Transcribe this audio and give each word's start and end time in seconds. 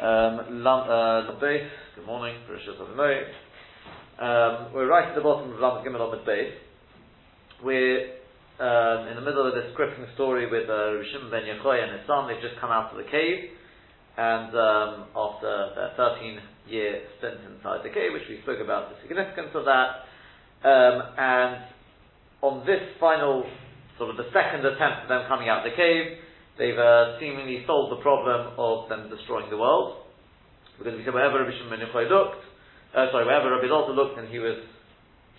Um, 0.00 0.64
uh, 0.64 1.36
good 1.36 2.06
morning, 2.06 2.36
um, 4.18 4.72
We're 4.72 4.88
right 4.88 5.08
at 5.10 5.14
the 5.14 5.20
bottom 5.20 5.52
of 5.52 5.60
Lam 5.60 5.84
Gimel. 5.84 6.08
We're 7.62 8.00
um, 8.58 9.08
in 9.08 9.16
the 9.16 9.20
middle 9.20 9.46
of 9.46 9.52
this 9.52 9.68
gripping 9.76 10.06
story 10.14 10.50
with 10.50 10.70
uh, 10.70 10.96
Rishim 10.96 11.30
ben 11.30 11.42
Yechoy 11.42 11.84
and 11.84 11.98
his 11.98 12.06
son. 12.06 12.28
They've 12.28 12.40
just 12.40 12.58
come 12.62 12.70
out 12.70 12.92
of 12.92 12.96
the 12.96 13.10
cave, 13.12 13.50
and 14.16 14.48
um, 14.56 15.04
after 15.14 15.68
their 15.76 15.92
13 15.98 16.40
year 16.68 17.02
stint 17.18 17.36
inside 17.52 17.84
the 17.84 17.92
cave, 17.92 18.14
which 18.14 18.24
we 18.30 18.40
spoke 18.40 18.64
about 18.64 18.88
the 18.88 18.96
significance 19.04 19.52
of 19.52 19.66
that, 19.66 20.08
um, 20.64 21.12
and 21.18 21.56
on 22.40 22.64
this 22.64 22.80
final, 22.98 23.44
sort 23.98 24.08
of 24.08 24.16
the 24.16 24.32
second 24.32 24.64
attempt 24.64 25.02
of 25.04 25.08
them 25.12 25.28
coming 25.28 25.50
out 25.50 25.60
of 25.60 25.70
the 25.70 25.76
cave, 25.76 26.16
they've 26.60 26.76
uh, 26.76 27.16
seemingly 27.16 27.64
solved 27.64 27.96
the 27.96 28.04
problem 28.04 28.52
of 28.60 28.92
them 28.92 29.08
destroying 29.08 29.48
the 29.48 29.56
world. 29.56 30.04
Because 30.76 30.92
we 30.92 31.02
said 31.02 31.16
wherever 31.16 31.40
Rabbi 31.40 31.56
Shimon 31.56 31.80
looked, 31.80 32.44
uh, 32.92 33.08
sorry, 33.08 33.24
wherever 33.24 33.48
Rabbi 33.48 33.66
Lotta 33.66 33.96
looked 33.96 34.20
and 34.20 34.28
he 34.28 34.38
was 34.38 34.60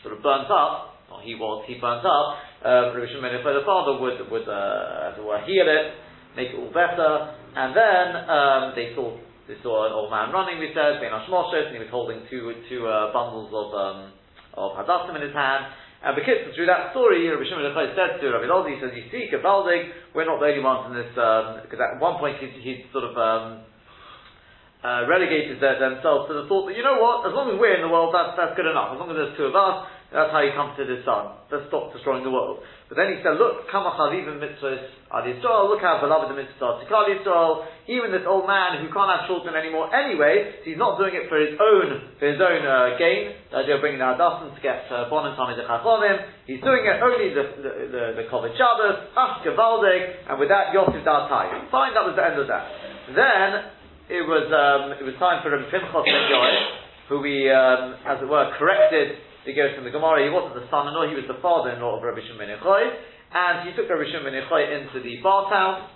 sort 0.02 0.18
of 0.18 0.26
burnt 0.26 0.50
up, 0.50 0.98
or 1.14 1.22
he 1.22 1.38
was, 1.38 1.62
he 1.70 1.78
burnt 1.78 2.02
up, 2.02 2.26
uh, 2.66 2.98
Rabbi 2.98 3.06
Shimon 3.14 3.38
the 3.38 3.62
father 3.62 4.02
would, 4.02 4.18
would 4.34 4.50
uh, 4.50 5.14
as 5.14 5.22
it 5.22 5.24
were, 5.24 5.38
heal 5.46 5.70
it, 5.70 5.94
make 6.34 6.50
it 6.50 6.58
all 6.58 6.74
better, 6.74 7.38
and 7.54 7.70
then 7.78 8.06
um, 8.26 8.64
they 8.74 8.98
saw 8.98 9.14
they 9.50 9.58
saw 9.66 9.84
an 9.84 9.92
old 9.92 10.08
man 10.08 10.32
running, 10.32 10.64
we 10.64 10.72
said, 10.72 11.04
bein 11.04 11.12
hashmashos, 11.12 11.68
and 11.68 11.76
he 11.76 11.82
was 11.84 11.92
holding 11.92 12.24
two, 12.32 12.56
two 12.70 12.88
uh, 12.88 13.12
bundles 13.12 13.52
of, 13.52 13.68
um, 13.76 14.00
of 14.56 14.78
hadassim 14.80 15.18
in 15.18 15.28
his 15.28 15.36
hand, 15.36 15.68
and 16.02 16.18
because 16.18 16.50
through 16.58 16.66
that 16.66 16.90
story, 16.98 17.30
Rabbi 17.30 17.46
Shimon 17.46 17.62
Yochai 17.62 17.94
said 17.94 18.18
to 18.18 18.34
Rabbi 18.34 18.50
Lodi, 18.50 18.74
he 18.74 18.82
says, 18.82 18.90
you 18.98 19.06
see, 19.14 19.30
Gavaldig, 19.30 20.18
we're 20.18 20.26
not 20.26 20.42
the 20.42 20.50
only 20.50 20.66
ones 20.66 20.90
in 20.90 20.94
this, 20.98 21.14
because 21.14 21.78
um, 21.78 21.94
at 21.94 22.02
one 22.02 22.18
point 22.18 22.42
he'd 22.42 22.90
sort 22.90 23.06
of 23.06 23.14
um, 23.14 23.62
uh, 24.82 25.06
relegated 25.06 25.62
themselves 25.62 26.26
to 26.26 26.34
the 26.42 26.50
thought 26.50 26.66
that, 26.66 26.74
you 26.74 26.82
know 26.82 26.98
what, 26.98 27.30
as 27.30 27.38
long 27.38 27.54
as 27.54 27.58
we're 27.62 27.78
in 27.78 27.86
the 27.86 27.94
world, 27.94 28.10
that's, 28.18 28.34
that's 28.34 28.58
good 28.58 28.66
enough. 28.66 28.98
As 28.98 28.98
long 28.98 29.14
as 29.14 29.18
there's 29.18 29.38
two 29.38 29.46
of 29.46 29.54
us, 29.54 29.86
that's 30.12 30.36
how 30.36 30.44
he 30.44 30.52
comforted 30.52 30.92
his 30.92 31.08
son. 31.08 31.40
Let's 31.48 31.72
stop 31.72 31.96
destroying 31.96 32.28
the 32.28 32.36
world. 32.36 32.60
But 32.92 33.00
then 33.00 33.16
he 33.16 33.24
said, 33.24 33.40
look, 33.40 33.72
kama 33.72 33.96
chavivim 33.96 34.44
mitzvahs 34.44 34.84
ad 35.08 35.24
Yisrael, 35.24 35.72
look 35.72 35.80
how 35.80 36.04
beloved 36.04 36.28
the 36.28 36.36
mitzvah 36.36 36.84
tikal 36.84 37.08
Yisrael, 37.08 37.64
even 37.88 38.12
this 38.12 38.28
old 38.28 38.44
man 38.44 38.84
who 38.84 38.92
can't 38.92 39.08
have 39.08 39.24
children 39.32 39.56
anymore 39.56 39.88
anyway, 39.96 40.60
so 40.60 40.68
he's 40.68 40.76
not 40.76 41.00
doing 41.00 41.16
it 41.16 41.32
for 41.32 41.40
his 41.40 41.56
own, 41.56 42.12
for 42.20 42.28
his 42.28 42.44
own 42.44 42.60
uh, 42.68 43.00
gain, 43.00 43.40
the 43.56 43.64
idea 43.64 43.80
of 43.80 43.82
bringing 43.82 44.04
the 44.04 44.12
Hadassah 44.12 44.52
to 44.52 44.60
get 44.60 44.92
uh, 44.92 45.08
Bon 45.08 45.24
and 45.32 45.40
Tommy 45.40 45.56
Chachonim, 45.56 46.28
he's 46.44 46.60
doing 46.60 46.84
it 46.84 47.00
only 47.00 47.32
the, 47.32 47.46
the, 47.64 47.72
the, 47.88 48.04
the 48.20 48.26
Kovet 48.28 48.52
Shabbos, 48.60 49.16
Ash 49.16 49.40
Gavaldig, 49.48 50.28
and 50.28 50.36
with 50.36 50.52
that, 50.52 50.76
Yosef 50.76 51.08
Dartai. 51.08 51.72
Fine, 51.72 51.96
that 51.96 52.04
was 52.04 52.20
the 52.20 52.26
end 52.28 52.36
of 52.36 52.52
that. 52.52 52.68
Then, 53.16 53.50
it 54.12 54.28
was, 54.28 54.52
um, 54.52 54.92
it 55.00 55.08
was 55.08 55.16
time 55.24 55.40
for 55.40 55.56
Rabbi 55.56 55.72
Pinchas 55.72 55.96
Ben 56.04 56.92
who 57.08 57.20
we, 57.24 57.48
um, 57.48 57.96
as 58.08 58.20
it 58.20 58.28
were, 58.28 58.52
corrected 58.60 59.16
the 59.46 59.54
goes 59.54 59.74
from 59.74 59.86
the 59.86 59.92
Gemara, 59.92 60.22
he 60.22 60.30
wasn't 60.30 60.54
the 60.54 60.70
son-in-law, 60.70 61.10
he 61.10 61.18
was 61.18 61.26
the 61.26 61.42
father-in-law 61.42 61.98
of 61.98 62.04
Rabbi 62.04 62.22
Shimon 62.22 62.50
and 62.50 63.56
he 63.66 63.74
took 63.74 63.90
Rabbi 63.90 64.06
Shimon 64.12 64.38
into 64.38 65.00
the 65.02 65.18
bathhouse, 65.24 65.90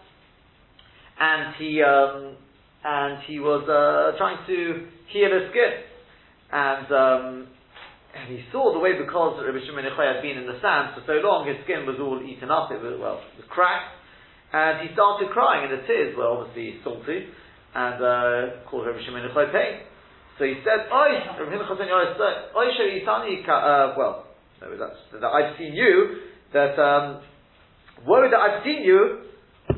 and 1.20 1.54
he, 1.62 1.84
um, 1.84 2.42
and 2.84 3.22
he 3.30 3.38
was 3.40 3.68
uh, 3.70 4.18
trying 4.18 4.42
to 4.48 4.88
heal 5.14 5.30
his 5.30 5.52
skin, 5.54 5.74
and, 6.52 6.88
um, 6.90 7.26
and 8.18 8.26
he 8.34 8.42
saw 8.50 8.74
the 8.74 8.82
way 8.82 8.98
because 8.98 9.38
Rabbi 9.38 9.62
Shimon 9.62 9.86
had 9.86 10.22
been 10.26 10.42
in 10.42 10.48
the 10.50 10.58
sand 10.58 10.98
for 10.98 11.06
so 11.06 11.22
long, 11.22 11.46
his 11.46 11.62
skin 11.70 11.86
was 11.86 12.02
all 12.02 12.18
eaten 12.26 12.50
up, 12.50 12.74
it 12.74 12.82
was, 12.82 12.98
well, 12.98 13.22
it 13.22 13.46
was 13.46 13.50
cracked, 13.54 13.94
and 14.54 14.88
he 14.88 14.94
started 14.98 15.30
crying, 15.30 15.70
and 15.70 15.78
the 15.78 15.86
tears 15.86 16.18
were 16.18 16.26
obviously 16.26 16.82
salty, 16.82 17.30
and 17.78 18.00
uh, 18.02 18.66
caused 18.66 18.90
Rabbi 18.90 19.06
Shimon 19.06 19.30
pain. 19.54 19.86
So 20.38 20.44
he 20.44 20.56
Oi, 20.60 21.12
Rav 21.40 21.48
Himcha 21.48 21.78
ben 21.78 21.88
Yoris 21.88 22.20
said, 22.20 22.52
uh, 22.52 23.94
well, 23.98 24.28
that's, 24.60 25.00
that 25.22 25.24
I've 25.24 25.58
seen 25.58 25.74
you, 25.74 26.28
that, 26.52 26.76
um, 26.76 27.24
worry 28.06 28.30
that 28.30 28.40
I've 28.40 28.64
seen 28.64 28.84
you, 28.84 29.32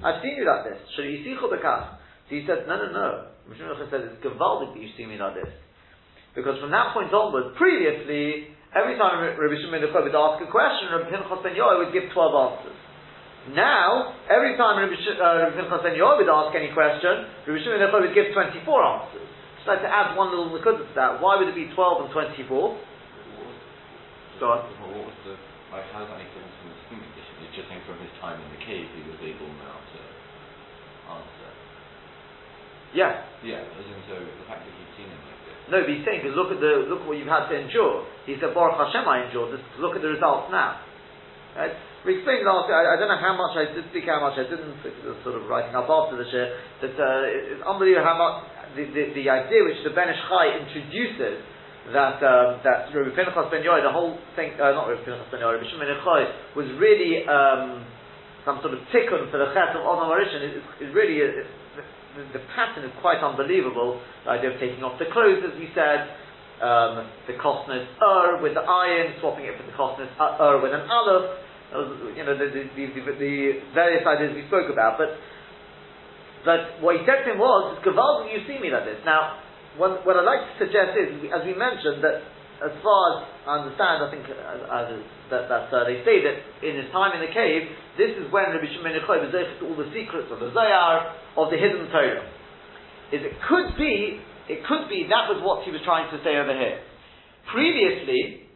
I've 0.04 0.22
seen 0.24 0.36
you 0.38 0.46
like 0.46 0.66
this. 0.66 0.82
Sharisichu 0.98 1.46
bekach. 1.46 1.98
So 2.28 2.36
he 2.36 2.44
said, 2.48 2.66
no, 2.68 2.76
no, 2.78 2.92
no. 2.92 3.28
Himcha 3.54 3.90
said, 3.90 4.02
it's 4.02 4.26
gewaldig 4.26 4.74
that 4.74 4.82
you 4.82 4.90
see 4.98 5.06
me 5.06 5.18
like 5.18 5.36
this. 5.36 5.54
Because 6.34 6.60
from 6.60 6.72
that 6.74 6.94
point 6.94 7.14
onwards, 7.14 7.58
previously, 7.58 8.54
every 8.74 8.98
time 8.98 9.22
Rabbi 9.22 9.58
Shimon 9.62 9.82
would 9.82 10.14
ask 10.14 10.38
a 10.42 10.50
question, 10.50 10.90
Rabbi 10.94 11.10
Pinchas 11.10 11.30
would 11.34 11.94
give 11.94 12.14
12 12.14 12.18
answers. 12.18 12.78
Now, 13.54 14.14
every 14.30 14.58
time 14.58 14.82
Rabbi, 14.82 14.98
Sh- 15.02 15.18
uh, 15.22 15.50
would 15.54 16.30
ask 16.30 16.50
any 16.54 16.70
question, 16.74 17.14
Rabbi 17.46 17.58
Shimon 17.62 17.90
would 17.90 18.14
give 18.14 18.34
24 18.34 18.58
answers. 18.86 19.37
So 19.68 19.76
to 19.76 19.84
add 19.84 20.16
one 20.16 20.32
little 20.32 20.48
nekudah 20.48 20.80
to 20.80 20.96
that, 20.96 21.20
why 21.20 21.36
would 21.36 21.52
it 21.52 21.60
be 21.60 21.68
12 21.76 22.08
and 22.08 22.10
24? 22.16 22.48
Go 24.40 24.48
on. 24.48 24.64
What 24.80 25.12
was 25.12 25.20
the, 25.28 25.36
like, 25.76 25.84
how 25.92 26.08
does 26.08 26.08
that 26.08 26.24
make 26.24 26.32
sense 26.32 26.48
from 26.64 26.72
the 26.72 26.80
skin 26.88 27.04
condition? 27.04 27.34
It's 27.44 27.52
just 27.52 27.68
saying 27.68 27.84
from 27.84 28.00
his 28.00 28.14
time 28.24 28.40
in 28.40 28.48
the 28.56 28.64
cave 28.64 28.88
he 28.96 29.04
was 29.04 29.20
able 29.20 29.52
now 29.60 29.76
to 29.76 30.00
answer. 31.20 31.52
Yeah. 32.96 33.28
Yeah, 33.44 33.68
as 33.68 33.86
in, 33.92 34.00
so 34.08 34.16
the 34.16 34.48
fact 34.48 34.64
that 34.64 34.72
he's 34.72 34.94
seen 34.96 35.12
him 35.12 35.20
like 35.28 35.42
this. 35.44 35.60
No, 35.68 35.84
but 35.84 35.92
he's 35.92 36.06
saying, 36.08 36.24
because 36.24 36.40
look 36.40 36.56
at 36.56 36.64
the, 36.64 36.88
look 36.88 37.04
what 37.04 37.20
you've 37.20 37.28
had 37.28 37.52
to 37.52 37.56
endure. 37.60 38.08
He 38.24 38.40
said, 38.40 38.56
Baruch 38.56 38.80
Hashem 38.80 39.04
I 39.04 39.28
endured 39.28 39.52
this, 39.52 39.64
look 39.84 40.00
at 40.00 40.02
the 40.06 40.16
results 40.16 40.48
now. 40.48 40.80
Right? 41.60 41.76
We 42.06 42.22
explained 42.22 42.48
last 42.48 42.70
I, 42.70 42.94
I, 42.94 42.96
don't 42.96 43.10
know 43.10 43.20
how 43.20 43.36
much 43.36 43.58
I 43.58 43.68
did 43.74 43.84
speak, 43.92 44.08
how 44.08 44.24
much 44.24 44.40
I 44.40 44.48
didn't, 44.48 44.80
sort 45.26 45.36
of 45.36 45.50
writing 45.52 45.76
up 45.76 45.90
after 45.90 46.16
the 46.16 46.30
share, 46.32 46.56
that 46.86 46.96
uh, 46.96 47.52
it's 47.52 47.66
unbelievable 47.66 48.06
how 48.06 48.16
much, 48.16 48.38
the, 48.76 49.14
the, 49.16 49.26
idea 49.30 49.64
which 49.64 49.80
the 49.86 49.94
Ben 49.96 50.10
Ish 50.10 50.20
Chai 50.28 50.60
introduces 50.60 51.46
that 51.94 52.20
um, 52.20 52.60
that 52.68 52.92
Rabbi 52.92 53.16
Pinchas 53.16 53.48
Ben 53.48 53.64
Yoy, 53.64 53.80
the 53.80 53.94
whole 53.94 54.20
thing, 54.36 54.58
uh, 54.60 54.76
not 54.76 54.92
Rabbi 54.92 55.08
Pinchas 55.08 55.30
Ben 55.32 55.40
Yoy, 55.40 55.56
Rabbi 55.56 55.68
Shimon 55.72 55.88
Chai, 56.04 56.22
was 56.56 56.68
really 56.76 57.24
um, 57.24 57.88
some 58.44 58.60
sort 58.64 58.76
of 58.76 58.80
tikkun 58.96 59.28
for 59.32 59.40
the 59.40 59.52
chet 59.52 59.76
of 59.76 59.84
Adam 59.84 60.08
HaRishon 60.08 60.40
is, 60.40 60.64
is 60.80 60.92
really 60.96 61.20
a, 61.20 61.44
the, 62.16 62.40
the, 62.40 62.44
pattern 62.56 62.88
is 62.88 62.96
quite 63.04 63.20
unbelievable. 63.20 64.00
The 64.24 64.40
idea 64.40 64.56
of 64.56 64.60
taking 64.60 64.84
off 64.88 64.96
the 65.00 65.12
clothes, 65.12 65.44
as 65.44 65.56
we 65.60 65.68
said, 65.76 66.12
um, 66.64 67.06
the 67.28 67.36
kosnes 67.38 67.86
ur 68.00 68.42
with 68.42 68.56
the 68.56 68.64
ayin, 68.64 69.20
swapping 69.20 69.46
it 69.46 69.60
for 69.60 69.68
the 69.68 69.76
kosnes 69.76 70.10
ur 70.16 70.64
with 70.64 70.72
an 70.72 70.88
aleph. 70.88 71.44
You 72.16 72.24
know 72.24 72.40
the, 72.40 72.48
the, 72.48 72.64
the, 72.72 72.86
the 73.20 73.36
various 73.76 74.08
ideas 74.08 74.32
we 74.32 74.48
spoke 74.48 74.72
about, 74.72 74.96
but 74.96 75.12
but 76.48 76.80
what 76.80 76.96
he 76.96 77.04
said 77.04 77.28
to 77.28 77.36
him 77.36 77.44
was, 77.44 77.76
Gavaldi, 77.84 78.32
you 78.32 78.48
see 78.48 78.56
me 78.64 78.72
like 78.72 78.88
this. 78.88 79.04
Now, 79.04 79.44
what, 79.76 80.08
what 80.08 80.16
I'd 80.16 80.24
like 80.24 80.48
to 80.48 80.56
suggest 80.64 80.96
is, 80.96 81.20
as 81.28 81.44
we 81.44 81.52
mentioned, 81.52 82.00
that 82.00 82.24
as 82.64 82.72
far 82.80 83.04
as 83.12 83.16
I 83.44 83.52
understand, 83.60 84.00
I 84.00 84.08
think 84.08 84.24
uh, 84.32 84.96
that, 85.28 85.68
uh, 85.68 85.84
they 85.84 86.00
say 86.08 86.24
that 86.24 86.40
in 86.64 86.80
his 86.80 86.88
time 86.96 87.12
in 87.14 87.22
the 87.22 87.36
cave, 87.36 87.68
this 88.00 88.16
is 88.16 88.32
when 88.32 88.48
Rabbi 88.56 88.64
Shimon 88.64 88.96
Yochai 88.96 89.28
was 89.28 89.36
to 89.36 89.64
all 89.68 89.76
the 89.76 89.92
secrets 89.92 90.32
of 90.32 90.40
the 90.40 90.56
Zohar, 90.56 91.20
of 91.36 91.52
the 91.52 91.60
hidden 91.60 91.92
Torah. 91.92 92.24
Is 93.12 93.28
it 93.28 93.36
could 93.44 93.76
be, 93.76 94.24
it 94.48 94.64
could 94.64 94.88
be 94.88 95.04
that 95.12 95.28
was 95.28 95.44
what 95.44 95.68
he 95.68 95.76
was 95.76 95.84
trying 95.84 96.08
to 96.16 96.18
say 96.24 96.40
over 96.40 96.56
here. 96.56 96.80
Previously, 97.52 98.47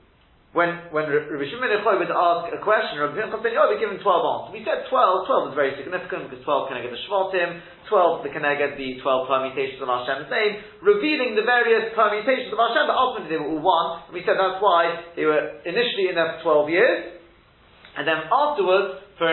when 0.52 0.92
when 0.92 1.08
Rabbi 1.08 1.48
Shimon 1.48 1.72
would 1.72 2.12
ask 2.12 2.52
a 2.52 2.60
question, 2.60 3.00
Rabbi 3.00 3.24
ben 3.24 3.56
would 3.56 3.80
give 3.80 3.88
him 3.88 4.04
12 4.04 4.04
answers. 4.04 4.52
We 4.52 4.68
said 4.68 4.84
12, 4.92 4.92
12 4.92 5.52
is 5.52 5.56
very 5.56 5.74
significant 5.80 6.28
because 6.28 6.44
12 6.44 6.68
can 6.68 6.84
get 6.84 6.92
the 6.92 7.00
Shvatim, 7.08 7.64
12 7.88 8.28
the 8.28 8.32
can 8.36 8.44
get 8.44 8.76
the 8.76 9.00
12 9.00 9.32
permutations 9.32 9.80
of 9.80 9.88
Hashem's 9.88 10.28
name, 10.28 10.60
revealing 10.84 11.40
the 11.40 11.48
various 11.48 11.96
permutations 11.96 12.52
of 12.52 12.60
Hashem, 12.60 12.84
but 12.84 13.00
ultimately 13.00 13.32
they 13.32 13.40
were 13.40 13.48
all 13.48 13.64
one. 13.64 14.12
And 14.12 14.14
we 14.16 14.28
said 14.28 14.36
that's 14.36 14.60
why 14.60 15.16
they 15.16 15.24
were 15.24 15.64
initially 15.64 16.12
in 16.12 16.20
there 16.20 16.44
for 16.44 16.68
12 16.68 16.76
years, 16.76 17.00
and 17.96 18.04
then 18.04 18.28
afterwards, 18.28 19.08
for 19.16 19.32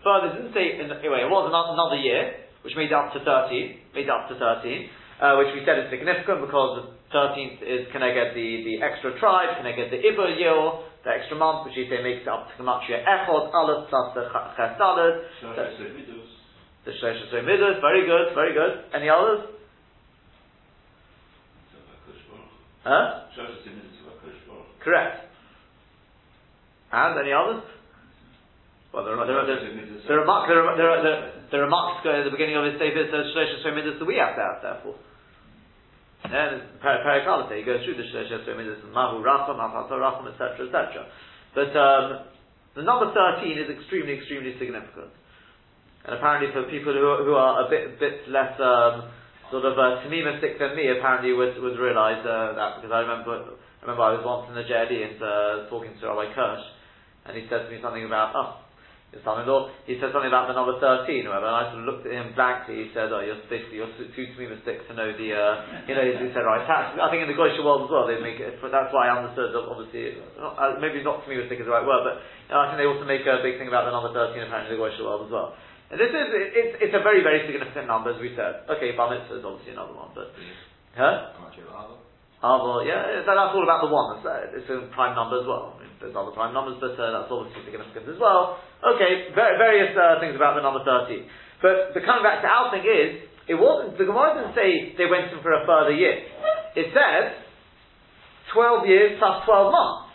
further, 0.00 0.36
didn't 0.36 0.56
say, 0.56 0.80
anyway, 0.80 1.24
it 1.24 1.32
was 1.32 1.44
another 1.48 2.00
year, 2.00 2.48
which 2.64 2.72
made 2.76 2.88
it 2.88 2.96
up 2.96 3.12
to 3.12 3.20
13, 3.20 3.96
made 3.96 4.08
it 4.08 4.12
up 4.12 4.32
to 4.32 4.36
13, 4.36 4.88
uh, 5.24 5.40
which 5.40 5.56
we 5.56 5.64
said 5.64 5.80
is 5.80 5.88
significant 5.88 6.44
because 6.44 6.84
the 6.84 6.84
13th 7.16 7.64
is 7.64 7.88
can 7.96 8.04
I 8.04 8.12
get 8.12 8.36
the, 8.36 8.60
the 8.68 8.84
extra 8.84 9.16
tribe, 9.16 9.56
can 9.56 9.64
I 9.64 9.72
get 9.72 9.88
the 9.88 9.96
Iber 9.96 10.36
Yil, 10.36 10.84
the 11.00 11.16
extra 11.16 11.40
month, 11.40 11.64
which 11.64 11.80
you 11.80 11.88
say 11.88 12.04
makes 12.04 12.22
it 12.22 12.28
up 12.28 12.52
to 12.52 12.52
Gematria 12.60 13.00
Echod, 13.00 13.48
Aleph, 13.56 13.88
plus 13.88 14.12
the 14.12 14.28
Chesdalet. 14.28 15.24
The 16.84 16.92
Shlosh 17.00 17.32
Middos, 17.40 17.80
very 17.80 18.04
good, 18.04 18.36
very 18.36 18.52
good. 18.52 18.84
Any 18.92 19.08
others? 19.08 19.48
Huh? 22.84 23.24
Correct. 24.84 25.24
And 26.92 27.18
any 27.18 27.32
others? 27.32 27.64
Well, 28.92 29.04
there 29.04 29.16
are, 29.16 29.26
there 29.26 29.40
are, 29.40 29.46
there 29.48 29.56
are, 29.56 29.66
there 30.06 30.20
are, 30.20 30.76
there 30.76 30.90
are, 30.90 31.02
there 31.02 31.12
are, 31.16 31.32
there 31.50 31.64
are 31.64 31.70
marks 31.70 32.06
at 32.06 32.24
the 32.24 32.30
beginning 32.30 32.56
of 32.60 32.64
his 32.68 32.74
Sefer 32.76 33.08
says 33.08 33.32
Shlosh 33.32 33.64
Middos 33.72 33.98
that 33.98 34.04
we 34.04 34.20
have 34.20 34.36
to 34.36 34.42
have, 34.44 34.60
therefore. 34.62 34.94
Then 36.24 36.80
Parakalite, 36.80 37.58
he 37.58 37.64
goes 37.64 37.84
through 37.84 37.96
the 38.00 38.08
Shlosh 38.08 38.56
Midas, 38.56 38.80
Mahu 38.92 39.20
Racham, 39.20 39.60
Afato 39.60 40.00
Racham, 40.00 40.32
etc., 40.32 40.66
etc. 40.66 41.06
But 41.54 41.76
um, 41.76 42.24
the 42.74 42.82
number 42.82 43.12
13 43.12 43.58
is 43.58 43.68
extremely, 43.68 44.18
extremely 44.18 44.56
significant. 44.58 45.12
And 46.04 46.16
apparently 46.16 46.52
for 46.52 46.68
people 46.70 46.92
who, 46.92 47.24
who 47.24 47.34
are 47.34 47.66
a 47.66 47.70
bit, 47.70 48.00
bit 48.00 48.28
less, 48.28 48.58
um, 48.60 49.12
sort 49.50 49.64
of 49.64 49.78
uh, 49.78 50.00
Tamima 50.04 50.38
stick 50.38 50.58
than 50.58 50.76
me 50.76 50.88
apparently 50.88 51.32
was 51.32 51.52
was 51.60 51.76
realised 51.78 52.24
uh, 52.26 52.56
that 52.56 52.80
because 52.80 52.92
I 52.92 53.06
remember 53.06 53.54
I 53.54 53.80
remember 53.86 54.02
I 54.02 54.12
was 54.16 54.24
once 54.24 54.48
in 54.48 54.56
the 54.56 54.64
JLE 54.64 54.98
and 54.98 55.18
uh, 55.20 55.68
talking 55.68 55.92
to 56.00 56.02
Rabbi 56.08 56.32
Kirsch 56.32 56.64
and 57.26 57.36
he 57.36 57.46
said 57.48 57.66
to 57.66 57.70
me 57.70 57.78
something 57.78 58.04
about 58.04 58.32
oh 58.34 58.63
his 59.14 59.22
son-in-law, 59.22 59.70
he 59.86 59.94
said 60.02 60.10
something 60.10 60.26
about 60.26 60.50
the 60.50 60.58
number 60.58 60.74
13 60.82 61.24
or 61.24 61.30
whatever, 61.30 61.46
and 61.46 61.56
I 61.56 61.62
sort 61.70 61.80
of 61.80 61.86
looked 61.86 62.04
at 62.10 62.12
him 62.12 62.34
blankly, 62.34 62.82
he 62.82 62.88
said, 62.90 63.14
oh, 63.14 63.22
you're 63.22 63.38
basically, 63.46 63.78
you're 63.78 63.94
too 63.94 64.26
Tamima 64.34 64.58
stick 64.66 64.82
to 64.90 64.92
know 64.98 65.14
the, 65.14 65.28
uh, 65.30 65.54
you 65.86 65.94
know, 65.94 66.02
he 66.02 66.28
said, 66.34 66.42
right, 66.42 66.66
tax, 66.66 66.98
I 66.98 67.06
think 67.14 67.22
in 67.22 67.30
the 67.30 67.38
Goyish 67.38 67.56
world 67.62 67.86
as 67.86 67.90
well, 67.94 68.10
they 68.10 68.18
make 68.18 68.42
it, 68.42 68.58
but 68.58 68.74
that's 68.74 68.90
why 68.90 69.06
I 69.06 69.14
understood, 69.14 69.54
obviously, 69.54 70.18
maybe 70.18 70.42
not, 70.42 70.54
uh, 70.58 70.74
maybe 70.82 70.98
not 71.06 71.22
Tamima 71.22 71.46
stick 71.46 71.62
is 71.62 71.66
the 71.66 71.74
right 71.74 71.86
word, 71.86 72.02
but 72.02 72.18
you 72.20 72.52
know, 72.52 72.60
I 72.60 72.74
think 72.74 72.82
they 72.82 72.90
also 72.90 73.06
make 73.06 73.22
a 73.22 73.38
big 73.40 73.62
thing 73.62 73.70
about 73.70 73.86
the 73.86 73.94
number 73.94 74.10
13 74.10 74.34
apparently 74.42 74.74
in 74.74 74.76
the 74.76 74.82
Goyish 74.82 74.98
world 74.98 75.24
as 75.24 75.32
well. 75.32 75.54
And 75.92 76.00
this 76.00 76.10
is, 76.10 76.26
it, 76.34 76.48
it's, 76.58 76.74
it's 76.90 76.96
a 76.96 77.04
very, 77.04 77.22
very 77.22 77.46
significant 77.46 77.86
number, 77.86 78.10
as 78.10 78.18
we 78.18 78.34
said. 78.34 78.66
Okay, 78.66 78.96
Bar 78.98 79.14
Mitzvah 79.14 79.38
is 79.38 79.44
obviously 79.46 79.76
another 79.76 79.94
one, 79.94 80.10
but, 80.16 80.32
huh? 80.96 81.36
Ava, 82.44 82.84
yeah, 82.84 83.24
that, 83.24 83.36
that's 83.36 83.54
all 83.56 83.64
about 83.64 83.80
the 83.84 83.92
one. 83.92 84.16
It's, 84.18 84.26
uh, 84.26 84.56
it's 84.58 84.68
a 84.68 84.88
prime 84.92 85.16
number 85.16 85.40
as 85.40 85.46
well. 85.48 85.76
There's 86.04 86.12
other 86.12 86.36
prime 86.36 86.52
numbers, 86.52 86.76
but 86.84 87.00
uh, 87.00 87.16
that's 87.16 87.32
obviously 87.32 87.64
significant 87.64 88.04
as 88.12 88.20
well. 88.20 88.60
Okay, 88.84 89.32
various 89.32 89.96
uh, 89.96 90.20
things 90.20 90.36
about 90.36 90.52
the 90.52 90.60
number 90.60 90.84
13. 90.84 91.24
But 91.64 91.96
the 91.96 92.04
coming 92.04 92.20
back 92.20 92.44
to 92.44 92.48
our 92.52 92.68
thing 92.68 92.84
is, 92.84 93.24
it 93.48 93.56
wasn't, 93.56 93.96
the 93.96 94.04
Gemara 94.04 94.36
didn't 94.36 94.52
say 94.52 94.92
they 95.00 95.08
went 95.08 95.32
in 95.32 95.40
for 95.40 95.56
a 95.56 95.64
further 95.64 95.96
year. 95.96 96.20
It 96.76 96.92
says 96.92 97.40
12 98.52 98.84
years 98.84 99.10
plus 99.16 99.48
12 99.48 99.72
months. 99.72 100.12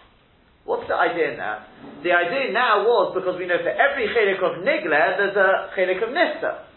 What's 0.69 0.85
the 0.85 0.93
idea 0.93 1.33
in 1.33 1.37
that? 1.41 1.65
The 2.05 2.13
idea 2.13 2.53
now 2.53 2.85
was 2.85 3.17
because 3.17 3.41
we 3.41 3.49
know 3.49 3.57
for 3.57 3.73
every 3.73 4.05
chelik 4.13 4.37
of 4.45 4.61
nigla, 4.61 5.17
there's 5.17 5.33
a 5.33 5.73
chelik 5.73 6.05
of 6.05 6.13
nista. 6.13 6.69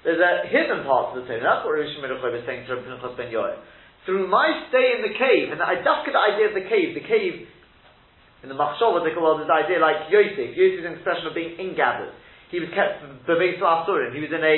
There's 0.00 0.22
a 0.22 0.48
hidden 0.48 0.88
part 0.88 1.12
of 1.12 1.20
the 1.20 1.28
Torah. 1.28 1.44
That's 1.44 1.60
what 1.68 1.76
Rishon 1.76 2.00
Middle 2.00 2.16
was 2.16 2.40
saying 2.48 2.64
to 2.64 2.80
Rabbi 2.80 3.20
ben 3.20 3.28
Yoel. 3.28 3.60
Through 4.08 4.32
my 4.32 4.64
stay 4.72 4.96
in 4.96 5.04
the 5.04 5.12
cave, 5.12 5.52
and 5.52 5.60
I 5.60 5.82
just 5.84 6.08
get 6.08 6.16
the 6.16 6.24
idea 6.24 6.46
of 6.48 6.56
the 6.56 6.64
cave, 6.64 6.96
the 6.96 7.04
cave 7.04 7.44
in 8.42 8.48
the 8.48 8.58
Machshava, 8.58 9.00
they 9.02 9.14
call 9.16 9.38
this 9.38 9.48
idea 9.48 9.80
like 9.80 10.12
Yosef. 10.12 10.52
Yosef 10.52 10.80
is 10.80 10.86
an 10.86 11.00
expression 11.00 11.26
of 11.26 11.34
being 11.34 11.56
ingathered. 11.56 12.12
He 12.50 12.60
was 12.60 12.70
kept 12.76 13.02
bebeis 13.26 13.58
Asurim. 13.58 14.14
He 14.14 14.22
was 14.22 14.30
in 14.30 14.44
a 14.44 14.56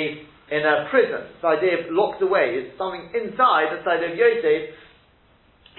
in 0.49 0.61
a 0.65 0.89
prison. 0.89 1.29
The 1.41 1.47
idea 1.47 1.73
of 1.79 1.93
locked 1.93 2.21
away 2.21 2.57
is 2.57 2.73
something 2.77 3.09
inside 3.13 3.73
the 3.73 3.81
side 3.85 4.03
of 4.03 4.13
Yosef. 4.13 4.75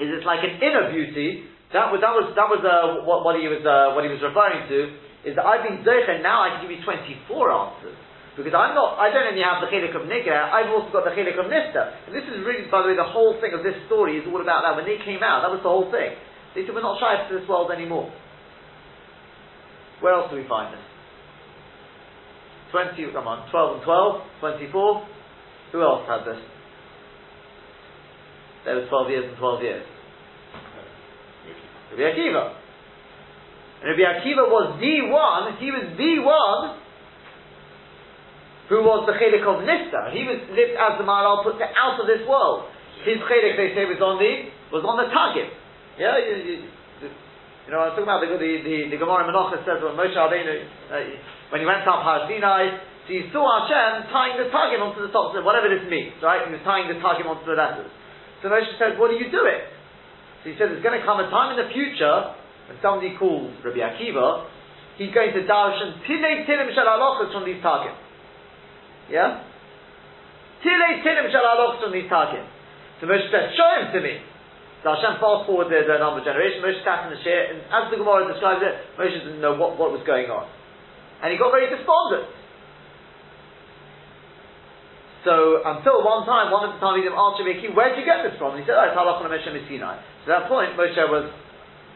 Is 0.00 0.08
it's 0.08 0.24
like 0.24 0.40
an 0.40 0.58
inner 0.64 0.90
beauty 0.90 1.44
that 1.70 1.94
was 1.94 2.02
that 2.02 2.10
was 2.10 2.34
that 2.34 2.48
was 2.50 2.62
uh, 2.66 3.06
what, 3.06 3.22
what 3.22 3.38
he 3.38 3.46
was 3.46 3.62
uh, 3.62 3.94
what 3.94 4.02
he 4.02 4.10
was 4.10 4.18
referring 4.18 4.66
to 4.66 4.78
is 5.22 5.38
that 5.38 5.46
I've 5.46 5.62
been 5.62 5.86
zeicha 5.86 6.18
now 6.18 6.42
I 6.42 6.58
can 6.58 6.66
give 6.66 6.74
you 6.74 6.82
twenty 6.82 7.14
four 7.30 7.54
answers 7.54 7.94
because 8.34 8.50
I'm 8.50 8.74
not 8.74 8.98
I 8.98 9.14
don't 9.14 9.30
only 9.30 9.44
have 9.46 9.62
the 9.62 9.70
chilik 9.70 9.94
of 9.94 10.10
nigla 10.10 10.50
I've 10.50 10.66
also 10.74 10.90
got 10.90 11.06
the 11.06 11.14
chilik 11.14 11.38
of 11.38 11.46
nista 11.46 12.10
and 12.10 12.12
this 12.16 12.26
is 12.26 12.42
really 12.42 12.66
by 12.66 12.82
the 12.82 12.90
way 12.90 12.98
the 12.98 13.06
whole 13.06 13.38
thing 13.38 13.54
of 13.54 13.62
this 13.62 13.78
story 13.86 14.18
is 14.18 14.26
all 14.26 14.42
about 14.42 14.66
that 14.66 14.74
when 14.74 14.82
they 14.82 14.98
came 14.98 15.22
out 15.22 15.46
that 15.46 15.52
was 15.54 15.62
the 15.62 15.70
whole 15.70 15.86
thing 15.94 16.18
they 16.54 16.66
said 16.66 16.74
we're 16.74 16.82
not 16.82 16.98
shy 17.00 17.28
to 17.28 17.38
this 17.38 17.48
world 17.48 17.70
anymore 17.70 18.12
where 20.00 20.14
else 20.14 20.30
do 20.30 20.36
we 20.36 20.46
find 20.48 20.74
this 20.74 20.84
20 22.72 23.12
come 23.12 23.26
on 23.26 23.50
12 23.50 23.76
and 23.76 23.84
12 23.84 24.22
24 24.40 25.06
who 25.72 25.82
else 25.82 26.06
had 26.06 26.24
this 26.26 26.40
there 28.64 28.76
was 28.76 28.86
12 28.88 29.10
years 29.10 29.24
and 29.28 29.38
12 29.38 29.62
years 29.62 29.86
Rabbi 31.90 32.06
Akiva. 32.06 32.54
And 33.82 33.86
Rabbi 33.90 34.04
Akiva 34.06 34.46
was 34.46 34.78
the 34.78 34.96
one, 35.10 35.58
he 35.58 35.70
was 35.74 35.86
the 35.98 36.12
one 36.22 36.78
who 38.70 38.86
was 38.86 39.02
the 39.10 39.18
chelik 39.18 39.42
of 39.42 39.66
Nista. 39.66 40.14
He 40.14 40.22
was 40.22 40.38
lived 40.54 40.78
as 40.78 40.94
the 40.94 41.04
Maharal 41.04 41.42
put 41.42 41.58
out 41.58 41.98
of 41.98 42.06
this 42.06 42.22
world. 42.28 42.70
His 43.02 43.18
chelik, 43.26 43.58
they 43.58 43.74
say, 43.74 43.90
was 43.90 43.98
on 43.98 44.22
the 44.22 44.54
was 44.70 44.86
on 44.86 44.94
the 45.02 45.10
target. 45.10 45.50
Yeah, 46.00 46.16
you, 46.16 46.34
you, 46.40 46.56
you 47.04 47.70
know, 47.70 47.84
I'm 47.84 47.92
talking 47.92 48.08
about 48.08 48.24
the 48.24 48.32
the 48.40 48.52
the, 48.64 48.76
the 48.88 48.96
Gemara 48.96 49.28
Menachos 49.28 49.60
says 49.68 49.84
when 49.84 50.00
Moshe 50.00 50.16
Rabbeinu 50.16 50.64
uh, 50.88 50.96
when 51.52 51.60
he 51.60 51.66
went 51.68 51.84
up 51.84 52.00
Har 52.00 52.24
Sinai, 52.24 52.80
so 53.04 53.10
he 53.12 53.28
saw 53.28 53.44
Hashem 53.44 54.08
tying 54.08 54.40
the 54.40 54.48
target 54.48 54.80
onto 54.80 55.04
the 55.04 55.12
top, 55.12 55.36
whatever 55.44 55.68
this 55.68 55.84
means, 55.92 56.16
right? 56.24 56.48
He 56.48 56.56
was 56.56 56.64
tying 56.64 56.88
the 56.88 56.96
target 57.04 57.28
onto 57.28 57.44
the 57.44 57.52
letters. 57.52 57.92
So 58.40 58.48
Moshe 58.48 58.72
said, 58.80 58.96
"What 58.96 59.12
are 59.12 59.20
you 59.20 59.28
doing?" 59.28 59.60
So 60.40 60.44
he 60.48 60.56
says 60.56 60.72
there's 60.72 60.80
going 60.80 60.96
to 60.96 61.04
come 61.04 61.20
a 61.20 61.28
time 61.28 61.52
in 61.52 61.60
the 61.60 61.68
future 61.68 62.32
when 62.70 62.78
somebody 62.80 63.12
calls 63.18 63.50
Rabbi 63.66 63.82
Akiva, 63.82 64.46
he's 64.96 65.12
going 65.12 65.34
to 65.34 65.42
darshan 65.42 66.00
tilei 66.06 66.46
tilim 66.46 66.72
shel 66.72 66.86
from 67.28 67.44
these 67.44 67.60
targets. 67.60 67.98
Yeah? 69.10 69.42
Tilei 70.64 71.04
tilim 71.04 71.28
shel 71.28 71.76
from 71.76 71.92
these 71.92 72.08
targets. 72.08 72.46
So 73.02 73.10
Moshe 73.10 73.26
says, 73.28 73.52
show 73.52 73.68
him 73.84 73.92
to 73.92 74.00
me. 74.00 74.29
So 74.80 74.96
Hashem 74.96 75.20
fast 75.20 75.44
forward 75.44 75.68
the, 75.68 75.84
the 75.84 76.00
number 76.00 76.24
of 76.24 76.26
generations, 76.26 76.64
Moshe 76.64 76.80
sat 76.80 77.04
in 77.04 77.12
the 77.12 77.20
chair, 77.20 77.52
and 77.52 77.60
as 77.68 77.92
the 77.92 78.00
Gemara 78.00 78.24
describes 78.32 78.64
it, 78.64 78.74
Moshe 78.96 79.12
didn't 79.12 79.44
know 79.44 79.52
what, 79.52 79.76
what 79.76 79.92
was 79.92 80.00
going 80.08 80.32
on. 80.32 80.48
And 81.20 81.28
he 81.28 81.36
got 81.36 81.52
very 81.52 81.68
despondent. 81.68 82.32
So 85.20 85.60
until 85.60 86.00
one 86.00 86.24
time, 86.24 86.48
one 86.48 86.64
of 86.64 86.72
the 86.72 86.80
time, 86.80 86.96
Talmidim 86.96 87.12
asked 87.12 87.44
Rabbi 87.44 87.60
Akiva, 87.60 87.76
where 87.76 87.92
did 87.92 88.00
you 88.00 88.08
get 88.08 88.24
this 88.24 88.40
from? 88.40 88.56
And 88.56 88.64
he 88.64 88.64
said, 88.64 88.80
oh, 88.80 88.88
it's 88.88 88.96
halach 88.96 89.20
on 89.20 89.28
a 89.28 89.36
Sinai. 89.36 90.00
So 90.24 90.32
at 90.32 90.32
that 90.32 90.44
point, 90.48 90.72
Moshe 90.80 90.96
was, 91.12 91.28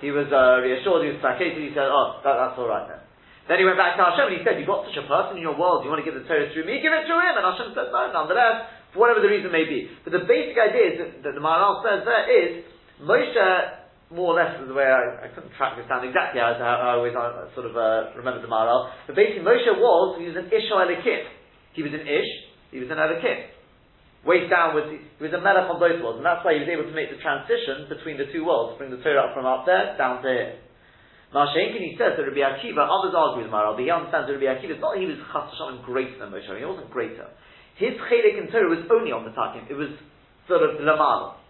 he 0.05 0.13
was 0.13 0.29
uh, 0.29 0.61
reassured, 0.61 1.09
he 1.09 1.17
was 1.17 1.21
placated, 1.25 1.65
he 1.65 1.73
said, 1.73 1.89
oh, 1.89 2.21
that, 2.21 2.37
that's 2.37 2.61
alright 2.61 2.85
then. 2.85 3.01
Then 3.49 3.61
he 3.61 3.65
went 3.65 3.81
back 3.81 3.97
to 3.97 4.05
Hashem 4.05 4.29
and 4.29 4.37
he 4.37 4.45
said, 4.45 4.61
you've 4.61 4.69
got 4.69 4.85
such 4.89 5.01
a 5.01 5.09
person 5.09 5.41
in 5.41 5.45
your 5.45 5.57
world, 5.57 5.85
you 5.85 5.93
want 5.93 6.05
to 6.05 6.09
give 6.09 6.17
the 6.17 6.29
Torah 6.29 6.53
through 6.53 6.69
me, 6.69 6.85
give 6.85 6.93
it 6.93 7.09
through 7.09 7.21
him. 7.21 7.37
And 7.41 7.45
Hashem 7.49 7.73
said, 7.73 7.93
no, 7.93 8.13
nonetheless, 8.13 8.69
for 8.93 9.05
whatever 9.05 9.25
the 9.25 9.33
reason 9.33 9.49
may 9.49 9.65
be. 9.65 9.89
But 10.05 10.13
the 10.13 10.25
basic 10.29 10.57
idea 10.57 10.85
is 10.93 10.97
that, 11.01 11.11
that 11.25 11.33
the 11.37 11.45
Maharal 11.45 11.81
says 11.81 12.05
there 12.05 12.29
is, 12.29 12.65
Moshe, 13.03 13.47
more 14.15 14.35
or 14.35 14.37
less 14.39 14.55
the 14.61 14.75
way 14.75 14.87
I, 14.87 15.27
I 15.27 15.29
couldn't 15.35 15.51
track 15.59 15.75
this 15.75 15.89
down 15.91 16.07
exactly 16.07 16.39
how, 16.39 16.55
I 16.55 16.95
always 16.95 17.17
uh, 17.17 17.51
sort 17.59 17.67
of 17.67 17.75
uh, 17.75 18.15
remember 18.15 18.39
the 18.39 18.51
Maharal. 18.51 18.93
But 19.07 19.17
basically 19.17 19.43
Moshe 19.43 19.67
was, 19.67 20.21
he 20.21 20.31
was 20.31 20.39
an 20.39 20.47
Ish 20.47 20.71
Elokim. 20.71 21.23
He 21.75 21.83
was 21.83 21.91
an 21.91 22.07
Ish, 22.07 22.31
he 22.71 22.79
was 22.79 22.91
an 22.91 23.03
Elokim. 23.03 23.51
Waist 24.25 24.49
downwards, 24.49 24.89
he 24.89 25.21
was 25.21 25.35
a 25.35 25.43
melech 25.43 25.69
on 25.69 25.77
both 25.77 26.01
worlds, 26.01 26.23
and 26.23 26.25
that's 26.25 26.41
why 26.47 26.57
he 26.57 26.63
was 26.63 26.71
able 26.71 26.89
to 26.89 26.97
make 26.97 27.13
the 27.13 27.21
transition 27.21 27.91
between 27.93 28.17
the 28.17 28.31
two 28.33 28.47
worlds, 28.47 28.79
bring 28.81 28.89
the 28.89 29.03
Torah 29.05 29.29
up 29.29 29.37
from 29.37 29.45
up 29.45 29.69
there, 29.69 29.99
down 30.01 30.25
to 30.25 30.29
here. 30.31 30.65
Mashenkin, 31.35 31.83
he 31.83 31.99
says 31.99 32.17
that 32.17 32.25
Rabbi 32.25 32.41
Akiva, 32.41 32.89
others 32.89 33.13
argue 33.13 33.45
with 33.45 33.53
Maharal, 33.53 33.77
but 33.77 33.85
he 33.85 33.91
understands 33.91 34.31
that 34.31 34.39
Rabbi 34.39 34.49
Akiva, 34.49 34.79
it's 34.79 34.81
not 34.81 34.97
that 34.97 35.03
he 35.03 35.11
was 35.11 35.21
chas 35.29 35.77
greater 35.85 36.17
than 36.23 36.33
Moshe, 36.33 36.47
he 36.47 36.65
wasn't 36.65 36.89
greater. 36.89 37.27
His 37.77 37.99
chelik 38.07 38.39
in 38.39 38.49
Torah 38.49 38.71
was 38.71 38.87
only 38.89 39.11
on 39.11 39.27
the 39.27 39.35
takim, 39.35 39.67
it 39.69 39.77
was 39.77 39.93
sort 40.47 40.63
of 40.63 40.79
the 40.79 40.87
lamal. 40.87 41.44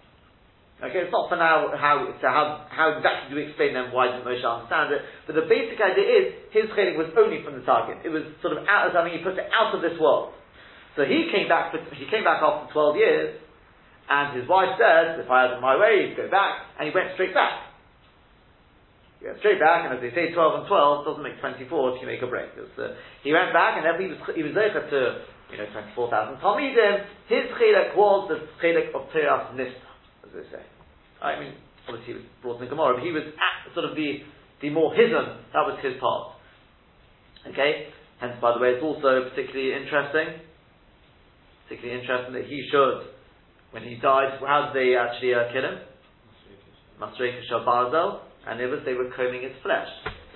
Okay, 0.85 1.09
it's 1.09 1.14
not 1.14 1.33
for 1.33 1.41
now 1.41 1.73
how, 1.73 2.05
so 2.21 2.29
how, 2.29 2.69
how 2.69 2.93
exactly 2.93 3.33
do 3.33 3.41
we 3.41 3.49
explain 3.49 3.73
them, 3.73 3.88
why 3.88 4.12
didn't 4.12 4.29
Moshe 4.29 4.45
understand 4.45 4.93
it, 4.93 5.00
but 5.25 5.33
the 5.33 5.49
basic 5.49 5.81
idea 5.81 6.05
is, 6.05 6.25
his 6.53 6.69
chelik 6.76 7.00
was 7.00 7.09
only 7.17 7.41
from 7.41 7.57
the 7.57 7.64
target. 7.64 8.05
It 8.05 8.12
was 8.12 8.21
sort 8.45 8.53
of 8.53 8.69
out, 8.69 8.87
of 8.87 8.93
something 8.93 9.17
he 9.17 9.25
put 9.25 9.41
it 9.41 9.49
out 9.49 9.73
of 9.73 9.81
this 9.81 9.97
world. 9.97 10.37
So 10.95 11.03
he 11.03 11.26
came 11.33 11.49
back. 11.49 11.75
He 11.99 12.07
came 12.07 12.23
back 12.23 12.38
after 12.38 12.71
twelve 12.71 12.95
years, 12.95 13.35
and 14.07 14.38
his 14.38 14.47
wife 14.47 14.79
said, 14.79 15.19
"If 15.19 15.26
I 15.26 15.43
had 15.43 15.59
it 15.59 15.61
my 15.61 15.75
way, 15.75 16.07
he'd 16.07 16.17
go 16.17 16.31
back," 16.31 16.71
and 16.79 16.87
he 16.87 16.95
went 16.95 17.11
straight 17.19 17.35
back. 17.35 17.67
He 19.19 19.26
went 19.26 19.43
straight 19.43 19.59
back, 19.59 19.88
and 19.88 19.95
as 19.97 20.00
they 20.05 20.14
say, 20.14 20.31
twelve 20.31 20.61
and 20.61 20.69
twelve 20.71 21.03
doesn't 21.03 21.25
make 21.25 21.41
twenty-four 21.43 21.97
if 21.97 22.00
you 22.00 22.07
make 22.07 22.23
a 22.23 22.31
break. 22.31 22.55
Uh, 22.55 22.95
he 23.26 23.33
went 23.35 23.50
back, 23.50 23.75
and 23.75 23.83
then 23.83 23.99
he 23.99 24.07
was 24.07 24.21
he 24.38 24.47
was 24.47 24.55
there 24.55 24.71
to 24.71 25.00
you 25.50 25.59
know 25.59 25.67
twenty-four 25.75 26.12
thousand 26.14 26.38
talmidim. 26.38 27.09
His 27.26 27.50
chilek 27.59 27.97
was 27.99 28.31
the 28.31 28.38
chilek 28.62 28.95
of 28.95 29.11
Teras 29.11 29.50
Nista, 29.59 29.83
as 30.23 30.31
they 30.31 30.47
say. 30.47 30.62
I 31.25 31.40
mean, 31.40 31.57
obviously 31.88 32.12
he 32.12 32.16
was 32.21 32.28
brought 32.45 32.57
in 32.61 32.69
the 32.69 32.71
Gemara, 32.71 33.00
but 33.00 33.04
he 33.04 33.12
was 33.12 33.25
at 33.25 33.73
sort 33.73 33.88
of 33.88 33.97
the 33.97 34.21
the 34.61 34.69
more 34.71 34.93
hidden. 34.93 35.40
That 35.57 35.64
was 35.64 35.81
his 35.81 35.97
part. 35.97 36.37
Okay. 37.49 37.88
Hence, 38.21 38.37
by 38.40 38.52
the 38.54 38.61
way, 38.61 38.76
it's 38.76 38.85
also 38.85 39.28
particularly 39.33 39.73
interesting 39.73 40.45
particularly 41.64 42.00
interesting 42.00 42.35
that 42.35 42.45
he 42.45 42.61
should, 42.71 43.09
when 43.73 43.83
he 43.83 43.97
died, 43.97 44.37
how 44.40 44.71
did 44.71 44.76
they 44.76 44.97
actually 44.97 45.35
uh, 45.35 45.49
kill 45.52 45.64
him? 45.64 45.81
Masreka 47.00 47.40
Shabarzel, 47.50 48.21
and 48.47 48.61
it 48.61 48.69
was 48.69 48.81
they 48.85 48.95
were 48.95 49.11
combing 49.16 49.43
his 49.43 49.57
flesh. 49.62 49.88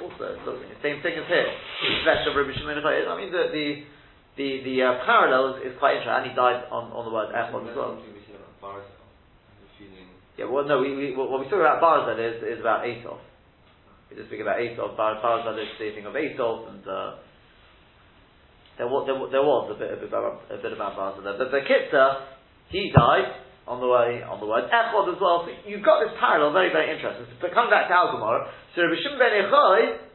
Also, 0.03 0.35
so 0.45 0.59
same 0.83 1.03
thing 1.03 1.15
as 1.15 1.27
here. 1.29 1.47
The 1.47 2.03
flesh 2.03 2.23
of 2.27 2.35
Rabbi 2.35 2.51
Shimon 2.59 2.83
I 2.83 3.15
mean, 3.15 3.31
the 3.31 3.45
the 3.53 3.67
the, 4.39 4.49
the 4.65 4.77
uh, 4.83 5.05
parallel 5.05 5.59
is, 5.59 5.73
is, 5.73 5.79
quite 5.79 5.99
interesting, 5.99 6.15
and 6.15 6.31
he 6.31 6.35
died 6.35 6.67
on, 6.71 6.95
on 6.95 7.03
the 7.07 7.11
word 7.11 7.35
Echod 7.35 7.71
as 7.71 7.75
well. 7.75 7.99
Yeah, 10.39 10.47
well, 10.47 10.63
no, 10.63 10.79
we, 10.79 10.95
we, 10.95 11.07
what 11.19 11.43
we 11.43 11.51
talk 11.51 11.59
about 11.59 11.83
Barzel 11.83 12.15
is, 12.15 12.39
is 12.47 12.63
about 12.63 12.87
Asof. 12.87 13.19
We 14.07 14.15
just 14.15 14.31
speak 14.31 14.39
about 14.39 14.63
Asof. 14.63 14.95
Barzel 14.95 15.59
is 15.59 15.67
the 15.75 15.91
thing 15.99 16.07
of 16.07 16.15
Asof, 16.15 16.71
and 16.71 16.87
uh, 16.87 17.19
there 18.79 18.87
was, 18.87 19.03
there, 19.11 19.19
there 19.35 19.43
was 19.43 19.75
a 19.75 19.77
bit, 19.77 19.91
a 19.91 19.99
bit 19.99 20.15
about, 20.15 20.47
a 20.47 20.63
bit 20.63 20.71
about 20.71 20.95
Barza 20.95 21.27
there. 21.27 21.35
But 21.35 21.51
the 21.51 21.67
Kitzah, 21.67 22.39
he 22.71 22.95
died 22.95 23.35
on 23.67 23.83
the 23.83 23.91
way, 23.91 24.23
on 24.23 24.39
the 24.39 24.47
word 24.47 24.71
Echod 24.71 25.11
as 25.11 25.19
well. 25.19 25.43
So 25.43 25.51
you've 25.67 25.83
got 25.83 26.07
this 26.07 26.15
parallel, 26.23 26.55
very, 26.55 26.71
very 26.71 26.95
interesting. 26.95 27.27
So 27.43 27.51
coming 27.51 27.75
back 27.75 27.91
to 27.91 27.99
Al 27.99 28.15
so 28.15 28.87
Rabbi 28.87 28.95
Shimon 29.03 29.19
ben 29.19 29.35
Yochai, 29.43 30.07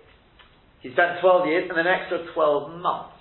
he 0.82 0.96
spent 0.96 1.20
12 1.20 1.52
years 1.52 1.66
and 1.68 1.76
an 1.76 1.88
extra 1.92 2.24
12 2.32 2.80
months. 2.80 3.20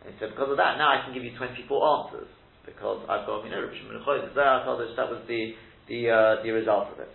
And 0.00 0.12
he 0.12 0.16
said, 0.16 0.32
because 0.32 0.48
of 0.48 0.56
that, 0.56 0.80
now 0.80 0.88
I 0.88 1.04
can 1.04 1.12
give 1.12 1.20
you 1.20 1.36
24 1.36 1.68
answers. 1.68 2.32
because 2.64 3.04
I've 3.12 3.28
got, 3.28 3.44
you 3.44 3.52
know, 3.52 3.60
that 3.68 5.08
was 5.12 5.20
the, 5.28 5.52
the, 5.88 6.10
uh, 6.10 6.42
the 6.42 6.50
result 6.50 6.88
of 6.92 7.00
it. 7.00 7.08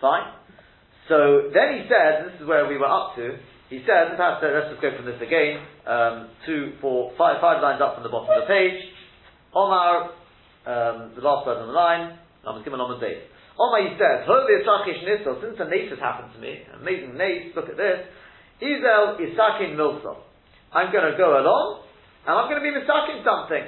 Fine? 0.00 0.32
So 1.08 1.50
then 1.52 1.80
he 1.80 1.88
said, 1.88 2.32
this 2.32 2.40
is 2.40 2.46
where 2.46 2.66
we 2.68 2.76
were 2.76 2.88
up 2.88 3.16
to, 3.16 3.36
he 3.68 3.80
said, 3.84 4.16
perhaps 4.16 4.44
let's 4.44 4.70
just 4.70 4.80
go 4.80 4.92
from 4.96 5.04
this 5.04 5.20
again, 5.20 5.60
um, 5.88 6.30
two, 6.46 6.76
four, 6.80 7.12
five, 7.16 7.40
five 7.40 7.60
lines 7.60 7.80
up 7.80 7.96
from 7.96 8.04
the 8.04 8.12
bottom 8.12 8.28
of 8.30 8.44
the 8.44 8.48
page. 8.48 8.80
Omar, 9.54 10.12
um, 10.64 11.12
the 11.16 11.24
last 11.24 11.46
word 11.46 11.58
on 11.60 11.68
the 11.68 11.76
line, 11.76 12.18
I'm 12.44 12.62
given 12.64 12.80
on 12.80 12.92
the 12.92 13.00
date. 13.00 13.24
Omar, 13.56 13.80
he 13.82 13.96
says, 13.96 14.28
since 14.28 15.56
a 15.60 15.66
nace 15.68 15.90
has 15.90 16.00
happened 16.00 16.32
to 16.34 16.40
me, 16.40 16.60
amazing 16.80 17.16
nace, 17.16 17.56
look 17.56 17.68
at 17.68 17.76
this, 17.76 18.04
Izel 18.62 19.18
isakin 19.18 19.74
milso. 19.74 20.22
I'm 20.72 20.92
going 20.92 21.10
to 21.10 21.18
go 21.18 21.38
along, 21.38 21.82
and 22.26 22.32
I'm 22.34 22.46
going 22.48 22.62
to 22.62 22.66
be 22.66 22.74
misakin 22.74 23.24
something. 23.24 23.64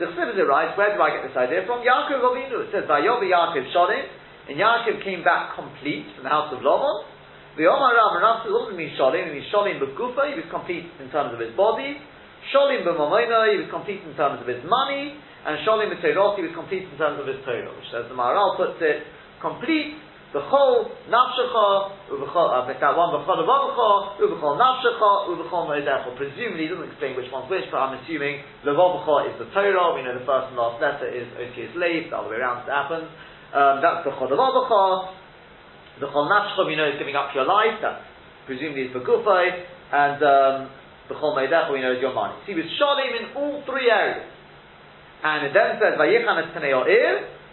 The 0.00 0.08
Chassidus 0.08 0.48
writes, 0.48 0.72
where 0.78 0.96
do 0.96 1.00
I 1.02 1.12
get 1.12 1.28
this 1.28 1.36
idea 1.36 1.68
from? 1.68 1.84
Yaakov 1.84 2.24
Avinu. 2.24 2.64
It 2.64 2.72
says, 2.72 2.88
Vayobi 2.88 3.28
Yaakov 3.28 3.68
Sholim, 3.76 4.04
and 4.48 4.56
Yaakov 4.56 5.04
came 5.04 5.20
back 5.20 5.52
complete 5.54 6.08
from 6.16 6.24
the 6.24 6.32
house 6.32 6.48
of 6.52 6.64
Lavan. 6.64 7.04
The 7.60 7.68
Omar 7.68 7.92
Rav 7.92 8.16
Rav 8.16 8.36
doesn't 8.48 8.76
mean 8.76 8.96
Sholim, 8.96 9.28
it 9.28 9.34
means 9.36 9.46
Sholim 9.52 9.76
Begufa, 9.76 10.32
he 10.32 10.40
was 10.40 10.48
complete 10.48 10.88
in 10.96 11.12
terms 11.12 11.36
of 11.36 11.40
his 11.40 11.52
body. 11.52 12.00
Sholim 12.48 12.88
B'mamoina, 12.88 13.52
he 13.52 13.60
was 13.60 13.68
complete 13.68 14.00
in 14.02 14.16
terms 14.16 14.40
of 14.40 14.48
his 14.48 14.64
money. 14.64 15.14
And 15.44 15.60
Sholim 15.68 15.92
B'teirot, 15.92 16.40
he 16.40 16.48
was 16.48 16.54
complete 16.56 16.88
in 16.88 16.96
terms 16.96 17.20
of 17.20 17.28
his 17.28 17.38
Torah, 17.44 17.70
which 17.76 17.92
as 17.92 18.08
the 18.08 18.16
Maharal 18.16 18.56
puts 18.56 18.80
it, 18.80 19.04
complete 19.44 20.00
B'chol 20.32 20.88
nafshecha, 21.12 22.08
ub'chol, 22.08 22.48
uh, 22.48 22.64
that 22.64 22.96
one 22.96 23.12
b'chol 23.12 23.44
levavecha, 23.44 24.16
ub'chol 24.16 24.56
nafshecha, 24.56 25.28
ub'chol 25.28 25.68
moedecha. 25.68 26.16
Presumably, 26.16 26.64
he 26.64 26.68
doesn't 26.72 26.88
explain 26.88 27.20
which 27.20 27.28
one's 27.28 27.52
which, 27.52 27.68
but 27.68 27.76
I'm 27.76 28.00
assuming 28.00 28.40
levavecha 28.64 29.28
is 29.28 29.36
the 29.36 29.52
Torah. 29.52 29.92
We 29.92 30.00
know 30.00 30.16
the 30.16 30.24
first 30.24 30.48
and 30.48 30.56
last 30.56 30.80
letter 30.80 31.04
is 31.04 31.28
Oki's 31.36 31.76
slave, 31.76 32.08
the 32.08 32.16
other 32.16 32.32
way 32.32 32.40
around 32.40 32.64
it 32.64 32.72
happens. 32.72 33.12
Um, 33.52 33.84
that's 33.84 34.08
b'chol 34.08 34.32
levavecha. 34.32 36.00
B'chol 36.00 36.24
nafshecha, 36.32 36.64
we 36.64 36.80
know, 36.80 36.88
is 36.88 36.96
giving 36.96 37.16
up 37.16 37.36
your 37.36 37.44
life. 37.44 37.76
that 37.84 38.08
presumably 38.48 38.88
is 38.88 38.92
b'gufay, 38.96 39.68
and 39.92 40.16
um, 40.16 40.56
b'chol 41.12 41.36
moedecha, 41.36 41.76
we 41.76 41.84
know 41.84 41.92
is 41.92 42.00
your 42.00 42.16
money. 42.16 42.40
So 42.48 42.56
he 42.56 42.56
was 42.56 42.64
shalim 42.80 43.20
in 43.20 43.36
all 43.36 43.60
three 43.68 43.92
areas. 43.92 44.32
And 45.22 45.46
it 45.46 45.52
then 45.52 45.76
says, 45.76 46.00
vayichan 46.00 46.40
es 46.40 46.56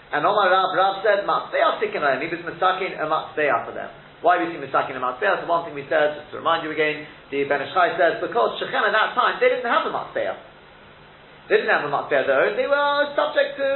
and 0.10 0.26
Omar 0.26 0.50
Rab, 0.50 0.74
Rab 0.74 0.96
said, 1.06 1.22
Matzbeah 1.30 1.78
Tikkanayim, 1.78 2.26
he 2.26 2.34
was 2.34 2.42
Masakin 2.42 2.98
a 2.98 3.06
Matzbeah 3.06 3.66
for 3.66 3.74
them. 3.78 3.94
Why 4.26 4.42
we 4.42 4.50
see 4.50 4.58
Masakin 4.58 4.98
a 4.98 5.02
Matzbeah? 5.02 5.42
So 5.42 5.46
one 5.46 5.70
thing 5.70 5.78
we 5.78 5.86
said, 5.86 6.18
just 6.18 6.34
to 6.34 6.42
remind 6.42 6.66
you 6.66 6.74
again, 6.74 7.06
the 7.30 7.46
Ben 7.46 7.62
Ishchai 7.62 7.94
says, 7.94 8.18
because 8.18 8.58
Shechem 8.58 8.90
at 8.90 8.94
that 8.98 9.14
time, 9.14 9.38
they 9.38 9.54
didn't 9.54 9.70
have 9.70 9.86
a 9.86 9.94
Matzbeah. 9.94 10.36
They 11.46 11.62
didn't 11.62 11.70
have 11.70 11.86
a 11.86 11.94
Matzbeah 11.94 12.26
though, 12.26 12.58
they 12.58 12.66
were 12.66 13.14
subject 13.14 13.62
to, 13.62 13.70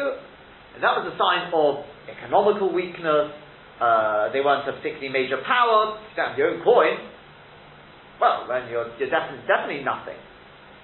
and 0.73 0.81
that 0.81 0.97
was 0.97 1.13
a 1.13 1.15
sign 1.21 1.53
of 1.53 1.85
economical 2.09 2.73
weakness, 2.73 3.29
uh, 3.77 4.33
they 4.33 4.41
weren't 4.41 4.65
a 4.65 4.73
particularly 4.73 5.13
major 5.13 5.37
power, 5.45 6.01
you 6.01 6.13
don't 6.17 6.33
have 6.33 6.37
your 6.37 6.57
own 6.57 6.65
coin, 6.65 6.97
well, 8.17 8.49
then 8.49 8.73
you're, 8.73 8.89
you're 8.97 9.09
definitely, 9.09 9.45
definitely 9.45 9.85
nothing. 9.85 10.17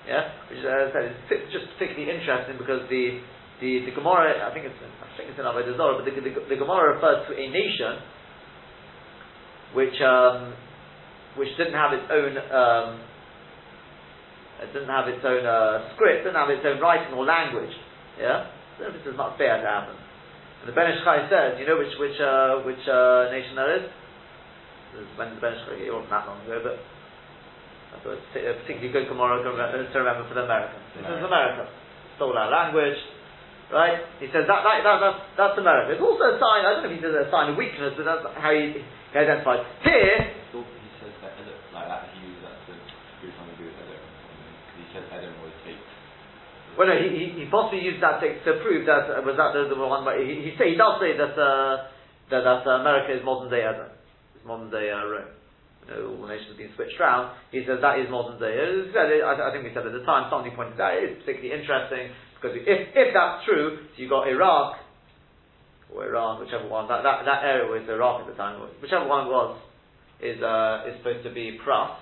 Yeah? 0.05 0.29
Which, 0.49 0.61
uh, 0.61 0.93
is 0.93 1.49
just 1.53 1.73
particularly 1.77 2.09
interesting 2.09 2.57
because 2.57 2.85
the, 2.89 3.21
the, 3.59 3.83
the 3.85 3.93
Gemara, 3.93 4.39
I 4.39 4.53
think 4.55 4.65
it's, 4.65 4.79
I 4.79 5.07
think 5.19 5.35
it's 5.35 5.39
in 5.39 5.43
Avodah 5.43 5.75
Zarah, 5.75 5.99
but 5.99 6.07
the, 6.07 6.15
the, 6.15 6.31
the, 6.47 6.59
Gemara 6.59 6.95
refers 6.95 7.27
to 7.27 7.35
a 7.35 7.45
nation 7.51 7.99
which, 9.75 9.99
um, 9.99 10.55
which 11.35 11.51
didn't 11.59 11.75
have 11.75 11.91
its 11.91 12.07
own, 12.07 12.33
um, 12.39 12.87
it 14.63 14.71
didn't 14.71 14.91
have 14.91 15.11
its 15.11 15.23
own 15.27 15.43
uh, 15.43 15.91
script, 15.95 16.23
didn't 16.23 16.39
have 16.39 16.49
its 16.49 16.63
own 16.63 16.79
writing 16.79 17.11
or 17.13 17.27
language. 17.27 17.71
Yeah, 18.15 18.47
so 18.79 18.91
this 18.91 19.03
is 19.03 19.15
not 19.15 19.35
fair 19.35 19.59
to 19.59 19.67
happen. 19.67 19.95
And 20.63 20.67
the 20.67 20.75
Ben 20.75 20.91
Ish 20.91 21.03
Chai 21.07 21.27
says, 21.31 21.55
you 21.55 21.63
know 21.63 21.79
which 21.79 21.95
which 21.99 22.19
uh, 22.19 22.63
which 22.67 22.83
uh, 22.83 23.31
nation 23.31 23.55
that 23.55 23.69
is? 23.79 23.85
This 24.91 25.07
is 25.07 25.11
when 25.15 25.35
the 25.35 25.39
Ben 25.39 25.55
Ish 25.55 25.63
Chai, 25.67 25.87
it 25.87 25.91
wasn't 25.91 26.11
that 26.11 26.27
long 26.27 26.43
ago, 26.43 26.59
but 26.59 26.75
I 26.75 27.95
thought 28.03 28.19
it's 28.19 28.31
a 28.35 28.59
particularly 28.63 28.91
good 28.91 29.07
Gemara 29.07 29.39
to 29.39 29.55
remember 29.55 30.27
for 30.27 30.35
the 30.35 30.43
Americans. 30.43 30.83
This 30.95 31.07
is 31.07 31.23
America. 31.23 31.63
Stole 32.19 32.35
our 32.35 32.51
language, 32.51 32.99
Right? 33.69 34.01
He 34.17 34.25
says 34.33 34.49
that, 34.49 34.65
that, 34.65 34.81
that, 34.81 34.97
that's, 34.97 35.21
that's 35.37 35.57
America. 35.61 35.93
It's 35.93 36.01
also 36.01 36.25
a 36.33 36.41
sign, 36.41 36.65
I 36.65 36.81
don't 36.81 36.89
know 36.89 36.89
if 36.89 36.97
he 36.97 37.01
says 37.05 37.13
a 37.13 37.29
sign 37.29 37.53
of 37.53 37.55
weakness, 37.55 37.93
but 37.93 38.01
that's 38.01 38.25
how 38.33 38.49
he, 38.49 38.81
he 38.81 39.13
identifies. 39.13 39.61
Here, 39.85 40.33
he 40.49 40.89
says 40.97 41.13
that 41.21 41.37
Edom, 41.37 41.53
like 41.69 41.85
that, 41.85 42.09
he 42.17 42.33
uses 42.33 42.41
that 42.49 42.57
to 42.65 42.73
do 43.21 43.29
something 43.37 43.53
to 43.53 43.61
do 43.61 43.69
with 43.69 43.77
Edom. 43.77 44.01
Because 44.01 44.73
he 44.73 44.85
says 44.89 45.05
Edom 45.13 45.37
was 45.45 45.53
takes. 45.61 45.85
Well, 46.81 46.89
no, 46.89 46.97
he, 46.97 47.13
he, 47.13 47.25
he 47.37 47.45
possibly 47.53 47.85
used 47.85 48.01
that 48.01 48.17
to, 48.25 48.41
to 48.41 48.51
prove 48.65 48.89
that, 48.89 49.05
uh, 49.05 49.21
was 49.21 49.37
that 49.37 49.53
the, 49.53 49.69
the 49.69 49.77
one, 49.77 50.01
but 50.01 50.17
he, 50.17 50.49
he, 50.49 50.57
say, 50.57 50.73
he 50.73 50.77
does 50.77 50.97
say 50.97 51.13
that, 51.13 51.37
uh, 51.37 51.93
that, 52.33 52.41
that 52.41 52.65
uh, 52.65 52.81
America 52.81 53.13
is 53.13 53.21
modern 53.21 53.53
day 53.53 53.69
Edom. 53.69 53.93
It's 54.33 54.49
modern 54.49 54.73
day 54.73 54.89
uh, 54.89 55.05
Rome. 55.05 55.29
You 55.85 55.87
know, 55.93 56.01
all 56.09 56.25
the 56.25 56.33
nations 56.33 56.57
have 56.57 56.57
been 56.57 56.73
switched 56.73 56.97
around. 56.97 57.37
He 57.53 57.61
says 57.69 57.85
that 57.85 58.01
is 58.01 58.09
modern 58.09 58.41
day. 58.41 58.57
I, 58.57 59.29
I 59.29 59.53
think 59.53 59.61
we 59.61 59.73
said 59.77 59.85
at 59.85 59.93
the 59.93 60.05
time, 60.09 60.25
somebody 60.33 60.57
pointed 60.57 60.81
out, 60.81 60.97
it 60.97 61.05
is 61.05 61.21
particularly 61.21 61.53
interesting 61.53 62.17
because 62.39 62.55
if, 62.55 62.95
if 62.95 63.09
that's 63.13 63.43
true, 63.43 63.83
so 63.83 63.95
you've 63.99 64.09
got 64.09 64.27
Iraq, 64.27 64.79
or 65.91 66.07
Iran, 66.07 66.39
whichever 66.39 66.67
one, 66.67 66.87
that, 66.87 67.03
that, 67.03 67.27
that 67.27 67.43
area 67.43 67.67
was 67.67 67.83
Iraq 67.89 68.21
at 68.23 68.27
the 68.31 68.37
time, 68.39 68.63
whichever 68.81 69.07
one 69.07 69.27
it 69.27 69.29
was, 69.29 69.59
is, 70.23 70.39
uh, 70.39 70.87
is 70.87 70.95
supposed 71.03 71.23
to 71.27 71.33
be 71.33 71.59
Pras. 71.59 71.99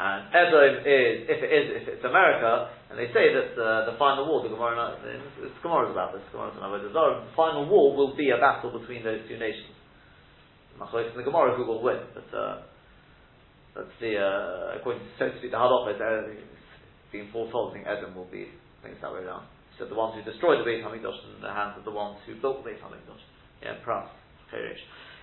And 0.00 0.32
Edom 0.32 0.80
is, 0.86 1.28
if 1.28 1.38
it 1.44 1.50
is, 1.52 1.64
if 1.82 1.84
it's 1.98 2.04
America, 2.04 2.72
and 2.88 2.96
they 2.96 3.12
say 3.12 3.36
that 3.36 3.52
uh, 3.52 3.90
the 3.92 3.98
final 3.98 4.24
war, 4.24 4.42
the 4.42 4.48
Gemara, 4.48 4.96
it's 4.96 5.60
Gemara 5.62 5.92
about 5.92 6.14
this, 6.14 6.24
Gemara 6.32 6.54
the 6.56 7.34
final 7.36 7.68
war 7.68 7.94
will 7.94 8.16
be 8.16 8.30
a 8.30 8.40
battle 8.40 8.72
between 8.72 9.04
those 9.04 9.20
two 9.28 9.36
nations. 9.36 9.76
Machlokes 10.80 11.12
in 11.12 11.18
the 11.18 11.28
Gemara 11.28 11.54
who 11.54 11.66
will 11.66 11.82
win, 11.82 12.00
but 12.14 12.24
uh, 12.32 12.62
that's 13.76 13.92
the, 14.00 14.16
uh, 14.16 14.80
according 14.80 15.02
to, 15.04 15.08
so 15.18 15.28
to 15.28 15.36
speak, 15.38 15.50
the 15.52 15.60
Halachah, 15.60 16.00
uh, 16.00 16.32
being 17.12 17.28
foretold, 17.32 17.72
I 17.72 17.74
think 17.74 17.86
Edom 17.86 18.14
will 18.14 18.30
be 18.30 18.46
it's 18.84 19.00
that 19.02 19.12
way 19.12 19.20
around. 19.20 19.44
So 19.76 19.84
the 19.84 19.96
ones 19.96 20.16
who 20.16 20.24
destroyed 20.24 20.60
the 20.60 20.66
Beit 20.68 20.84
Hamikdash 20.84 21.20
in 21.36 21.40
the 21.40 21.52
hands 21.52 21.76
of 21.76 21.84
the 21.84 21.92
ones 21.92 22.16
who 22.24 22.36
built 22.40 22.64
the 22.64 22.72
Beit 22.72 22.80
Hamikdash. 22.80 23.24
Yeah, 23.60 23.76
Perish. 23.84 24.80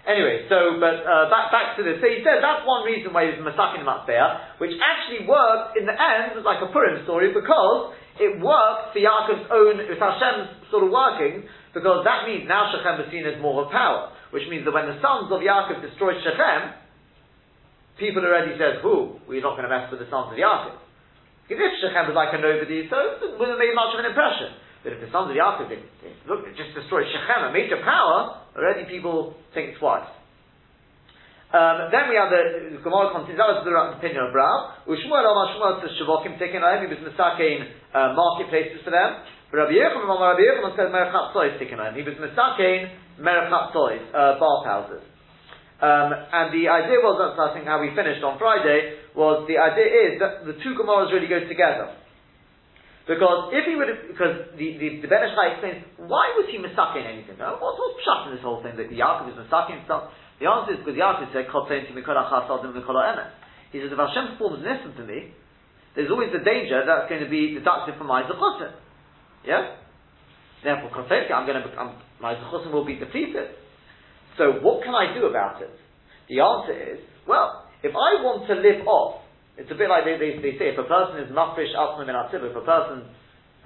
Anyway, 0.08 0.48
so 0.48 0.80
but 0.80 1.04
uh, 1.04 1.28
back 1.28 1.52
back 1.52 1.76
to 1.76 1.84
this. 1.84 2.00
So 2.00 2.08
he 2.08 2.24
says 2.24 2.40
that's 2.40 2.64
one 2.64 2.88
reason 2.88 3.12
why 3.12 3.28
he's 3.28 3.36
Masakin 3.44 3.84
Matzbeah, 3.84 4.56
which 4.62 4.72
actually 4.80 5.28
worked 5.28 5.76
in 5.76 5.84
the 5.84 5.92
end 5.92 6.40
like 6.48 6.64
a 6.64 6.72
Purim 6.72 7.04
story 7.04 7.36
because 7.36 7.92
it 8.16 8.40
worked 8.40 8.96
for 8.96 9.00
Yaakov's 9.04 9.46
own, 9.52 9.84
it's 9.84 10.00
Hashem's 10.00 10.72
sort 10.72 10.88
of 10.88 10.96
working, 10.96 11.44
because 11.76 12.02
that 12.08 12.26
means 12.26 12.48
now 12.48 12.72
Shechem 12.72 13.04
is 13.04 13.12
seen 13.12 13.28
as 13.28 13.38
more 13.38 13.68
of 13.68 13.70
power, 13.70 14.16
which 14.32 14.48
means 14.50 14.66
that 14.66 14.74
when 14.74 14.88
the 14.88 14.98
sons 15.04 15.28
of 15.28 15.44
Yaakov 15.44 15.84
destroyed 15.84 16.18
Shechem, 16.24 16.74
people 18.00 18.24
already 18.24 18.56
said, 18.56 18.80
"Who? 18.82 19.20
We're 19.28 19.44
not 19.44 19.60
going 19.60 19.68
to 19.68 19.74
mess 19.74 19.92
with 19.92 20.00
the 20.00 20.10
sons 20.10 20.32
of 20.32 20.40
Yaakov." 20.40 20.87
Because 21.48 21.64
if 21.64 21.74
Shechem 21.80 22.12
was 22.12 22.18
like 22.20 22.36
a 22.36 22.40
nobody, 22.44 22.92
so 22.92 22.96
it 23.24 23.40
wouldn't 23.40 23.60
made 23.60 23.72
much 23.72 23.96
of 23.96 24.04
an 24.04 24.12
impression. 24.12 24.52
But 24.84 24.94
if 24.96 25.00
the 25.00 25.10
sons 25.12 25.32
of 25.32 25.36
Yaakov 25.36 25.72
did, 25.72 25.84
look, 26.28 26.44
they 26.44 26.52
just 26.54 26.76
destroyed 26.76 27.08
Shechem, 27.08 27.48
a 27.48 27.52
major 27.56 27.80
power, 27.80 28.44
already 28.52 28.84
people 28.88 29.40
think 29.56 29.80
twice. 29.80 30.12
Um, 31.48 31.88
then 31.96 32.12
we 32.12 32.20
have 32.20 32.28
the 32.28 32.76
Gemara 32.84 33.16
continues. 33.16 33.40
That 33.40 33.48
was 33.48 33.64
the 33.64 33.72
opinion 33.72 34.20
of 34.28 34.36
Rav. 34.36 34.84
Ushmuel 34.84 35.24
Omar 35.24 35.56
Shmuel 35.56 35.80
says 35.80 35.96
Shavokim 35.96 36.36
him. 36.36 36.52
He 36.52 36.88
was 36.92 37.00
misakein 37.08 37.72
uh, 37.96 38.12
marketplaces 38.12 38.84
for 38.84 38.92
them. 38.92 39.24
Rabbi 39.56 39.80
Yechon 39.80 40.04
Omar 40.04 40.36
Rabbi 40.36 40.44
Yechon 40.44 40.76
says 40.76 40.92
Merachat 40.92 41.32
on 41.32 41.88
him. 41.88 41.96
He 41.96 42.04
was 42.04 42.20
misakein 42.20 42.92
Merachat 43.16 43.72
Sois 43.72 44.04
uh, 44.12 44.36
bathhouses. 44.44 45.08
Um, 45.78 46.10
and 46.10 46.50
the 46.50 46.66
idea 46.74 46.98
was, 47.06 47.22
that's 47.22 47.38
I 47.38 47.54
think 47.54 47.70
how 47.70 47.78
we 47.78 47.94
finished 47.94 48.26
on 48.26 48.42
Friday, 48.42 48.98
was 49.14 49.46
the 49.46 49.62
idea 49.62 49.90
is 50.10 50.14
that 50.18 50.42
the 50.46 50.58
two 50.58 50.74
Gemaras 50.74 51.14
really 51.14 51.30
go 51.30 51.46
together. 51.46 51.94
Because 53.06 53.56
if 53.56 53.64
he 53.64 53.78
would 53.78 53.88
have, 53.88 54.02
because 54.10 54.52
the, 54.60 54.68
the, 54.82 54.88
the 55.06 55.08
Ben 55.08 55.24
explains, 55.24 55.86
why 55.96 56.34
was 56.36 56.50
he 56.52 56.60
misakin 56.60 57.08
anything? 57.08 57.40
Now, 57.40 57.56
what's, 57.62 57.80
what's 57.80 58.04
shut 58.04 58.28
in 58.28 58.36
this 58.36 58.44
whole 58.44 58.60
thing 58.60 58.76
that 58.76 58.90
the 58.90 59.00
Yaakov 59.00 59.32
is 59.32 59.38
misakin 59.38 59.86
stuff? 59.88 60.12
The 60.42 60.50
answer 60.50 60.76
is 60.76 60.84
because 60.84 61.00
Yaakov 61.00 61.32
said, 61.32 61.48
He 63.72 63.78
says, 63.80 63.90
if 63.94 63.98
Hashem 63.98 64.26
performs 64.36 64.60
an 64.60 64.70
instant 64.70 64.98
to 64.98 65.06
me, 65.08 65.32
there's 65.96 66.12
always 66.12 66.36
the 66.36 66.44
danger 66.44 66.84
that's 66.84 67.08
going 67.08 67.24
to 67.24 67.30
be 67.30 67.56
deducted 67.56 67.96
from 67.96 68.12
my 68.12 68.28
zechusim. 68.28 68.76
Yeah? 69.46 69.78
Therefore, 70.66 70.92
I'm 70.92 71.46
going 71.48 71.64
to, 71.64 71.70
my 72.20 72.36
zechusim 72.36 72.74
will 72.74 72.86
be 72.86 73.00
depleted. 73.00 73.56
So 74.38 74.62
what 74.62 74.86
can 74.86 74.94
I 74.94 75.14
do 75.18 75.26
about 75.26 75.62
it? 75.62 75.74
The 76.30 76.40
answer 76.40 76.78
is, 76.78 77.00
well, 77.26 77.66
if 77.82 77.92
I 77.92 78.22
want 78.22 78.46
to 78.48 78.56
live 78.56 78.86
off, 78.88 79.26
it's 79.58 79.70
a 79.74 79.78
bit 79.78 79.90
like 79.90 80.06
they, 80.06 80.22
they, 80.22 80.38
they 80.38 80.54
say, 80.62 80.70
if 80.70 80.78
a 80.78 80.86
person 80.86 81.18
is 81.26 81.34
mafresh 81.34 81.74
atzmim 81.74 82.06
in 82.06 82.16
if 82.16 82.56
a 82.56 82.62
person 82.62 83.10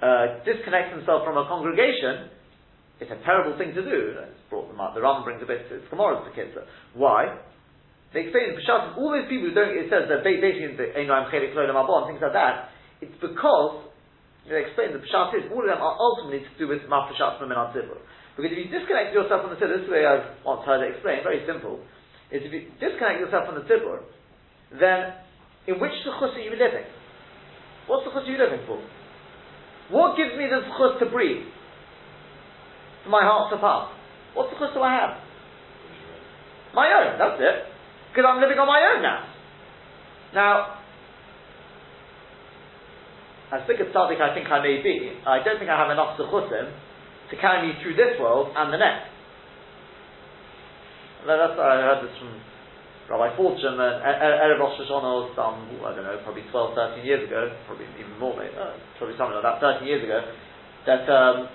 uh, 0.00 0.40
disconnects 0.48 0.96
himself 0.96 1.28
from 1.28 1.36
a 1.36 1.44
congregation, 1.44 2.32
it's 3.00 3.12
a 3.12 3.20
terrible 3.28 3.58
thing 3.60 3.76
to 3.76 3.84
do. 3.84 4.16
It's 4.16 4.44
brought 4.48 4.72
them 4.72 4.80
up. 4.80 4.96
The 4.96 5.04
Ram 5.04 5.24
brings 5.24 5.44
a 5.44 5.46
bit, 5.46 5.68
it's 5.68 5.84
Gemara 5.92 6.24
to 6.24 6.32
kids. 6.32 6.56
Why? 6.96 7.36
They 8.16 8.28
explain 8.28 8.56
Peshat, 8.56 8.96
all 8.96 9.12
those 9.12 9.28
people 9.28 9.52
who 9.52 9.56
don't, 9.56 9.76
it 9.76 9.92
says 9.92 10.08
that 10.08 10.24
basically, 10.24 10.72
you 10.72 11.08
know, 11.08 11.16
I'm 11.16 11.28
chelik 11.28 11.52
and 11.52 12.06
things 12.08 12.20
like 12.24 12.36
that, 12.36 12.72
it's 13.00 13.16
because 13.20 13.92
They 14.48 14.58
explain 14.58 14.90
the 14.92 14.98
Pshat 14.98 15.38
is, 15.38 15.44
all 15.54 15.62
of 15.62 15.70
them 15.70 15.78
are 15.78 15.96
ultimately 15.98 16.42
to 16.42 16.54
do 16.58 16.66
with 16.66 16.82
Mafashat 16.90 17.38
from 17.38 17.50
Minat 17.50 17.74
Because 18.36 18.52
if 18.52 18.58
you 18.58 18.68
disconnect 18.72 19.12
yourself 19.12 19.44
from 19.44 19.52
the 19.52 19.60
Tzibur, 19.60 19.76
this 19.76 19.84
is 19.84 19.88
the 19.92 19.96
way 19.96 20.08
I've 20.08 20.40
once 20.40 20.64
heard 20.64 20.80
it 20.80 20.96
explained, 20.96 21.20
very 21.22 21.44
simple, 21.44 21.84
is 22.32 22.40
if 22.40 22.52
you 22.52 22.72
disconnect 22.80 23.20
yourself 23.20 23.44
from 23.44 23.60
the 23.60 23.66
Tzibur, 23.68 24.08
then 24.80 25.20
in 25.68 25.76
which 25.76 25.92
Suchus 26.00 26.32
are 26.32 26.44
you 26.44 26.56
living? 26.56 26.88
What 27.86 28.08
Suchus 28.08 28.24
are 28.24 28.32
you 28.32 28.40
living 28.40 28.64
for? 28.64 28.80
What 29.92 30.16
gives 30.16 30.32
me 30.40 30.48
the 30.48 30.64
Suchus 30.64 30.98
to 31.04 31.06
breathe? 31.12 31.44
For 33.04 33.10
my 33.12 33.20
heart 33.20 33.52
to 33.52 33.60
pump? 33.60 33.92
What 34.32 34.48
Suchus 34.48 34.72
do 34.72 34.80
I 34.80 34.96
have? 34.96 35.12
My 36.72 36.88
own, 36.88 37.20
that's 37.20 37.36
it. 37.36 37.68
Because 38.10 38.24
I'm 38.24 38.40
living 38.40 38.56
on 38.56 38.64
my 38.64 38.80
own 38.80 39.04
now. 39.04 39.28
Now, 40.32 40.80
as 43.52 43.60
big 43.68 43.76
a 43.80 43.84
tzaddik 43.92 44.16
I 44.16 44.32
think 44.32 44.48
I 44.48 44.64
may 44.64 44.80
be, 44.80 45.12
I 45.26 45.44
don't 45.44 45.60
think 45.60 45.68
I 45.68 45.76
have 45.76 45.92
enough 45.92 46.16
zuchusim 46.16 46.72
to 47.32 47.36
carry 47.40 47.64
me 47.64 47.72
through 47.80 47.96
this 47.96 48.20
world 48.20 48.52
and 48.52 48.68
the 48.68 48.76
next. 48.76 49.08
That's, 51.24 51.56
I 51.56 51.80
heard 51.80 52.04
this 52.04 52.12
from 52.20 52.36
Rabbi 53.08 53.32
Fortune 53.40 53.80
and 53.80 54.04
Erev 54.04 54.60
Rosh 54.60 54.76
Hashanah 54.76 55.32
some, 55.32 55.64
I 55.80 55.96
don't 55.96 56.04
know, 56.04 56.20
probably 56.28 56.44
12, 56.52 57.00
13 57.00 57.08
years 57.08 57.24
ago, 57.24 57.48
probably 57.64 57.88
even 57.96 58.12
more, 58.20 58.36
maybe, 58.36 58.52
uh, 58.52 58.76
probably 59.00 59.16
something 59.16 59.40
like 59.40 59.48
that, 59.48 59.80
13 59.80 59.88
years 59.88 60.04
ago, 60.04 60.20
that 60.84 61.08
um, 61.08 61.48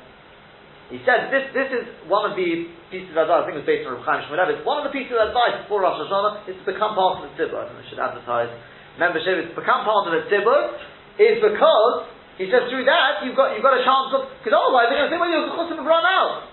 he 0.90 0.98
said 1.06 1.30
this, 1.30 1.52
this 1.54 1.70
is 1.70 1.86
one 2.10 2.26
of 2.26 2.34
the 2.34 2.74
pieces 2.90 3.14
of 3.14 3.28
advice, 3.28 3.44
I 3.44 3.46
think 3.46 3.60
it 3.60 3.64
was 3.68 3.70
based 3.70 3.86
on 3.86 4.02
Rav 4.02 4.08
Chaim 4.08 4.26
Shmulevitz, 4.26 4.66
one 4.66 4.82
of 4.82 4.88
the 4.88 4.96
pieces 4.96 5.14
of 5.14 5.30
advice 5.30 5.62
for 5.70 5.84
Rosh 5.84 6.00
Hashanah 6.00 6.48
is 6.50 6.58
to 6.58 6.66
become 6.66 6.98
part 6.98 7.22
of 7.22 7.30
the 7.30 7.32
Tzibur. 7.38 7.60
I 7.60 7.70
think 7.70 7.78
we 7.84 7.88
should 7.92 8.02
advertise 8.02 8.50
membership, 8.98 9.46
is 9.46 9.52
to 9.54 9.58
become 9.60 9.86
part 9.86 10.10
of 10.10 10.16
the 10.16 10.26
Tzibur, 10.32 10.80
is 11.22 11.38
because 11.44 12.17
he 12.38 12.46
says 12.54 12.70
through 12.70 12.86
that 12.86 13.26
you've 13.26 13.34
got 13.34 13.58
you've 13.58 13.66
got 13.66 13.74
a 13.74 13.82
chance 13.82 14.14
of 14.14 14.30
because 14.38 14.54
otherwise 14.54 14.94
they're 14.94 15.02
going 15.02 15.10
to 15.10 15.14
say 15.14 15.20
well 15.22 15.30
your 15.30 15.50
chutzim 15.54 15.82
have 15.82 15.90
run 15.90 16.06
out. 16.06 16.46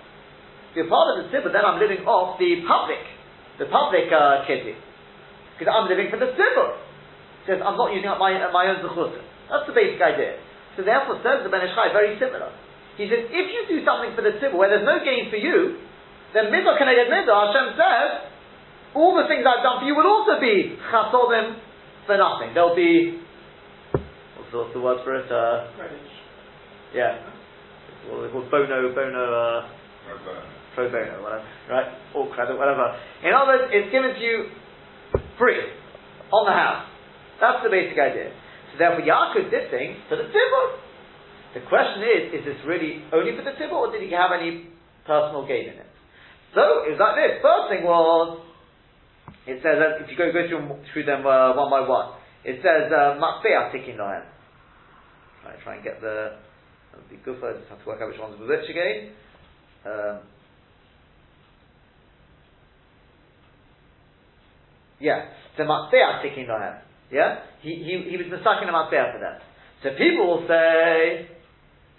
If 0.72 0.82
you're 0.82 0.90
part 0.90 1.12
of 1.14 1.22
the 1.22 1.30
tzibur, 1.30 1.52
then 1.52 1.62
I'm 1.62 1.78
living 1.78 2.02
off 2.08 2.40
the 2.40 2.64
public, 2.66 2.98
the 3.62 3.70
public 3.70 4.10
uh, 4.10 4.42
because 4.48 5.70
I'm 5.70 5.86
living 5.86 6.10
for 6.10 6.18
the 6.18 6.34
tzibur. 6.34 6.82
Says 7.46 7.60
I'm 7.60 7.76
not 7.76 7.92
using 7.92 8.08
up 8.08 8.16
my 8.16 8.32
uh, 8.32 8.50
my 8.50 8.72
own 8.72 8.80
zuchusim. 8.80 9.22
That's 9.52 9.68
the 9.68 9.76
basic 9.76 10.00
idea. 10.00 10.40
So 10.74 10.82
therefore, 10.82 11.20
says 11.22 11.44
the 11.44 11.52
Ben 11.52 11.62
very 11.92 12.16
similar. 12.16 12.50
He 12.96 13.06
says 13.06 13.28
if 13.28 13.46
you 13.52 13.60
do 13.68 13.78
something 13.84 14.16
for 14.16 14.24
the 14.24 14.40
tzibur 14.40 14.56
where 14.56 14.72
there's 14.72 14.88
no 14.88 14.98
gain 15.04 15.28
for 15.28 15.38
you, 15.38 15.84
then 16.32 16.48
midah 16.48 16.80
connected 16.80 17.12
midah. 17.12 17.52
Hashem 17.52 17.66
says 17.76 18.10
all 18.96 19.14
the 19.14 19.26
things 19.28 19.44
I've 19.44 19.62
done 19.62 19.82
for 19.82 19.86
you 19.86 19.94
will 19.94 20.06
also 20.06 20.40
be 20.40 20.78
chasodim 20.90 21.60
for 22.06 22.16
nothing. 22.16 22.54
They'll 22.54 22.74
be 22.74 23.23
what's 24.54 24.72
the 24.74 24.80
word 24.80 25.02
for 25.04 25.14
it? 25.18 25.26
Uh, 25.30 25.66
yeah. 26.94 27.18
What 28.08 28.22
they 28.22 28.32
called? 28.32 28.50
Bono, 28.50 28.94
bono, 28.94 29.24
uh, 29.26 29.68
pro 30.74 30.90
bono, 30.90 31.22
whatever, 31.22 31.44
right? 31.70 31.88
Or 32.14 32.28
credit, 32.34 32.58
whatever. 32.58 32.94
In 33.24 33.32
other 33.32 33.58
words, 33.58 33.72
it's 33.72 33.90
given 33.90 34.14
to 34.14 34.20
you 34.20 34.36
free 35.38 35.58
on 36.30 36.46
the 36.46 36.52
house. 36.52 36.86
That's 37.40 37.64
the 37.64 37.70
basic 37.70 37.98
idea. 37.98 38.30
So 38.72 38.78
therefore, 38.78 39.02
Yaakov 39.02 39.50
did 39.50 39.70
things 39.70 39.98
for 40.08 40.16
the 40.16 40.28
tzibur. 40.30 40.64
The 41.54 41.62
question 41.70 42.02
is, 42.02 42.22
is 42.38 42.42
this 42.44 42.58
really 42.66 43.06
only 43.14 43.34
for 43.38 43.42
the 43.42 43.54
tzibur, 43.54 43.74
or 43.74 43.90
did 43.90 44.02
he 44.02 44.10
have 44.12 44.30
any 44.34 44.70
personal 45.06 45.46
gain 45.46 45.70
in 45.70 45.78
it? 45.80 45.90
So 46.54 46.86
it 46.86 46.94
was 46.94 47.00
like 47.00 47.16
this. 47.18 47.42
First 47.42 47.66
thing 47.70 47.82
was, 47.82 48.42
it 49.46 49.58
says 49.62 49.78
that 49.82 50.02
if 50.02 50.10
you 50.10 50.16
go 50.18 50.30
go 50.30 50.46
through, 50.46 50.62
through 50.92 51.06
them 51.06 51.26
uh, 51.26 51.54
one 51.54 51.70
by 51.70 51.82
one, 51.86 52.14
it 52.44 52.60
says 52.62 52.92
uh, 52.92 53.18
matfeah 53.18 53.72
tikin 53.74 53.96
lohem. 53.96 54.33
Right, 55.44 55.60
try 55.62 55.74
and 55.76 55.84
get 55.84 56.00
the. 56.00 56.36
For. 57.24 57.50
I 57.50 57.58
just 57.58 57.68
have 57.68 57.82
to 57.82 57.86
work 57.86 58.00
out 58.00 58.08
which 58.08 58.20
one's 58.20 58.38
with 58.38 58.48
which 58.48 58.70
again. 58.70 59.10
Um, 59.84 60.20
yeah, 65.00 65.26
so 65.56 65.64
Matzbeah 65.64 66.22
taking 66.22 66.48
on 66.48 66.62
him. 66.62 66.74
Yeah, 67.12 67.44
he 67.60 67.74
he 67.76 68.10
he 68.10 68.16
was 68.16 68.26
mistaken 68.30 68.68
a 68.68 68.72
Matzbeah 68.72 69.12
for 69.12 69.20
them. 69.20 69.36
So 69.82 69.90
people 69.98 70.26
will 70.26 70.46
say, 70.48 71.28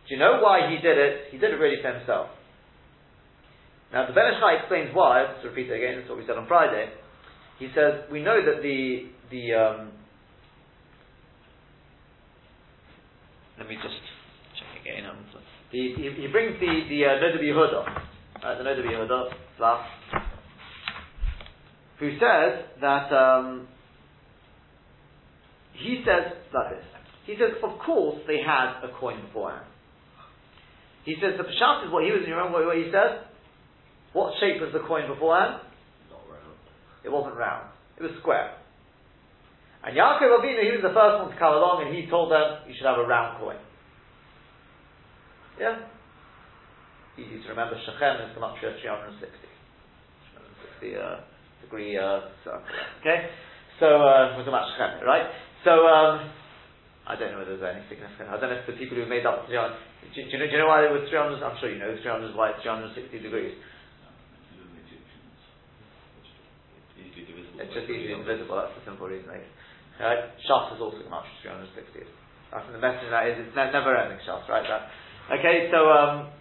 do 0.08 0.16
you 0.16 0.20
know 0.20 0.40
why 0.42 0.72
he 0.72 0.82
did 0.82 0.98
it? 0.98 1.30
He 1.30 1.38
did 1.38 1.52
it 1.52 1.58
really 1.58 1.82
for 1.82 1.94
himself. 1.94 2.30
Now 3.94 4.08
the 4.08 4.14
Ben 4.14 4.26
Ish 4.34 4.42
explains 4.60 4.90
why. 4.96 5.24
Let's 5.24 5.46
repeat 5.46 5.70
it 5.70 5.76
again. 5.76 6.00
That's 6.00 6.10
what 6.10 6.18
we 6.18 6.26
said 6.26 6.38
on 6.38 6.48
Friday. 6.48 6.90
He 7.60 7.68
says 7.76 8.10
we 8.12 8.24
know 8.24 8.42
that 8.42 8.64
the 8.64 9.12
the 9.30 9.54
um, 9.54 9.92
let 13.58 13.70
me 13.70 13.76
just 13.76 13.96
check 14.60 14.82
again. 14.82 15.06
Um, 15.10 15.26
the, 15.72 15.78
he, 15.80 16.22
he, 16.22 16.28
brings 16.28 16.60
the 16.60 16.82
the 16.90 17.06
uh, 17.06 17.10
Noda 17.24 17.40
Yehuda, 17.42 17.82
uh, 18.44 18.58
the 18.58 18.64
Noda 18.64 18.84
Yehuda, 18.84 19.30
Slav, 19.58 19.86
who 22.00 22.12
says 22.20 22.66
that 22.82 23.14
um, 23.14 23.68
he 25.74 26.04
says 26.06 26.34
like 26.54 26.72
this. 26.72 26.86
He 27.26 27.34
says, 27.34 27.58
of 27.64 27.80
course, 27.80 28.20
they 28.28 28.38
had 28.38 28.84
a 28.84 28.94
coin 29.00 29.20
beforehand. 29.26 29.66
He 31.06 31.16
says 31.16 31.34
the 31.38 31.44
Peshat 31.44 31.88
is 31.88 31.92
what 31.92 32.04
he 32.04 32.12
was. 32.12 32.22
You 32.28 32.36
remember 32.36 32.66
what 32.66 32.78
he 32.78 32.92
said? 32.92 33.26
What 34.14 34.34
shape 34.40 34.62
was 34.62 34.72
the 34.74 34.86
coin 34.88 35.08
beforehand? 35.08 35.62
Not 36.12 36.22
round. 36.30 36.54
It 37.04 37.12
wasn't 37.12 37.36
round. 37.36 37.70
It 37.98 38.04
was 38.04 38.12
square. 38.22 38.54
And 39.86 39.94
Yaakov 39.94 40.42
Avinu, 40.42 40.66
he 40.66 40.74
was 40.74 40.82
the 40.82 40.98
first 40.98 41.22
one 41.22 41.30
to 41.30 41.38
come 41.38 41.54
along 41.54 41.86
and 41.86 41.94
he 41.94 42.10
told 42.10 42.34
them, 42.34 42.66
you 42.66 42.74
should 42.74 42.90
have 42.90 42.98
a 42.98 43.06
round 43.06 43.38
coin. 43.38 43.62
Yeah? 45.62 45.78
Easy 47.22 47.38
to 47.46 47.48
remember, 47.54 47.78
Shechem 47.86 48.26
is 48.26 48.34
Gematria 48.34 48.74
360. 48.82 49.30
360 50.82 50.98
uh, 50.98 51.22
degree 51.62 51.94
uh, 52.02 52.34
circle. 52.42 52.66
Okay? 53.06 53.30
So, 53.78 54.02
uh, 54.02 54.34
we're 54.34 54.42
talking 54.42 54.58
about 54.58 54.74
Shechem, 54.74 55.06
right? 55.06 55.30
So, 55.62 55.86
um, 55.86 56.34
I 57.06 57.14
don't 57.14 57.38
know 57.38 57.46
whether 57.46 57.54
there's 57.54 57.78
any 57.78 57.86
significance. 57.86 58.26
I 58.26 58.42
don't 58.42 58.50
know 58.50 58.58
if 58.58 58.66
the 58.66 58.82
people 58.82 58.98
who 58.98 59.06
made 59.06 59.30
up, 59.30 59.46
do, 59.46 59.54
do, 59.54 60.18
you 60.18 60.42
know, 60.42 60.50
do 60.50 60.52
you 60.52 60.62
know 60.66 60.74
why 60.74 60.82
it 60.82 60.90
was 60.90 61.06
300? 61.14 61.46
I'm 61.46 61.62
sure 61.62 61.70
you 61.70 61.78
know 61.78 61.94
300 61.94 62.26
is 62.26 62.34
why 62.34 62.58
it's 62.58 62.66
360 62.66 63.22
degrees. 63.22 63.54
It's 67.62 67.72
just 67.72 67.86
easily 67.86 68.18
invisible, 68.18 68.58
that's 68.58 68.74
the 68.74 68.84
simple 68.90 69.06
reason. 69.08 69.30
Right? 69.30 69.46
Shas 70.00 70.76
is 70.76 70.82
also 70.82 71.02
much 71.10 71.28
360. 71.42 72.04
I 72.52 72.62
think 72.62 72.74
the 72.76 72.84
message 72.84 73.10
that 73.12 73.28
is 73.32 73.36
it's 73.48 73.56
ne- 73.56 73.72
never 73.72 73.96
ending 73.96 74.20
Shas, 74.28 74.44
right? 74.48 74.64
That, 74.64 74.92
okay, 75.40 75.72
so, 75.72 75.88
um, 75.92 76.32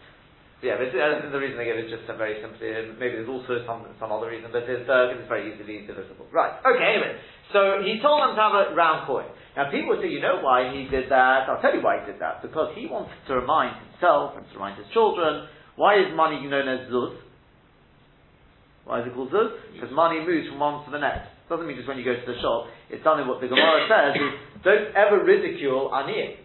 yeah, 0.62 0.78
this, 0.78 0.94
uh, 0.94 1.30
the 1.30 1.38
reason 1.38 1.58
they 1.58 1.66
give 1.68 1.78
is 1.78 1.90
just 1.90 2.06
uh, 2.10 2.16
very 2.18 2.38
simply, 2.42 2.70
uh, 2.70 2.94
maybe 2.98 3.18
there's 3.18 3.30
also 3.30 3.62
some, 3.66 3.86
some 3.98 4.10
other 4.10 4.30
reason, 4.30 4.50
but 4.50 4.66
it's, 4.66 4.86
uh, 4.86 5.14
it's 5.14 5.28
very 5.30 5.54
easily 5.54 5.86
divisible. 5.86 6.26
Right, 6.34 6.54
okay, 6.66 6.98
anyway. 6.98 7.14
So 7.52 7.82
he 7.82 8.02
told 8.02 8.22
them 8.22 8.34
to 8.34 8.42
have 8.42 8.54
a 8.54 8.64
round 8.74 9.06
coin. 9.06 9.28
Now 9.56 9.70
people 9.70 9.94
say, 10.02 10.10
you 10.10 10.18
know 10.18 10.42
why 10.42 10.74
he 10.74 10.90
did 10.90 11.10
that? 11.10 11.46
I'll 11.46 11.62
tell 11.62 11.74
you 11.74 11.82
why 11.82 12.02
he 12.02 12.10
did 12.10 12.20
that. 12.20 12.42
Because 12.42 12.74
he 12.74 12.86
wanted 12.90 13.14
to 13.28 13.38
remind 13.38 13.78
himself 13.86 14.34
and 14.34 14.42
to 14.50 14.54
remind 14.54 14.78
his 14.78 14.90
children, 14.92 15.46
why 15.76 15.98
is 15.98 16.10
money 16.14 16.42
known 16.46 16.66
as 16.66 16.90
zuz? 16.90 17.14
Why 18.84 19.00
is 19.00 19.06
it 19.06 19.14
called 19.14 19.30
zuz? 19.30 19.50
Because 19.74 19.94
money 19.94 20.18
moves 20.26 20.48
from 20.48 20.58
one 20.58 20.84
to 20.84 20.90
the 20.90 20.98
next. 20.98 21.33
Doesn't 21.48 21.66
mean 21.66 21.76
just 21.76 21.88
when 21.88 21.98
you 22.00 22.04
go 22.04 22.16
to 22.16 22.26
the 22.26 22.38
shop. 22.40 22.72
It's 22.88 23.04
something 23.04 23.28
what 23.28 23.40
the 23.40 23.48
Gemara 23.52 23.84
says 23.84 24.16
is 24.16 24.32
don't 24.64 24.96
ever 24.96 25.20
ridicule 25.24 25.92
aniyim. 25.92 26.40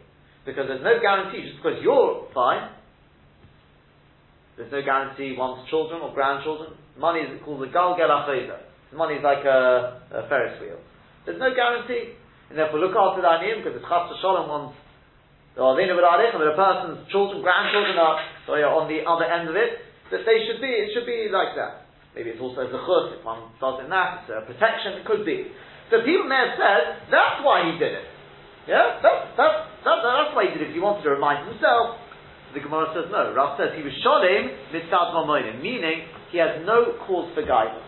Because 0.46 0.68
there's 0.68 0.84
no 0.84 1.00
guarantee, 1.00 1.46
just 1.46 1.62
because 1.62 1.80
you're 1.84 2.28
fine, 2.34 2.72
there's 4.58 4.72
no 4.72 4.84
guarantee 4.84 5.36
one's 5.38 5.68
children 5.70 6.02
or 6.04 6.12
grandchildren. 6.12 6.76
Money 7.00 7.24
is 7.24 7.40
called 7.46 7.64
the 7.64 7.72
galgel 7.72 8.12
achayda. 8.12 8.60
Money 8.92 9.16
is 9.16 9.24
like 9.24 9.46
a, 9.46 10.02
a, 10.12 10.28
Ferris 10.28 10.60
wheel. 10.60 10.82
There's 11.24 11.40
no 11.40 11.54
guarantee. 11.56 12.18
And 12.50 12.58
therefore 12.58 12.80
look 12.82 12.98
after 12.98 13.22
the 13.22 13.30
aniyim 13.30 13.64
because 13.64 13.78
it's 13.78 13.88
chas 13.88 14.10
shalom 14.20 14.50
one's 14.50 14.76
or 15.60 15.76
but 15.76 15.84
a 15.84 16.56
person's 16.56 17.04
children, 17.12 17.44
grandchildren 17.44 18.00
are 18.00 18.24
on 18.48 18.88
the 18.88 19.04
other 19.04 19.28
end 19.28 19.50
of 19.50 19.56
it, 19.60 19.84
that 20.12 20.24
they 20.24 20.48
should 20.48 20.62
be, 20.62 20.72
it 20.72 20.96
should 20.96 21.06
be 21.06 21.28
like 21.28 21.52
that. 21.60 21.89
Maybe 22.16 22.34
it's 22.34 22.42
also 22.42 22.66
zechus, 22.66 23.20
if 23.20 23.22
one 23.22 23.54
does 23.62 23.86
in 23.86 23.90
that, 23.94 24.26
it's 24.26 24.34
a 24.34 24.42
protection, 24.42 24.98
it 24.98 25.06
could 25.06 25.26
be. 25.26 25.46
So 25.94 26.02
people 26.02 26.26
may 26.26 26.42
have 26.42 26.58
said, 26.58 26.82
that's 27.14 27.46
why 27.46 27.70
he 27.70 27.78
did 27.78 27.94
it. 27.94 28.08
Yeah? 28.66 28.98
That's, 29.02 29.34
that's, 29.38 29.58
that's, 29.86 30.02
that's 30.02 30.34
why 30.34 30.50
he 30.50 30.58
did 30.58 30.70
it, 30.70 30.74
he 30.74 30.82
wanted 30.82 31.06
to 31.06 31.14
remind 31.14 31.46
himself. 31.46 32.02
The 32.54 32.66
Gemara 32.66 32.90
says 32.98 33.14
no. 33.14 33.30
Rav 33.38 33.62
says 33.62 33.78
he 33.78 33.86
was 33.86 33.94
shodim 34.02 34.74
mitzad 34.74 35.14
mamonim, 35.14 35.62
meaning 35.62 36.10
he 36.34 36.42
has 36.42 36.66
no 36.66 36.98
cause 37.06 37.30
for 37.38 37.46
guidance. 37.46 37.86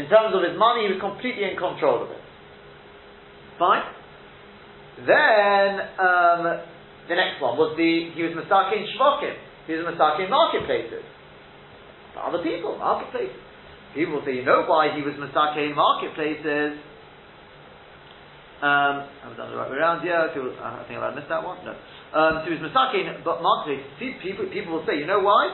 In 0.00 0.08
terms 0.08 0.32
of 0.32 0.40
his 0.40 0.56
money, 0.56 0.88
he 0.88 0.96
was 0.96 1.00
completely 1.00 1.44
in 1.44 1.56
control 1.60 2.08
of 2.08 2.10
it. 2.10 2.24
Fine. 3.60 3.84
Then 5.04 5.70
um, 6.00 6.42
the 7.04 7.16
next 7.20 7.36
one 7.44 7.60
was 7.60 7.76
the 7.76 8.16
he 8.16 8.22
was 8.24 8.32
Masaki 8.32 8.80
in 8.80 8.88
Shvokim. 8.96 9.36
He 9.68 9.76
was 9.76 9.84
Masaki 9.92 10.24
marketplaces 10.24 11.04
for 12.14 12.22
other 12.22 12.42
people, 12.42 12.78
marketplaces. 12.78 13.36
People 13.94 14.18
will 14.18 14.26
say, 14.26 14.34
you 14.34 14.46
know 14.46 14.66
why 14.66 14.90
he 14.94 15.02
was 15.02 15.14
Masake 15.18 15.70
in 15.70 15.74
marketplaces? 15.74 16.78
Um, 18.62 19.06
I 19.06 19.28
haven't 19.28 19.38
done 19.38 19.50
the 19.50 19.58
right 19.58 19.70
way 19.70 19.76
around. 19.76 20.06
Yeah, 20.06 20.30
okay, 20.32 20.40
I 20.40 20.82
think 20.88 20.98
I 20.98 21.12
missed 21.14 21.28
that 21.28 21.44
one. 21.44 21.60
No. 21.62 21.74
Um, 22.14 22.42
so 22.42 22.50
he 22.50 22.56
was 22.56 22.64
Masakin, 22.64 23.22
but 23.26 23.42
marketplace, 23.42 23.84
people, 24.22 24.46
people 24.48 24.78
will 24.78 24.86
say, 24.86 24.96
you 24.96 25.06
know 25.06 25.20
why? 25.20 25.52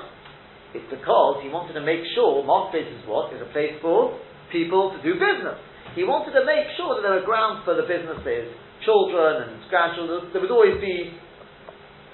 It's 0.73 0.87
because 0.87 1.43
he 1.43 1.51
wanted 1.51 1.75
to 1.75 1.83
make 1.83 2.07
sure 2.15 2.45
marketplaces 2.47 3.03
what? 3.09 3.35
Is 3.35 3.43
a 3.43 3.51
place 3.51 3.75
for 3.83 4.15
people 4.55 4.95
to 4.95 4.99
do 5.03 5.19
business. 5.19 5.59
He 5.99 6.07
wanted 6.07 6.31
to 6.39 6.47
make 6.47 6.71
sure 6.79 6.95
that 6.95 7.03
there 7.03 7.19
were 7.19 7.27
grounds 7.27 7.67
for 7.67 7.75
the 7.75 7.83
businesses, 7.83 8.55
children 8.87 9.51
and 9.51 9.59
grandchildren. 9.67 10.31
There 10.31 10.39
would 10.39 10.55
always 10.55 10.79
be 10.79 11.19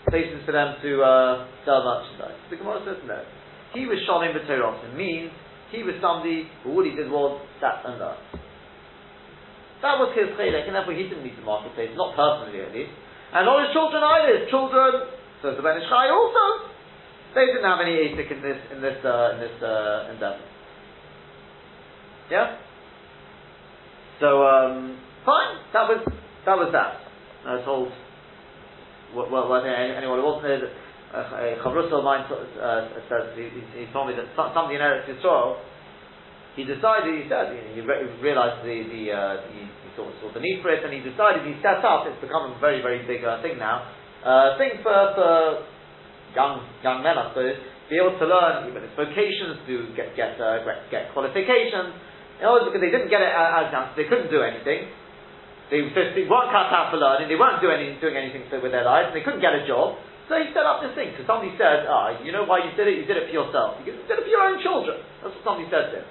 places 0.09 0.41
for 0.49 0.57
them 0.57 0.81
to 0.81 0.91
uh, 1.03 1.45
sell 1.69 1.85
merchandise. 1.85 2.41
The 2.49 2.57
Gemara 2.57 2.81
says 2.89 3.05
no. 3.05 3.21
He 3.75 3.87
was 3.87 3.99
B'Toros. 4.07 4.85
It 4.93 4.97
means 4.97 5.31
he 5.71 5.83
was 5.83 5.95
somebody 6.01 6.47
who 6.63 6.71
all 6.73 6.85
he 6.85 6.95
did 6.95 7.11
was 7.11 7.41
sat 7.61 7.83
and 7.85 7.99
learn. 7.99 8.19
That 9.83 10.01
was 10.01 10.15
his 10.17 10.33
chedek, 10.39 10.67
and 10.67 10.75
therefore 10.75 10.95
he 10.95 11.05
didn't 11.05 11.25
need 11.25 11.37
the 11.37 11.45
marketplace, 11.45 11.91
not 11.95 12.17
personally 12.17 12.63
at 12.65 12.73
least. 12.73 12.95
And 13.35 13.45
all 13.49 13.61
his 13.61 13.75
children 13.75 14.01
either. 14.01 14.41
His 14.41 14.49
children, 14.49 15.11
so 15.43 15.53
the 15.53 15.61
Ben 15.61 15.77
Ishchai 15.77 16.07
also, 16.09 16.73
they 17.35 17.47
didn't 17.53 17.69
have 17.69 17.83
any 17.85 17.93
ASIC 18.09 18.31
in 18.33 18.41
this 18.41 18.61
in 18.73 18.81
this 18.81 18.97
uh, 19.05 19.37
in 19.37 19.39
this 19.45 19.57
uh, 19.61 20.13
endeavor. 20.15 20.41
Yeah. 22.31 22.57
So 24.21 24.43
um, 24.47 24.97
fine. 25.27 25.61
That 25.77 25.85
was 25.91 26.01
that 26.47 26.57
was 26.57 26.71
that. 26.73 27.05
I 27.45 27.61
was 27.61 27.65
told. 27.69 27.93
Well, 29.15 29.29
well 29.31 29.61
anyone 29.61 30.19
who 30.19 30.25
wasn't 30.25 30.65
there, 31.13 31.57
uh, 31.57 31.63
Chavrus 31.63 31.93
of 31.93 32.03
mine 32.03 32.27
uh, 32.27 32.89
says 33.09 33.33
he, 33.39 33.49
he, 33.79 33.87
told 33.93 34.09
me 34.09 34.15
that 34.19 34.27
somebody 34.35 34.77
in 34.77 34.83
Eretz 34.83 35.07
Yisrael, 35.07 35.63
he 36.57 36.65
decided. 36.65 37.15
He 37.15 37.29
said 37.29 37.55
he, 37.55 37.81
he 37.81 37.83
realized 38.19 38.65
the 38.67 38.77
the 38.91 39.03
uh, 39.13 39.47
he, 39.53 39.65
he 39.65 39.89
saw, 39.95 40.09
saw, 40.21 40.33
the 40.35 40.41
need 40.41 40.61
for 40.63 40.73
it, 40.75 40.83
and 40.83 40.93
he 40.93 41.01
decided 41.01 41.47
he 41.47 41.55
set 41.63 41.85
up. 41.87 42.05
It's 42.11 42.21
become 42.21 42.53
a 42.53 42.59
very 42.59 42.83
very 42.83 43.07
big 43.07 43.23
uh, 43.23 43.41
thing 43.41 43.59
now. 43.59 43.87
Uh, 44.25 44.59
thing 44.59 44.83
for 44.83 44.99
for 45.15 45.31
young 46.35 46.67
young 46.83 47.03
men, 47.07 47.17
I 47.17 47.31
suppose, 47.31 47.57
be 47.89 47.97
able 47.97 48.19
to 48.19 48.27
learn 48.27 48.67
even 48.69 48.83
its 48.83 48.97
vocations, 48.99 49.63
to 49.69 49.95
get 49.95 50.17
get 50.19 50.41
uh, 50.43 50.65
get 50.91 51.13
qualifications. 51.15 51.95
In 52.37 52.45
order 52.45 52.69
because 52.69 52.85
they 52.85 52.93
didn't 52.93 53.09
get 53.09 53.25
it 53.25 53.33
as 53.33 53.73
young, 53.73 53.89
so 53.93 53.97
they 53.97 54.09
couldn't 54.11 54.29
do 54.29 54.45
anything. 54.45 54.93
They, 55.67 55.83
they 55.83 56.27
weren't 56.31 56.53
cut 56.55 56.71
out 56.71 56.95
for 56.95 56.99
learning. 57.01 57.27
They 57.27 57.35
weren't 57.35 57.59
doing 57.59 57.81
any, 57.83 57.99
doing 57.99 58.15
anything 58.15 58.47
with 58.63 58.71
their 58.71 58.87
lives. 58.87 59.11
And 59.11 59.17
they 59.19 59.25
couldn't 59.27 59.43
get 59.43 59.51
a 59.51 59.67
job. 59.67 59.99
So 60.27 60.35
he 60.43 60.51
set 60.51 60.67
up 60.67 60.83
this 60.83 60.95
thing. 60.99 61.15
So 61.15 61.23
somebody 61.27 61.55
said, 61.55 61.87
"Ah, 61.87 62.19
you 62.19 62.35
know 62.35 62.45
why 62.45 62.67
you 62.67 62.75
did 62.75 62.91
it? 62.91 62.99
You 62.99 63.07
did 63.07 63.17
it 63.17 63.31
for 63.31 63.35
yourself. 63.35 63.79
You 63.87 63.95
did 63.95 64.03
it 64.03 64.27
for 64.27 64.33
your 64.33 64.43
own 64.43 64.59
children." 64.59 64.99
That's 65.23 65.35
what 65.39 65.45
somebody 65.47 65.71
said 65.71 65.95
to 65.95 66.03
him. 66.03 66.07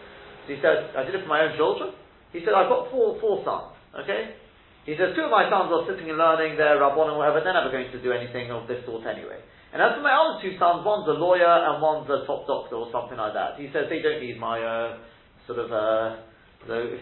So 0.48 0.50
he 0.56 0.60
said, 0.64 0.78
"I 0.96 1.04
did 1.04 1.16
it 1.16 1.22
for 1.24 1.32
my 1.32 1.44
own 1.44 1.54
children." 1.60 1.92
He 2.32 2.40
said, 2.44 2.56
"I've 2.56 2.72
got 2.72 2.92
four 2.92 3.20
four 3.20 3.44
sons. 3.44 3.76
Okay." 4.04 4.40
He 4.86 4.94
says, 4.94 5.18
two 5.18 5.26
of 5.26 5.34
my 5.34 5.50
sons 5.50 5.74
are 5.74 5.82
sitting 5.90 6.14
and 6.14 6.22
learning, 6.22 6.62
they're 6.62 6.78
Rabbon 6.78 7.10
and 7.10 7.18
whatever, 7.18 7.42
they're 7.42 7.58
never 7.58 7.74
going 7.74 7.90
to 7.90 7.98
do 8.06 8.14
anything 8.14 8.54
of 8.54 8.70
this 8.70 8.86
sort 8.86 9.02
anyway. 9.10 9.42
And 9.74 9.82
as 9.82 9.98
for 9.98 10.06
my 10.06 10.14
other 10.14 10.38
two 10.46 10.54
sons, 10.62 10.86
one's 10.86 11.10
a 11.10 11.18
lawyer 11.18 11.42
and 11.42 11.82
one's 11.82 12.06
a 12.06 12.22
top 12.30 12.46
doctor 12.46 12.78
or 12.78 12.88
something 12.94 13.18
like 13.18 13.34
that. 13.34 13.58
He 13.58 13.74
says 13.74 13.90
they 13.90 14.06
don't 14.06 14.22
need 14.22 14.38
my 14.38 14.62
uh, 14.62 15.02
sort 15.50 15.58
of 15.58 15.74
uh, 15.74 16.22
the, 16.70 17.02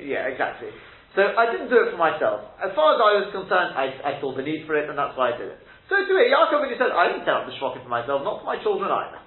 yeah, 0.00 0.24
exactly. 0.24 0.72
So 1.12 1.20
I 1.36 1.52
didn't 1.52 1.68
do 1.68 1.84
it 1.84 1.92
for 1.92 2.00
myself. 2.00 2.48
As 2.64 2.72
far 2.72 2.96
as 2.96 3.00
I 3.04 3.10
was 3.20 3.28
concerned, 3.28 3.76
I, 3.76 3.92
I 4.02 4.12
saw 4.24 4.32
the 4.32 4.42
need 4.42 4.64
for 4.64 4.72
it, 4.80 4.88
and 4.88 4.96
that's 4.96 5.12
why 5.12 5.30
I 5.30 5.36
did 5.36 5.52
it. 5.52 5.60
So 5.88 5.96
to 5.96 6.14
it, 6.20 6.28
Yaakov 6.28 6.68
he 6.68 6.76
said, 6.76 6.92
I 6.92 7.08
didn't 7.08 7.24
set 7.24 7.32
up 7.32 7.48
the 7.48 7.56
shvokim 7.56 7.82
for 7.82 7.92
myself, 7.92 8.20
not 8.20 8.44
for 8.44 8.48
my 8.48 8.60
children 8.60 8.92
either. 8.92 9.24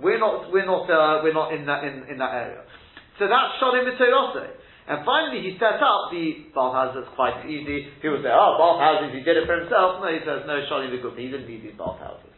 We're 0.00 0.18
not, 0.18 0.48
we're 0.48 0.64
not, 0.64 0.88
uh, 0.88 1.20
we're 1.20 1.36
not 1.36 1.52
in 1.52 1.66
that 1.68 1.84
in, 1.84 2.08
in 2.08 2.16
that 2.18 2.32
area. 2.32 2.64
So 3.18 3.26
that's 3.26 3.58
Sholim 3.58 3.84
B'Toroseh. 3.84 4.58
And 4.88 5.04
finally, 5.04 5.44
he 5.44 5.60
set 5.60 5.84
up 5.84 6.08
the 6.08 6.48
bath 6.56 6.72
houses. 6.72 7.04
That's 7.04 7.12
quite 7.12 7.44
easy. 7.44 7.92
People 8.00 8.24
say, 8.24 8.32
"Oh, 8.32 8.56
bath 8.56 8.80
houses. 8.80 9.12
He 9.12 9.20
did 9.20 9.36
it 9.36 9.44
for 9.44 9.60
himself." 9.60 10.00
No, 10.00 10.08
he 10.08 10.24
says, 10.24 10.48
"No, 10.48 10.64
Shani 10.64 10.88
the 10.88 10.96
good, 11.04 11.12
He 11.12 11.28
didn't 11.28 11.44
need 11.44 11.60
these 11.60 11.76
bath 11.76 12.00
houses." 12.00 12.32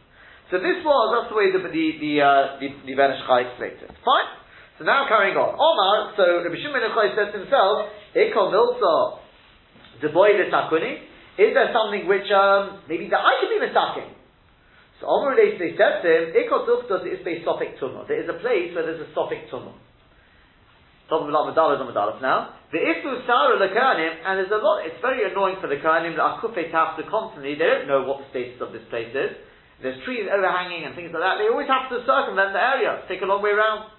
So 0.51 0.59
this 0.59 0.83
was 0.83 1.05
that's 1.15 1.31
the 1.31 1.37
way 1.39 1.47
the 1.47 1.63
the 1.63 1.87
the 2.03 2.13
uh, 2.19 2.59
the, 2.59 2.67
the 2.83 2.93
Ben 2.99 3.15
explained 3.15 3.55
it. 3.55 3.95
Fine. 4.03 4.29
So 4.75 4.83
now 4.83 5.07
carrying 5.07 5.39
on. 5.39 5.55
Omar. 5.55 6.11
So 6.19 6.43
Rabbi 6.43 6.59
Shimon 6.59 6.83
Yochai 6.91 7.15
says 7.15 7.31
himself, 7.31 7.87
"Ikol 8.19 8.51
milsa 8.51 9.23
deboy 10.03 10.35
takuni." 10.51 11.07
Is 11.39 11.55
there 11.55 11.71
something 11.71 12.07
which 12.07 12.27
um, 12.31 12.83
maybe 12.89 13.07
that 13.07 13.23
I 13.23 13.39
could 13.39 13.51
be 13.51 13.59
mistaken? 13.63 14.15
So 14.99 15.07
Omar 15.07 15.35
they 15.39 15.55
said 15.57 16.03
to 16.03 16.09
him, 16.09 16.23
"Ikol 16.35 16.67
duchtos 16.67 17.07
is 17.07 17.23
a 17.23 17.33
safek 17.45 17.79
tumah. 17.79 18.07
There 18.07 18.21
is 18.21 18.29
a 18.29 18.37
place 18.39 18.75
where 18.75 18.83
there's 18.83 19.01
a 19.01 19.11
safek 19.15 19.49
tumah." 19.49 19.73
Top 21.11 21.27
of 21.27 22.21
now. 22.23 22.55
The 22.71 22.79
Isu 22.79 23.27
Sarah 23.27 23.59
Lakanim, 23.59 24.23
and 24.23 24.39
there's 24.39 24.55
a 24.55 24.63
lot, 24.63 24.87
it's 24.87 24.95
very 25.03 25.27
annoying 25.27 25.59
for 25.59 25.67
the 25.67 25.75
Kohanim, 25.75 26.15
the 26.15 26.23
Akufe 26.23 26.55
to 26.55 27.03
constantly, 27.11 27.59
they 27.59 27.67
don't 27.67 27.83
know 27.91 28.07
what 28.07 28.23
the 28.23 28.27
status 28.31 28.63
of 28.63 28.71
this 28.71 28.87
place 28.87 29.11
is. 29.11 29.35
There's 29.83 29.99
trees 30.07 30.31
overhanging 30.31 30.87
and 30.87 30.95
things 30.95 31.11
like 31.11 31.19
that, 31.19 31.35
they 31.43 31.51
always 31.51 31.67
have 31.67 31.91
to 31.91 31.99
circumvent 32.07 32.55
the 32.55 32.63
area, 32.63 33.03
take 33.11 33.19
a 33.19 33.27
long 33.27 33.43
way 33.43 33.51
around. 33.51 33.91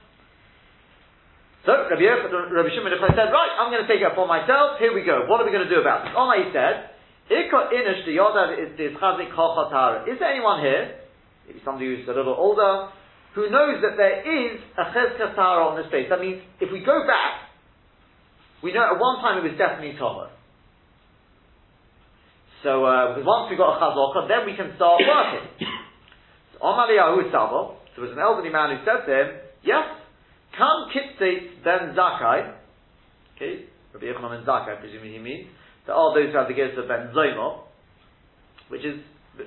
So, 1.68 1.84
Rabbi, 1.84 2.00
Rabbi 2.00 2.70
Shimon 2.72 2.96
said, 2.96 3.28
right, 3.28 3.52
I'm 3.60 3.68
going 3.68 3.84
to 3.84 3.90
take 3.92 4.00
it 4.00 4.08
upon 4.08 4.24
myself, 4.32 4.80
here 4.80 4.96
we 4.96 5.04
go, 5.04 5.28
what 5.28 5.36
are 5.36 5.44
we 5.44 5.52
going 5.52 5.68
to 5.68 5.72
do 5.74 5.84
about 5.84 6.08
it? 6.08 6.16
Omar, 6.16 6.40
he 6.40 6.48
said, 6.48 6.91
is 10.06 10.18
there 10.18 10.30
anyone 10.32 10.60
here, 10.60 11.00
maybe 11.46 11.60
somebody 11.64 11.86
who's 11.86 12.08
a 12.08 12.12
little 12.12 12.34
older, 12.34 12.88
who 13.34 13.48
knows 13.48 13.80
that 13.80 13.96
there 13.96 14.20
is 14.20 14.60
a 14.76 14.84
chezkas 14.92 15.38
on 15.38 15.76
this 15.76 15.86
place. 15.88 16.06
That 16.10 16.20
means 16.20 16.42
if 16.60 16.70
we 16.70 16.80
go 16.84 17.06
back, 17.06 17.48
we 18.62 18.72
know 18.72 18.84
at 18.84 19.00
one 19.00 19.20
time 19.20 19.38
it 19.38 19.48
was 19.48 19.58
definitely 19.58 19.98
Tahor. 19.98 20.28
So, 22.62 22.84
uh, 22.86 23.18
once 23.26 23.50
we 23.50 23.56
got 23.56 23.74
a 23.74 23.80
chazaka, 23.80 24.28
then 24.28 24.46
we 24.46 24.54
can 24.54 24.76
start 24.76 25.02
working. 25.08 25.66
so, 26.52 26.58
Omar 26.62 26.86
Yahu 26.88 27.32
Sabo, 27.32 27.76
there 27.96 28.04
was 28.04 28.12
an 28.12 28.20
elderly 28.20 28.50
man 28.50 28.76
who 28.76 28.84
said 28.84 29.02
to 29.04 29.10
him, 29.10 29.28
yes, 29.64 29.88
come 30.56 30.86
kitzit 30.94 31.64
ben 31.64 31.96
zakai, 31.96 32.54
okay, 33.34 33.66
Rabbi 33.92 34.06
Yochanan 34.06 34.30
ben 34.30 34.46
zakai, 34.46 34.78
presumably 34.78 35.12
he 35.12 35.18
means, 35.18 35.48
there 35.86 35.94
are 35.94 36.14
those 36.14 36.32
who 36.32 36.38
have 36.38 36.48
the 36.48 36.54
gifts 36.54 36.78
of 36.78 36.88
ben 36.88 37.10
zomo, 37.14 37.62
which 38.68 38.84
is 38.84 39.00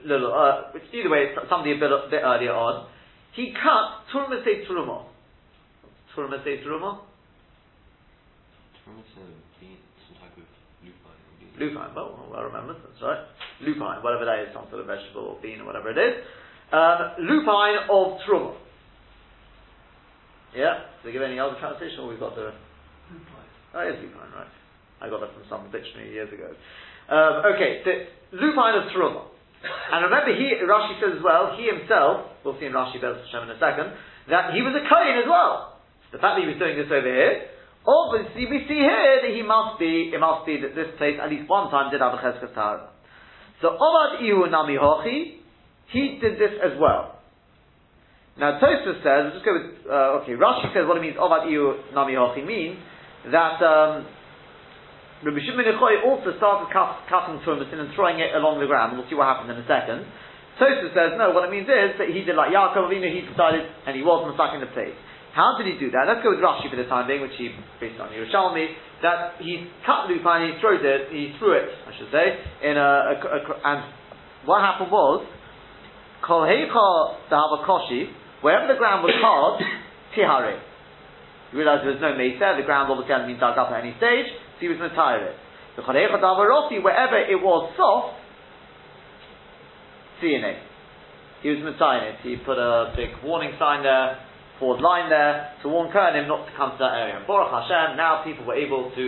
little, 0.05 0.33
uh, 0.33 0.71
which 0.73 0.83
either 0.93 1.09
way, 1.09 1.31
somebody 1.49 1.71
a 1.71 1.79
bit, 1.79 1.91
a 1.91 2.07
bit 2.09 2.21
earlier 2.23 2.53
on, 2.53 2.87
he 3.33 3.53
cut 3.53 4.07
Turmasei 4.13 4.67
Turuma. 4.67 5.05
Turmasei 6.15 6.63
Turuma? 6.63 6.99
Lupine, 10.83 11.59
Lupine, 11.59 11.95
well, 11.95 12.27
well 12.29 12.39
I 12.39 12.43
remembered, 12.43 12.77
that's 12.83 13.01
right. 13.01 13.23
Lupine, 13.61 14.03
whatever 14.03 14.25
that 14.25 14.39
is, 14.47 14.53
some 14.53 14.65
sort 14.69 14.81
of 14.81 14.87
vegetable 14.87 15.35
or 15.35 15.41
bean 15.41 15.61
or 15.61 15.65
whatever 15.65 15.91
it 15.91 15.97
is. 15.97 16.23
Um, 16.71 17.25
lupine 17.25 17.87
of 17.89 18.19
Truma. 18.27 18.55
Yeah? 20.55 20.79
Do 21.01 21.09
they 21.09 21.13
give 21.13 21.21
any 21.21 21.39
other 21.39 21.55
translation 21.59 21.99
or 21.99 22.07
we've 22.07 22.19
got 22.19 22.35
the. 22.35 22.51
Lupine. 23.11 23.49
Oh, 23.73 23.79
it 23.79 23.95
is 23.95 24.01
lupine, 24.03 24.31
right. 24.35 24.64
I 25.01 25.09
got 25.09 25.19
that 25.21 25.33
from 25.33 25.45
some 25.49 25.71
dictionary 25.71 26.13
years 26.13 26.31
ago. 26.31 26.55
Um, 27.09 27.55
okay, 27.55 27.81
so 27.83 27.91
lupine 28.37 28.75
of 28.81 28.89
Truma. 28.95 29.29
And 29.65 30.05
remember, 30.05 30.33
he, 30.33 30.53
Rashi 30.61 30.97
says 31.01 31.17
as 31.17 31.23
well, 31.23 31.57
he 31.57 31.65
himself, 31.65 32.29
we'll 32.45 32.57
see 32.59 32.69
in 32.69 32.73
Rashi 32.73 33.01
Bez 33.01 33.17
Hashem 33.25 33.49
in 33.49 33.51
a 33.53 33.59
second, 33.59 33.97
that 34.29 34.53
he 34.53 34.61
was 34.61 34.73
a 34.77 34.83
Kohen 34.85 35.17
as 35.21 35.27
well. 35.29 35.81
The 36.13 36.21
fact 36.21 36.37
that 36.37 36.43
he 36.45 36.49
was 36.49 36.57
doing 36.61 36.77
this 36.77 36.89
over 36.89 37.05
here, 37.05 37.49
obviously 37.85 38.45
we 38.49 38.65
see 38.69 38.81
here 38.81 39.25
that 39.25 39.33
he 39.33 39.41
must 39.41 39.77
be, 39.77 40.13
it 40.13 40.21
must 40.21 40.45
be 40.45 40.61
that 40.61 40.73
this 40.73 40.89
place 40.97 41.17
at 41.21 41.29
least 41.29 41.49
one 41.49 41.69
time 41.69 41.89
did 41.89 42.01
have 42.01 42.13
a 42.13 42.21
Cheskas 42.21 42.53
Tahara. 42.53 42.89
So 43.61 43.73
Ovad 43.73 44.21
Ihu 44.21 44.49
Nami 44.49 44.77
Hochi, 44.77 45.41
he 45.89 46.17
did 46.21 46.37
this 46.37 46.57
as 46.61 46.77
well. 46.77 47.21
Now 48.37 48.59
Tosfos 48.59 48.99
says, 49.01 49.31
let's 49.31 49.35
just 49.41 49.45
go 49.45 49.53
with, 49.55 49.87
uh, 49.87 50.21
okay, 50.21 50.33
Rashi 50.33 50.73
says 50.73 50.85
what 50.85 50.97
it 50.97 51.01
means 51.01 51.17
Ovad 51.17 51.49
Ihu 51.49 51.93
Nami 51.93 52.13
Hochi 52.13 52.45
means 52.45 52.77
that 53.31 53.57
um, 53.61 54.05
Rabbi 55.25 55.41
Shimon 55.41 55.65
also 56.05 56.37
started 56.37 56.69
cut, 56.69 57.09
cutting 57.09 57.41
turbinsin 57.41 57.81
and 57.81 57.89
throwing 57.97 58.21
it 58.21 58.37
along 58.37 58.61
the 58.61 58.69
ground. 58.69 58.93
We'll 58.93 59.09
see 59.09 59.17
what 59.17 59.25
happens 59.25 59.49
in 59.49 59.57
a 59.57 59.65
second. 59.65 60.05
Tosfos 60.61 60.93
says, 60.93 61.17
no, 61.17 61.33
what 61.33 61.49
it 61.49 61.51
means 61.51 61.65
is 61.65 61.97
that 61.97 62.13
he 62.13 62.21
did 62.21 62.37
like 62.37 62.53
Yaakov 62.53 62.93
Avinu, 62.93 63.09
he 63.09 63.25
decided, 63.25 63.65
and 63.89 63.97
he 63.97 64.05
was 64.05 64.21
in 64.21 64.61
the 64.61 64.69
place. 64.69 64.93
How 65.33 65.57
did 65.57 65.65
he 65.65 65.75
do 65.81 65.89
that? 65.91 66.05
Let's 66.05 66.21
go 66.21 66.29
with 66.29 66.39
Rashi 66.45 66.69
for 66.69 66.77
the 66.77 66.85
time 66.85 67.09
being, 67.09 67.25
which 67.25 67.35
he, 67.41 67.51
based 67.81 67.99
on 67.99 68.13
Yerushalmi, 68.13 68.69
that 69.01 69.41
he 69.41 69.67
cut 69.83 70.07
lupine, 70.07 70.53
he 70.53 70.61
threw 70.61 70.77
it, 70.77 71.11
he 71.11 71.33
threw 71.41 71.57
it, 71.57 71.73
I 71.73 71.91
should 71.97 72.07
say, 72.13 72.39
in 72.61 72.77
a, 72.77 72.89
a, 73.09 73.15
a 73.19 73.39
and 73.65 73.79
what 74.45 74.61
happened 74.61 74.93
was, 74.93 75.25
Kol 76.21 76.45
Koshi, 76.45 78.13
wherever 78.45 78.71
the 78.71 78.77
ground 78.77 79.03
was 79.03 79.17
hard, 79.17 79.59
Tihare. 80.15 80.61
You 81.51 81.57
realize 81.59 81.81
there 81.83 81.97
was 81.97 82.01
no 82.01 82.15
Mesa, 82.15 82.55
the 82.55 82.63
ground 82.63 82.93
obviously 82.93 83.11
hadn't 83.11 83.27
been 83.27 83.41
dug 83.41 83.57
up 83.57 83.73
at 83.73 83.83
any 83.83 83.97
stage, 83.97 84.31
he 84.59 84.67
was 84.67 84.77
Matire. 84.77 85.35
The 85.75 85.81
Chodecha 85.81 86.21
Davaroti, 86.21 86.83
wherever 86.83 87.17
it 87.19 87.35
was 87.35 87.73
soft, 87.75 88.21
it. 90.23 90.57
He 91.43 91.49
was 91.49 91.59
Matire. 91.59 92.17
He 92.23 92.37
put 92.37 92.57
a 92.57 92.93
big 92.95 93.09
warning 93.23 93.53
sign 93.59 93.83
there, 93.83 94.17
forward 94.57 94.81
line 94.81 95.09
there, 95.09 95.53
to 95.61 95.69
warn 95.69 95.91
Kohanim 95.91 96.27
not 96.27 96.47
to 96.47 96.51
come 96.57 96.71
to 96.71 96.77
that 96.79 96.95
area. 96.97 97.17
And 97.19 97.27
Baruch 97.27 97.51
Hashem, 97.51 97.97
now 97.97 98.23
people 98.23 98.45
were 98.45 98.55
able 98.55 98.89
to 98.95 99.05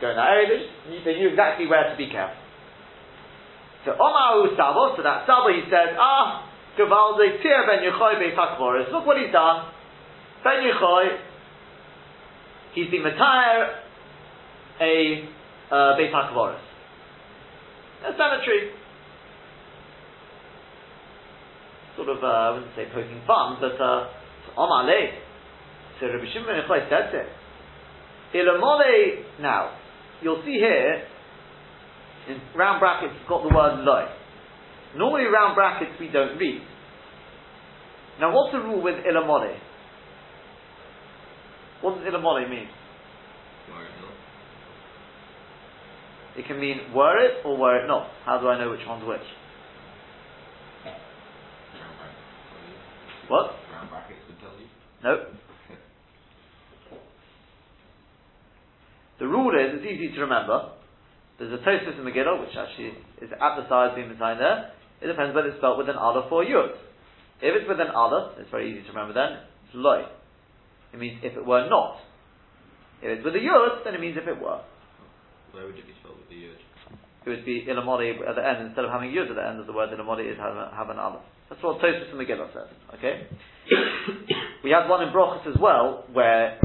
go 0.00 0.10
in 0.10 0.16
that 0.16 0.28
area. 0.28 0.46
They, 0.50 0.58
just, 0.92 1.04
they 1.06 1.16
knew 1.16 1.30
exactly 1.30 1.66
where 1.66 1.88
to 1.88 1.96
be 1.96 2.10
careful. 2.10 2.36
So 3.86 3.96
Omahu 3.96 4.54
Sabo, 4.58 4.94
so 4.98 5.02
that 5.02 5.24
Sabo 5.26 5.48
he 5.54 5.64
says, 5.66 5.96
ah, 5.96 6.46
Gavalde 6.78 7.40
Tir 7.42 7.66
Ben 7.66 7.80
Yechoy 7.86 8.18
Beit. 8.18 8.36
Look 8.92 9.06
what 9.06 9.16
he's 9.16 9.32
done. 9.32 9.72
Ben 10.44 10.60
Yechoy, 10.66 11.18
he's 12.74 12.90
been 12.90 13.02
Matire 13.02 13.82
a 14.82 15.28
uh, 15.70 15.96
Beit 15.96 16.10
HaKvoris. 16.12 16.58
A 18.02 18.10
cemetery. 18.18 18.74
Sort 21.96 22.08
of, 22.08 22.18
uh, 22.22 22.26
I 22.26 22.50
wouldn't 22.50 22.74
say 22.74 22.86
poking 22.92 23.22
fun, 23.26 23.58
but 23.60 23.78
uh, 23.78 24.10
Omale. 24.58 25.22
So 26.00 26.06
Rabbi 26.06 26.26
Shimon 26.32 26.58
Yechoy 26.58 26.88
says 26.90 27.14
it. 27.14 27.28
Ilamole, 28.34 29.40
now, 29.40 29.76
you'll 30.22 30.42
see 30.44 30.58
here, 30.58 31.04
in 32.28 32.40
round 32.56 32.80
brackets, 32.80 33.12
it's 33.14 33.28
got 33.28 33.42
the 33.42 33.54
word 33.54 33.84
loy. 33.84 34.06
Normally, 34.96 35.24
round 35.24 35.54
brackets 35.54 35.92
we 36.00 36.08
don't 36.08 36.38
read. 36.38 36.62
Now, 38.20 38.34
what's 38.34 38.52
the 38.52 38.58
rule 38.58 38.82
with 38.82 38.96
ilamole? 39.04 39.54
What 41.82 41.98
does 41.98 42.06
ilamole 42.06 42.48
mean? 42.48 42.68
It 46.36 46.46
can 46.46 46.60
mean 46.60 46.92
were 46.94 47.18
it 47.18 47.44
or 47.44 47.56
were 47.56 47.82
it 47.82 47.86
not. 47.86 48.08
How 48.24 48.40
do 48.40 48.48
I 48.48 48.58
know 48.58 48.70
which 48.70 48.80
one's 48.86 49.06
which? 49.06 49.20
What? 53.28 53.52
Round 53.72 53.90
brackets 53.90 54.20
would 54.28 54.40
tell 54.40 54.52
you. 54.58 54.66
No. 55.04 55.26
The 59.18 59.28
rule 59.28 59.54
is, 59.54 59.78
it's 59.78 59.86
easy 59.86 60.14
to 60.14 60.20
remember. 60.22 60.72
There's 61.38 61.52
a 61.52 61.62
Tosfos 61.64 61.98
in 61.98 62.04
the 62.04 62.10
Megillah, 62.10 62.40
which 62.40 62.56
actually 62.56 62.92
is 63.20 63.30
at 63.32 63.56
the 63.56 63.68
side, 63.68 63.94
being 63.94 64.08
beside 64.08 64.38
there. 64.38 64.72
It 65.00 65.06
depends 65.06 65.34
whether 65.34 65.48
it's 65.48 65.58
spelled 65.58 65.78
with 65.78 65.88
an 65.88 65.96
aleph 65.96 66.30
or 66.30 66.44
yud. 66.44 66.74
If 67.40 67.56
it's 67.56 67.68
with 67.68 67.80
an 67.80 67.94
aleph, 67.94 68.38
it's 68.38 68.50
very 68.50 68.70
easy 68.70 68.82
to 68.82 68.88
remember 68.88 69.14
then, 69.14 69.42
it's 69.66 69.74
loy. 69.74 70.04
It 70.92 70.98
means 70.98 71.20
if 71.22 71.36
it 71.36 71.46
were 71.46 71.68
not. 71.68 71.98
If 73.02 73.18
it's 73.18 73.24
with 73.24 73.34
a 73.34 73.38
yud, 73.38 73.84
then 73.84 73.94
it 73.94 74.00
means 74.00 74.16
if 74.20 74.28
it 74.28 74.40
were. 74.40 74.60
Where 75.52 75.68
would 75.68 75.76
it 75.76 75.86
be 75.86 75.94
spelled 76.00 76.18
with 76.18 76.28
the 76.28 76.40
yud? 76.40 76.60
It 77.24 77.28
would 77.30 77.44
be 77.44 77.68
ilamodi 77.68 78.18
at 78.18 78.34
the 78.34 78.44
end, 78.44 78.66
instead 78.66 78.84
of 78.84 78.90
having 78.90 79.12
yud 79.12 79.30
at 79.30 79.36
the 79.36 79.46
end 79.46 79.60
of 79.60 79.66
the 79.68 79.72
word, 79.72 79.92
ilamodi 79.92 80.26
is 80.26 80.38
have, 80.38 80.56
have 80.72 80.90
an 80.90 80.98
aleph. 80.98 81.22
That's 81.52 81.62
what 81.62 81.78
Tosfos 81.84 82.08
in 82.08 82.16
Megillah 82.16 82.48
says. 82.56 82.72
Okay? 82.96 83.28
we 84.64 84.72
had 84.72 84.88
one 84.88 85.04
in 85.04 85.12
Brochus 85.12 85.44
as 85.46 85.60
well, 85.60 86.08
where 86.12 86.56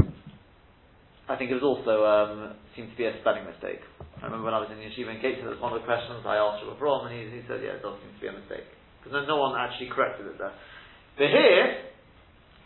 I 1.28 1.36
think 1.36 1.52
it 1.52 1.60
was 1.60 1.68
also 1.68 2.08
um, 2.08 2.56
seemed 2.72 2.88
to 2.90 2.96
be 2.96 3.04
a 3.04 3.12
spelling 3.20 3.44
mistake. 3.44 3.84
I 4.00 4.26
remember 4.26 4.48
when 4.48 4.56
I 4.56 4.64
was 4.64 4.72
in 4.72 4.80
Yeshiva 4.80 5.12
in 5.12 5.20
Cape, 5.20 5.44
was 5.44 5.60
one 5.60 5.76
of 5.76 5.78
the 5.78 5.86
questions 5.86 6.24
I 6.24 6.40
asked 6.40 6.64
Rabbi 6.64 6.80
Brom, 6.80 7.06
and 7.06 7.12
he, 7.12 7.28
he 7.28 7.44
said, 7.44 7.60
yeah, 7.60 7.76
it 7.76 7.84
does 7.84 8.00
seem 8.00 8.16
to 8.16 8.20
be 8.24 8.32
a 8.32 8.34
mistake. 8.34 8.64
Because 8.98 9.12
no, 9.12 9.36
no 9.36 9.38
one 9.38 9.52
actually 9.54 9.92
corrected 9.92 10.24
it 10.24 10.40
there. 10.40 10.56
But 11.20 11.28
here, 11.28 11.92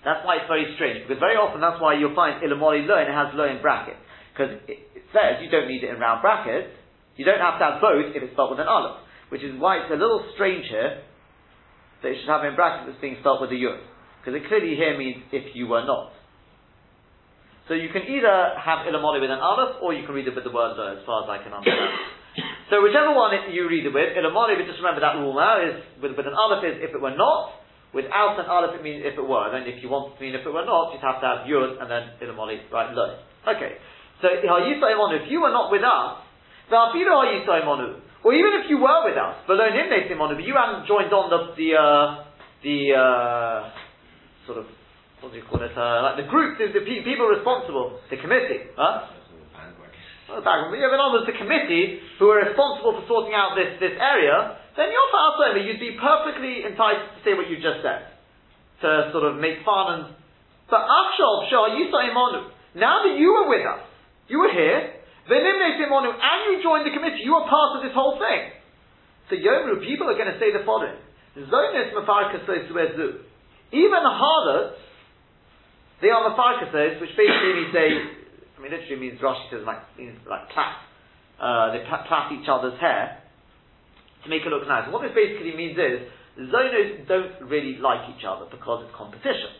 that's 0.06 0.22
why 0.22 0.38
it's 0.38 0.46
very 0.46 0.70
strange, 0.78 1.02
because 1.04 1.18
very 1.18 1.34
often 1.34 1.58
that's 1.58 1.82
why 1.82 1.98
you'll 1.98 2.14
find 2.14 2.38
ilamoli 2.38 2.86
lo 2.86 2.94
and 2.94 3.10
it 3.10 3.16
has 3.18 3.34
lo 3.34 3.50
in 3.50 3.58
brackets. 3.58 3.98
Because 4.32 4.58
it, 4.66 4.80
says 5.12 5.44
you 5.44 5.52
don't 5.52 5.68
need 5.68 5.84
it 5.84 5.92
in 5.92 6.00
round 6.00 6.24
brackets, 6.24 6.72
you 7.16 7.24
don't 7.24 7.40
have 7.40 7.60
to 7.60 7.64
have 7.64 7.76
both 7.84 8.16
if 8.16 8.22
it's 8.24 8.32
spelled 8.32 8.50
with 8.50 8.60
an 8.60 8.68
aleph. 8.68 9.04
Which 9.28 9.44
is 9.44 9.52
why 9.60 9.84
it's 9.84 9.92
a 9.92 10.00
little 10.00 10.24
strange 10.34 10.66
here 10.68 11.04
that 12.02 12.08
it 12.08 12.16
should 12.20 12.32
have 12.32 12.44
in 12.44 12.56
brackets 12.56 12.88
that's 12.88 13.00
being 13.00 13.16
spelled 13.20 13.40
with 13.40 13.52
a 13.52 13.58
yud. 13.60 13.80
Because 14.20 14.38
it 14.38 14.48
clearly 14.48 14.74
here 14.76 14.96
means 14.96 15.22
if 15.32 15.54
you 15.54 15.68
were 15.68 15.84
not. 15.84 16.12
So 17.70 17.74
you 17.74 17.88
can 17.94 18.02
either 18.02 18.58
have 18.58 18.84
ilamoli 18.84 19.22
with 19.22 19.30
an 19.30 19.38
aleph, 19.38 19.78
or 19.82 19.94
you 19.94 20.04
can 20.04 20.14
read 20.14 20.26
it 20.26 20.34
with 20.34 20.44
the 20.44 20.50
word 20.50 20.74
lo, 20.74 20.98
as 20.98 21.02
far 21.06 21.24
as 21.24 21.28
I 21.30 21.38
can 21.42 21.54
understand. 21.54 21.94
so 22.70 22.82
whichever 22.82 23.14
one 23.14 23.34
it, 23.38 23.54
you 23.54 23.70
read 23.70 23.86
it 23.86 23.94
with, 23.94 24.18
ilamoli, 24.18 24.58
but 24.58 24.66
just 24.66 24.82
remember 24.82 25.00
that 25.00 25.14
rule 25.16 25.32
now 25.32 25.62
is 25.62 25.78
with, 26.02 26.18
with 26.18 26.26
an 26.26 26.34
aleph 26.34 26.66
is 26.66 26.82
if 26.82 26.90
it 26.90 27.00
were 27.00 27.14
not, 27.14 27.54
without 27.94 28.34
an 28.36 28.50
aleph 28.50 28.74
it 28.74 28.82
means 28.82 29.06
if 29.06 29.14
it 29.14 29.22
were, 29.22 29.46
and 29.46 29.62
then 29.62 29.64
if 29.70 29.78
you 29.78 29.88
want 29.88 30.10
to 30.10 30.18
mean 30.18 30.34
if 30.34 30.42
it 30.42 30.50
were 30.50 30.66
not, 30.66 30.90
you'd 30.90 31.06
have 31.06 31.22
to 31.22 31.26
have 31.26 31.46
yud 31.46 31.78
and 31.78 31.86
then 31.86 32.18
ilamoli, 32.18 32.58
right, 32.74 32.90
lo. 32.90 33.22
Okay. 33.46 33.78
So 34.22 34.30
if 34.30 34.46
you 35.26 35.40
were 35.42 35.50
not 35.50 35.74
with 35.74 35.82
us, 35.82 36.22
or 38.22 38.34
even 38.34 38.52
if 38.62 38.70
you 38.70 38.78
were 38.78 39.02
with 39.02 39.18
us, 39.18 39.34
below 39.50 39.66
nimne 39.66 40.06
simonu, 40.06 40.38
but 40.38 40.46
you 40.46 40.54
hadn't 40.54 40.86
joined 40.86 41.12
on 41.12 41.26
the 41.26 41.58
the 41.58 41.74
uh, 41.74 42.22
the 42.62 42.94
uh, 42.94 43.70
sort 44.46 44.58
of 44.62 44.66
what 45.20 45.34
do 45.34 45.38
you 45.38 45.46
call 45.46 45.58
it? 45.62 45.74
Uh, 45.74 46.02
like 46.06 46.22
the 46.22 46.30
group, 46.30 46.58
the, 46.58 46.70
the 46.70 46.86
pe- 46.86 47.02
people 47.02 47.26
responsible, 47.26 47.98
the 48.10 48.18
committee, 48.18 48.70
huh? 48.78 49.10
Yeah, 50.32 50.88
but 50.88 51.02
on 51.02 51.12
the 51.26 51.36
committee 51.36 52.00
who 52.18 52.30
are 52.30 52.46
responsible 52.46 52.96
for 52.98 53.04
sorting 53.06 53.34
out 53.36 53.52
this, 53.52 53.76
this 53.78 53.92
area, 54.00 54.56
then 54.78 54.88
you're 54.88 55.10
far 55.12 55.36
for 55.36 55.60
you'd 55.60 55.78
be 55.78 55.98
perfectly 56.00 56.64
entitled 56.64 57.12
to 57.12 57.20
say 57.20 57.36
what 57.36 57.52
you 57.52 57.60
just 57.60 57.84
said. 57.84 58.08
To 58.80 59.12
sort 59.12 59.28
of 59.28 59.36
make 59.38 59.60
fun 59.62 59.86
and 59.92 60.02
but 60.72 60.88
Achshov 60.88 61.52
Shah 61.52 61.68
Yisa 61.76 62.48
Now 62.74 63.04
that 63.04 63.14
you 63.20 63.28
were 63.28 63.46
with 63.52 63.60
us, 63.60 63.91
you 64.32 64.40
were 64.40 64.50
here, 64.56 64.96
Venimne 65.28 65.76
Simonu, 65.76 66.08
and 66.08 66.38
you 66.48 66.64
joined 66.64 66.88
the 66.88 66.94
committee, 66.96 67.20
you 67.20 67.36
were 67.36 67.44
part 67.44 67.76
of 67.76 67.84
this 67.84 67.92
whole 67.92 68.16
thing. 68.16 68.56
So 69.28 69.36
Yomru, 69.36 69.84
people 69.84 70.08
are 70.08 70.16
going 70.16 70.32
to 70.32 70.40
say 70.40 70.50
the 70.50 70.64
following. 70.64 70.96
Zonis 71.36 71.92
Mafarkas 71.92 72.48
Even 72.48 74.02
harlots 74.02 74.80
they 76.02 76.10
are 76.10 76.34
mafarkasos, 76.34 77.00
which 77.00 77.14
basically 77.14 77.62
means 77.62 77.70
they, 77.72 77.90
I 77.94 78.58
mean, 78.58 78.74
literally 78.74 78.98
means 78.98 79.22
Rashi 79.22 79.46
says 79.54 79.62
like 79.62 79.86
means 79.96 80.18
like 80.26 80.50
plait. 80.50 80.74
Uh, 81.38 81.70
they 81.70 81.86
plait 81.86 82.42
each 82.42 82.50
other's 82.50 82.78
hair 82.82 83.22
to 84.24 84.28
make 84.28 84.42
it 84.42 84.50
look 84.50 84.66
nice. 84.66 84.90
And 84.90 84.92
what 84.92 85.06
this 85.06 85.14
basically 85.14 85.54
means 85.54 85.78
is 85.78 86.10
zonos 86.50 87.06
don't 87.06 87.46
really 87.46 87.78
like 87.78 88.10
each 88.10 88.26
other 88.26 88.50
because 88.50 88.82
it's 88.82 88.94
competition. 88.98 89.54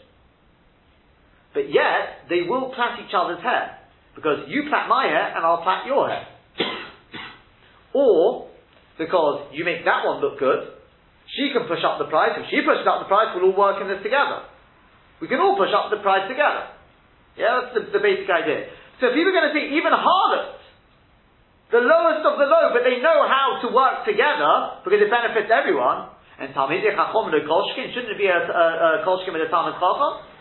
But 1.54 1.70
yet 1.70 2.26
they 2.26 2.42
will 2.42 2.74
plait 2.74 3.06
each 3.06 3.14
other's 3.14 3.42
hair 3.42 3.78
because 4.14 4.48
you 4.48 4.68
plait 4.68 4.86
my 4.88 5.08
hair 5.08 5.32
and 5.36 5.44
I'll 5.44 5.62
plait 5.62 5.86
your 5.86 6.08
hair. 6.08 6.26
or 7.94 8.48
because 8.98 9.50
you 9.52 9.64
make 9.64 9.84
that 9.84 10.04
one 10.04 10.20
look 10.20 10.38
good, 10.38 10.68
she 11.32 11.50
can 11.52 11.64
push 11.64 11.80
up 11.80 11.96
the 11.96 12.08
price. 12.12 12.36
If 12.36 12.52
she 12.52 12.60
pushes 12.60 12.84
up 12.84 13.04
the 13.04 13.10
price, 13.10 13.32
we'll 13.32 13.50
all 13.52 13.56
work 13.56 13.80
in 13.80 13.88
this 13.88 14.04
together. 14.04 14.44
We 15.20 15.28
can 15.28 15.40
all 15.40 15.56
push 15.56 15.72
up 15.72 15.88
the 15.88 16.02
price 16.04 16.28
together. 16.28 16.68
Yeah, 17.38 17.62
that's 17.62 17.72
the, 17.72 17.82
the 17.96 18.02
basic 18.02 18.28
idea. 18.28 18.68
So 19.00 19.08
if 19.08 19.16
people 19.16 19.32
are 19.32 19.38
going 19.38 19.48
to 19.48 19.54
say 19.56 19.64
even 19.72 19.94
harlots, 19.94 20.60
the 21.72 21.80
lowest 21.80 22.20
of 22.28 22.36
the 22.36 22.44
low, 22.44 22.76
but 22.76 22.84
they 22.84 23.00
know 23.00 23.24
how 23.24 23.64
to 23.64 23.72
work 23.72 24.04
together 24.04 24.84
because 24.84 25.00
it 25.00 25.08
benefits 25.08 25.48
everyone. 25.48 26.12
And 26.36 26.52
Talmidei 26.52 26.92
Chachom 26.92 27.32
shouldn't 27.32 28.12
it 28.12 28.18
be 28.20 28.28
a, 28.28 28.36
a, 28.36 29.00
a 29.00 29.06
Kolshkin 29.08 29.32
with 29.32 29.46
a 29.46 29.48
Talmud 29.48 29.80
Chacham? 29.80 30.31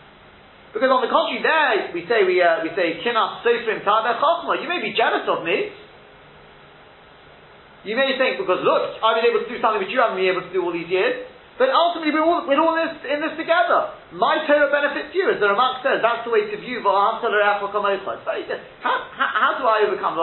Because 0.72 0.88
on 0.88 1.04
the 1.04 1.12
contrary, 1.12 1.44
there 1.44 1.92
we 1.92 2.08
say 2.08 2.24
we 2.24 2.40
uh, 2.40 2.64
we 2.64 2.72
say 2.72 2.96
Kinas 3.04 3.44
Sofrim 3.44 3.84
Taber. 3.84 4.16
You 4.56 4.68
may 4.68 4.80
be 4.80 4.96
jealous 4.96 5.28
of 5.28 5.44
me. 5.44 5.68
You 7.84 7.92
may 7.92 8.16
think 8.16 8.40
because 8.40 8.64
look, 8.64 8.96
I've 9.04 9.20
been 9.20 9.28
able 9.28 9.44
to 9.44 9.50
do 9.52 9.60
something 9.60 9.84
which 9.84 9.92
you 9.92 10.00
haven't 10.00 10.16
been 10.16 10.32
able 10.32 10.48
to 10.48 10.52
do 10.52 10.64
all 10.64 10.72
these 10.72 10.88
years. 10.88 11.28
But 11.60 11.68
ultimately, 11.68 12.16
we're 12.16 12.24
all, 12.24 12.48
we're 12.48 12.56
all 12.56 12.72
in, 12.80 12.88
this, 12.88 13.04
in 13.04 13.20
this 13.20 13.36
together. 13.36 13.92
My 14.16 14.40
Torah 14.48 14.72
benefits 14.72 15.12
you, 15.12 15.28
as 15.28 15.36
the 15.36 15.52
Ramak 15.52 15.84
says. 15.84 16.00
That's 16.00 16.24
the 16.24 16.32
way 16.32 16.48
to 16.48 16.56
view 16.56 16.80
How, 18.80 18.96
how, 19.12 19.28
how 19.36 19.52
do 19.60 19.68
I 19.68 19.84
overcome 19.84 20.16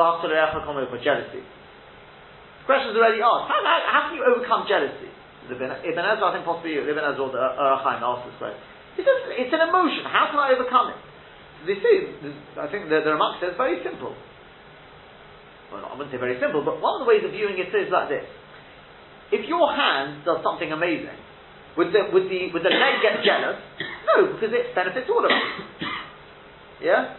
jealousy? 1.05 1.45
The 1.45 2.65
question 2.65 2.89
is 2.89 2.97
already 2.97 3.21
asked. 3.21 3.45
How, 3.45 3.61
how, 3.61 3.77
how 3.85 4.01
can 4.09 4.17
you 4.17 4.25
overcome 4.25 4.65
jealousy? 4.65 5.13
Ibn 5.49 5.69
Ezra, 5.69 6.25
I 6.25 6.33
think 6.33 6.45
possibly 6.45 6.77
Ibn 6.77 7.03
Ezra 7.13 7.21
or 7.21 7.33
Arachaim 7.33 8.01
asked 8.01 8.25
this 8.25 8.37
question. 8.41 8.61
He 8.97 9.01
says, 9.03 9.17
it's 9.37 9.53
an 9.53 9.61
emotion. 9.67 10.05
How 10.07 10.31
can 10.31 10.39
I 10.39 10.55
overcome 10.55 10.95
it? 10.95 10.99
They 11.67 11.75
say, 11.83 11.95
I 12.55 12.71
think 12.71 12.87
the, 12.87 13.03
the 13.03 13.11
Ramak 13.11 13.43
says, 13.43 13.59
very 13.59 13.83
simple. 13.83 14.15
Well, 15.71 15.85
I 15.85 15.93
wouldn't 15.93 16.09
say 16.09 16.17
very 16.17 16.39
simple, 16.39 16.63
but 16.63 16.81
one 16.81 16.97
of 16.97 17.05
the 17.05 17.09
ways 17.09 17.21
of 17.21 17.31
viewing 17.31 17.59
it 17.59 17.69
is 17.69 17.91
like 17.91 18.09
this. 18.09 18.25
If 19.31 19.45
your 19.45 19.69
hand 19.69 20.25
does 20.25 20.41
something 20.41 20.71
amazing, 20.71 21.19
would 21.77 21.93
the, 21.93 22.09
would 22.09 22.25
the, 22.31 22.49
would 22.55 22.65
the 22.65 22.73
leg 22.73 23.03
get 23.05 23.21
jealous? 23.21 23.61
No, 24.09 24.33
because 24.33 24.49
it 24.49 24.73
benefits 24.73 25.05
all 25.11 25.21
of 25.21 25.29
us. 25.29 25.45
Yeah? 26.81 27.13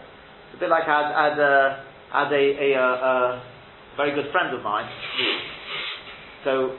It's 0.51 0.57
a 0.57 0.59
bit 0.59 0.69
like 0.69 0.83
I 0.89 1.31
had, 1.31 1.39
uh, 1.39 1.91
a, 2.11 2.35
a, 2.35 2.67
a, 2.75 2.83
a, 2.83 3.43
very 3.95 4.11
good 4.15 4.31
friend 4.31 4.55
of 4.55 4.63
mine. 4.63 4.89
So, 6.43 6.75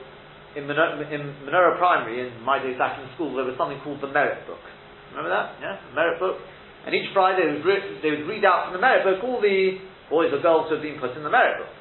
in 0.56 0.64
Menorah 0.64 1.78
Primary, 1.78 2.28
in 2.28 2.42
my 2.42 2.58
days 2.58 2.76
back 2.76 2.98
in 2.98 3.08
school, 3.14 3.34
there 3.36 3.44
was 3.44 3.54
something 3.56 3.80
called 3.84 4.00
the 4.02 4.08
Merit 4.08 4.46
Book. 4.46 4.60
Remember 5.12 5.30
that? 5.30 5.60
Yeah? 5.60 5.76
Merit 5.94 6.18
Book. 6.18 6.40
And 6.88 6.96
each 6.96 7.12
Friday 7.12 7.46
they 7.46 7.54
would, 7.60 7.68
re- 7.68 8.00
they 8.02 8.10
would 8.10 8.26
read 8.26 8.42
out 8.44 8.66
from 8.66 8.74
the 8.74 8.82
Merit 8.82 9.06
Book 9.06 9.22
all 9.22 9.38
the 9.38 9.78
boys 10.10 10.32
or 10.32 10.40
girls 10.42 10.68
who 10.68 10.80
had 10.80 10.84
been 10.84 10.98
put 10.98 11.14
in 11.14 11.22
the 11.22 11.30
Merit 11.30 11.62
Book. 11.62 11.72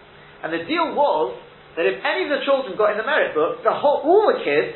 And 0.41 0.49
the 0.53 0.65
deal 0.65 0.93
was 0.97 1.37
that 1.77 1.85
if 1.87 2.01
any 2.03 2.27
of 2.27 2.31
the 2.33 2.41
children 2.43 2.75
got 2.75 2.91
in 2.91 2.97
the 2.99 3.07
merit 3.07 3.31
book, 3.31 3.63
the 3.63 3.71
whole, 3.71 4.03
all 4.03 4.27
the 4.27 4.43
kids, 4.43 4.75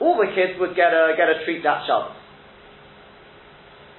all 0.00 0.16
the 0.16 0.30
kids 0.32 0.56
would 0.56 0.72
get 0.72 0.94
a, 0.94 1.12
get 1.18 1.28
a 1.28 1.44
treat 1.44 1.60
that 1.66 1.84
Shabbos. 1.84 2.16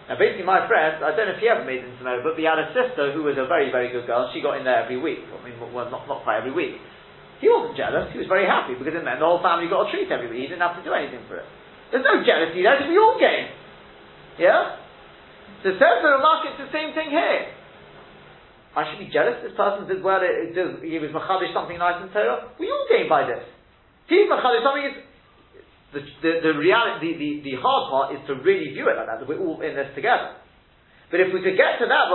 Now 0.09 0.19
basically 0.19 0.43
my 0.43 0.67
friend, 0.67 0.99
I 0.99 1.15
don't 1.15 1.31
know 1.31 1.37
if 1.37 1.43
he 1.43 1.47
ever 1.47 1.63
made 1.63 1.85
it 1.85 1.87
into 1.87 2.03
merit 2.03 2.25
book, 2.25 2.35
but 2.35 2.41
he 2.41 2.49
had 2.49 2.59
a 2.59 2.73
sister 2.75 3.13
who 3.13 3.23
was 3.23 3.37
a 3.39 3.45
very, 3.45 3.71
very 3.71 3.93
good 3.93 4.07
girl, 4.09 4.31
she 4.33 4.41
got 4.41 4.57
in 4.57 4.65
there 4.65 4.83
every 4.83 4.99
week. 4.99 5.23
I 5.27 5.37
mean, 5.45 5.55
well, 5.59 5.87
not, 5.91 6.09
not 6.09 6.25
quite 6.25 6.41
every 6.43 6.51
week. 6.51 6.81
He 7.39 7.47
wasn't 7.51 7.75
jealous, 7.77 8.09
he 8.11 8.19
was 8.19 8.27
very 8.31 8.47
happy 8.47 8.73
because 8.73 8.95
it 8.95 9.03
meant 9.03 9.19
the 9.19 9.27
whole 9.27 9.43
family 9.43 9.67
got 9.69 9.87
a 9.87 9.91
treat 9.91 10.09
every 10.09 10.31
week. 10.31 10.47
He 10.47 10.49
didn't 10.49 10.63
have 10.63 10.79
to 10.79 10.83
do 10.83 10.95
anything 10.95 11.23
for 11.27 11.37
it. 11.39 11.47
There's 11.93 12.01
no 12.01 12.25
jealousy 12.25 12.65
there 12.65 12.73
because 12.73 12.89
we 12.89 12.97
all 12.97 13.21
gain. 13.21 13.53
Yeah? 14.41 14.81
So 15.61 15.77
says 15.77 16.01
the 16.01 16.09
remark, 16.17 16.49
it's 16.49 16.57
the 16.57 16.73
same 16.73 16.97
thing 16.97 17.13
here. 17.13 17.53
I 18.73 18.89
should 18.89 18.97
be 18.97 19.13
jealous. 19.13 19.45
This 19.45 19.53
person 19.53 19.85
did 19.85 20.01
well. 20.01 20.17
It, 20.25 20.49
it 20.49 20.51
does, 20.57 20.81
he 20.81 20.97
was 20.97 21.13
machadish 21.13 21.53
something 21.53 21.77
nice 21.77 22.01
in 22.01 22.09
Torah. 22.09 22.49
We 22.57 22.73
all 22.73 22.89
gain 22.89 23.05
by 23.05 23.29
this. 23.29 23.45
He's 24.09 24.25
machadish 24.25 24.65
something. 24.65 24.89
Is, 24.89 24.97
the, 25.93 26.01
the, 26.25 26.31
the 26.49 26.53
reality, 26.57 27.13
the, 27.13 27.13
the, 27.13 27.29
the 27.45 27.55
hard 27.61 27.93
part 27.93 28.07
is 28.17 28.21
to 28.25 28.41
really 28.41 28.73
view 28.73 28.89
it 28.89 28.97
like 28.97 29.05
that. 29.05 29.21
That 29.21 29.29
we're 29.29 29.37
all 29.37 29.61
in 29.61 29.77
this 29.77 29.93
together. 29.93 30.33
But 31.13 31.21
if 31.21 31.29
we 31.29 31.45
could 31.45 31.53
get 31.53 31.77
to 31.77 31.85
that. 31.85 32.09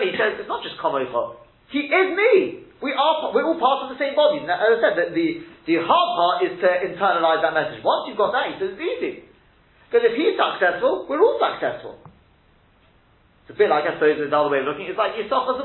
He 0.00 0.16
says 0.16 0.40
it's 0.40 0.48
not 0.48 0.64
just 0.64 0.80
kamoicha. 0.80 1.36
He 1.68 1.92
is 1.92 2.08
me. 2.16 2.64
We 2.84 2.92
are, 2.92 3.32
we're 3.32 3.48
all 3.48 3.56
part 3.56 3.88
of 3.88 3.96
the 3.96 3.98
same 3.98 4.12
body. 4.12 4.44
Now, 4.44 4.60
as 4.60 4.76
I 4.76 4.92
said, 4.92 4.94
the, 5.00 5.04
the, 5.16 5.26
the 5.64 5.76
hard 5.80 6.10
part 6.20 6.36
is 6.44 6.52
to 6.60 6.68
internalize 6.84 7.40
that 7.40 7.56
message. 7.56 7.80
Once 7.80 8.12
you've 8.12 8.20
got 8.20 8.36
that, 8.36 8.52
he 8.52 8.60
says 8.60 8.76
it's 8.76 8.84
easy. 8.84 9.24
Because 9.88 10.04
if 10.04 10.12
he's 10.12 10.36
successful, 10.36 11.08
we're 11.08 11.24
all 11.24 11.40
successful. 11.40 11.96
It's 13.48 13.56
a 13.56 13.58
bit 13.58 13.72
like, 13.72 13.88
I 13.88 13.96
suppose, 13.96 14.20
another 14.20 14.52
way 14.52 14.60
of 14.60 14.68
looking, 14.68 14.84
it's 14.84 15.00
like 15.00 15.16
Yisach 15.16 15.48
as 15.48 15.64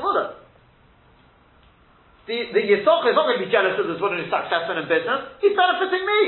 The, 2.24 2.36
the 2.56 2.62
is 2.72 2.88
not 2.88 3.04
going 3.04 3.36
to 3.36 3.44
be 3.44 3.52
jealous 3.52 3.76
of 3.76 3.84
this 3.84 4.00
Zvulun 4.00 4.24
who's 4.24 4.32
successful 4.32 4.80
in 4.80 4.88
business, 4.88 5.20
he's 5.44 5.52
benefiting 5.52 6.04
me. 6.08 6.22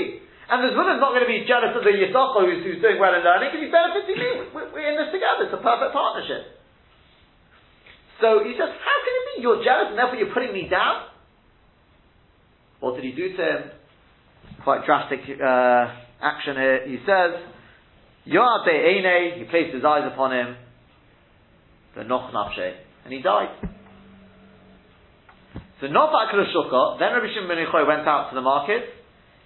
And 0.53 0.61
the 0.61 0.77
Zvulun 0.77 0.97
is 0.97 1.03
not 1.05 1.17
going 1.17 1.25
to 1.25 1.33
be 1.33 1.49
jealous 1.49 1.73
of 1.73 1.89
the 1.89 1.95
Yisach 1.97 2.37
who's, 2.37 2.69
who's 2.69 2.81
doing 2.85 3.01
well 3.01 3.17
in 3.17 3.25
learning, 3.25 3.49
because 3.49 3.65
he's 3.65 3.73
benefiting 3.73 4.19
me. 4.21 4.29
We're, 4.53 4.69
we're 4.77 4.89
in 4.93 5.01
this 5.01 5.09
together, 5.09 5.49
it's 5.49 5.57
a 5.57 5.63
perfect 5.65 5.97
partnership. 5.97 6.62
So 8.23 8.39
he 8.47 8.55
says, 8.55 8.71
how 8.71 8.97
can 9.03 9.13
it 9.19 9.25
be 9.35 9.43
you're 9.43 9.67
jealous 9.67 9.91
and 9.91 9.99
therefore 9.99 10.15
you're 10.15 10.33
putting 10.33 10.55
me 10.55 10.71
down? 10.71 11.11
What 12.79 12.95
did 12.95 13.03
he 13.03 13.11
do 13.11 13.37
to 13.37 13.43
him? 13.43 13.63
Quite 14.63 14.87
drastic 14.87 15.27
uh, 15.27 15.91
action 16.23 16.55
here. 16.55 16.87
He 16.87 16.99
says, 17.03 17.43
Yoate 18.31 18.71
Eine, 18.71 19.43
he 19.43 19.45
placed 19.51 19.75
his 19.75 19.85
eyes 19.85 20.07
upon 20.07 20.31
him, 20.31 20.57
the 21.97 22.05
Noch 22.05 22.33
Nafshe, 22.33 22.75
and 23.05 23.13
he 23.13 23.21
died. 23.21 23.51
So 25.81 25.89
Nofak 25.89 26.31
Shukah, 26.31 27.01
then 27.01 27.13
Rabbi 27.13 27.27
Shimon 27.35 27.49
ben 27.49 27.59
Yochai 27.59 27.87
went 27.87 28.07
out 28.07 28.31
to 28.31 28.37
the 28.37 28.41
market, 28.41 28.83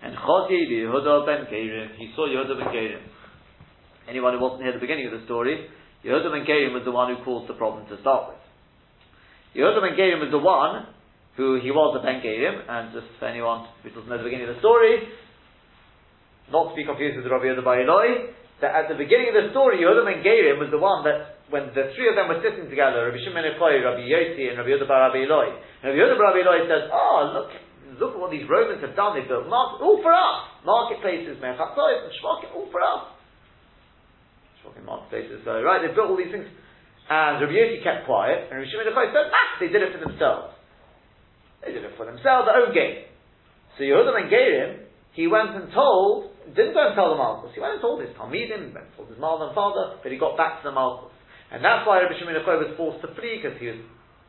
and 0.02 0.14
Chodi 0.16 0.68
Yehuda 0.68 1.24
ben 1.24 1.46
Gerim, 1.50 1.96
he 1.96 2.12
saw 2.14 2.28
Yehuda 2.28 2.58
ben 2.58 2.68
Gerim. 2.68 3.00
Anyone 4.06 4.34
who 4.34 4.40
wasn't 4.40 4.62
here 4.62 4.72
at 4.72 4.74
the 4.74 4.80
beginning 4.80 5.06
of 5.06 5.18
the 5.18 5.24
story, 5.24 5.66
Yehuda 6.04 6.30
ben 6.30 6.44
Gerim 6.44 6.74
was 6.74 6.82
the 6.84 6.92
one 6.92 7.16
who 7.16 7.24
caused 7.24 7.48
the 7.48 7.54
problem 7.54 7.88
to 7.88 7.98
start 8.02 8.28
with. 8.28 8.45
Yehuda 9.56 9.80
ben 9.80 9.96
Gerim 9.96 10.20
was 10.20 10.28
the 10.28 10.38
one 10.38 10.92
who 11.40 11.56
he 11.56 11.72
was 11.72 11.96
a 11.96 12.04
ben 12.04 12.20
Gerim, 12.20 12.60
and 12.68 12.92
just 12.92 13.08
for 13.16 13.24
anyone 13.24 13.64
who 13.80 13.88
doesn't 13.88 14.08
know 14.08 14.20
the 14.20 14.28
beginning 14.28 14.52
of 14.52 14.56
the 14.56 14.60
story, 14.60 15.00
not 16.52 16.70
to 16.70 16.74
be 16.76 16.84
confused 16.84 17.16
with 17.16 17.24
Rabbi 17.24 17.48
Yehuda 17.48 17.64
bar 17.64 17.80
Eloi, 17.80 18.36
that 18.60 18.72
at 18.72 18.86
the 18.92 18.96
beginning 18.96 19.32
of 19.32 19.36
the 19.36 19.44
story, 19.56 19.80
Yehuda 19.80 20.04
ben 20.04 20.20
Gerim 20.20 20.60
was 20.60 20.68
the 20.68 20.80
one 20.80 21.04
that, 21.08 21.40
when 21.48 21.72
the 21.72 21.92
three 21.96 22.08
of 22.12 22.20
them 22.20 22.28
were 22.28 22.44
sitting 22.44 22.68
together, 22.68 23.08
Rabbi 23.08 23.20
Shimon 23.24 23.48
Echoi, 23.56 23.80
Rabbi 23.80 24.04
Yossi, 24.04 24.52
and 24.52 24.60
Rabbi 24.60 24.76
Yehuda 24.76 24.88
bar 24.88 25.08
Rabbi 25.08 25.24
Eloi, 25.24 25.56
and 25.56 25.86
Rabbi 25.88 25.98
Yehuda 26.04 26.16
bar 26.20 26.36
Rabbi 26.36 26.44
Eloi 26.44 26.60
says, 26.68 26.84
oh, 26.92 27.18
look, 27.32 27.48
look 27.96 28.12
at 28.12 28.20
what 28.20 28.28
these 28.28 28.44
Romans 28.44 28.84
have 28.84 28.92
done, 28.92 29.16
they've 29.16 29.28
built 29.28 29.48
market, 29.48 29.80
all 29.80 30.04
for 30.04 30.12
us, 30.12 30.52
marketplaces, 30.68 31.40
Mechatzois, 31.40 32.08
and 32.08 32.12
Shvakim, 32.20 32.52
all 32.52 32.68
for 32.68 32.84
us. 32.84 33.08
Shvakim 34.60 34.84
marketplaces, 34.84 35.40
so, 35.48 35.64
right, 35.64 35.80
they've 35.80 35.96
built 35.96 36.12
all 36.12 36.20
these 36.20 36.32
things, 36.32 36.48
and 37.06 37.38
Rabbi 37.38 37.54
Yossi 37.54 37.82
kept 37.82 38.06
quiet, 38.06 38.50
and 38.50 38.58
Rabbi 38.58 38.66
Shimon 38.66 38.90
Echoi 38.90 39.14
said, 39.14 39.30
nah, 39.30 39.48
they 39.62 39.70
did 39.70 39.82
it 39.82 39.94
for 39.94 40.02
themselves. 40.02 40.58
They 41.62 41.70
did 41.70 41.86
it 41.86 41.94
for 41.94 42.06
themselves, 42.06 42.50
their 42.50 42.58
own 42.58 42.74
gain. 42.74 43.06
So 43.78 43.86
Yehuda 43.86 44.10
ben 44.10 44.26
Gerim, 44.26 44.90
he 45.14 45.26
went 45.26 45.54
and 45.54 45.70
told, 45.70 46.34
didn't 46.50 46.74
go 46.74 46.82
and 46.82 46.94
tell 46.98 47.14
the 47.14 47.18
Malchus, 47.18 47.54
he 47.54 47.60
went 47.62 47.78
and 47.78 47.82
told 47.82 48.02
his 48.02 48.10
Talmidim, 48.18 48.74
went 48.74 48.90
and 48.90 48.94
told 48.98 49.08
his 49.10 49.18
mother 49.18 49.50
and 49.50 49.54
father, 49.54 50.02
but 50.02 50.10
he 50.10 50.18
got 50.18 50.36
back 50.36 50.62
to 50.62 50.70
the 50.70 50.74
Malchus. 50.74 51.14
And 51.54 51.62
that's 51.62 51.86
why 51.86 52.02
Rabbi 52.02 52.18
Shimon 52.18 52.34
Echoi 52.42 52.58
was 52.58 52.74
forced 52.74 53.06
to 53.06 53.14
flee, 53.14 53.38
because 53.38 53.54
he 53.62 53.70
was, 53.70 53.80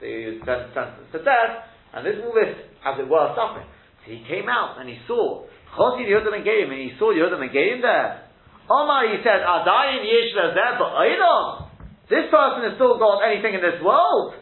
he 0.02 0.38
was 0.38 0.70
sentenced 0.74 1.12
to 1.18 1.22
death, 1.26 1.66
and 1.98 2.06
this 2.06 2.22
all 2.22 2.34
this, 2.34 2.54
as 2.86 2.96
it 3.02 3.10
were, 3.10 3.34
suffering. 3.34 3.66
So 4.06 4.14
he 4.14 4.22
came 4.30 4.46
out 4.46 4.78
and 4.78 4.86
he 4.86 5.02
saw, 5.10 5.50
Chosi 5.74 6.06
Yehuda 6.06 6.30
ben 6.30 6.46
Gerim, 6.46 6.70
and 6.70 6.82
he 6.82 6.94
saw 7.02 7.10
Yehuda 7.10 7.42
ben 7.42 7.50
Gerim 7.50 7.82
there. 7.82 8.30
Omar, 8.70 9.08
he 9.10 9.18
said, 9.24 9.42
Adayin 9.42 10.04
lezeh 10.06 10.78
ba'ayidon. 10.78 11.67
This 12.10 12.32
person 12.32 12.64
has 12.64 12.80
still 12.80 12.98
got 13.00 13.20
anything 13.28 13.54
in 13.54 13.62
this 13.62 13.84
world. 13.84 14.40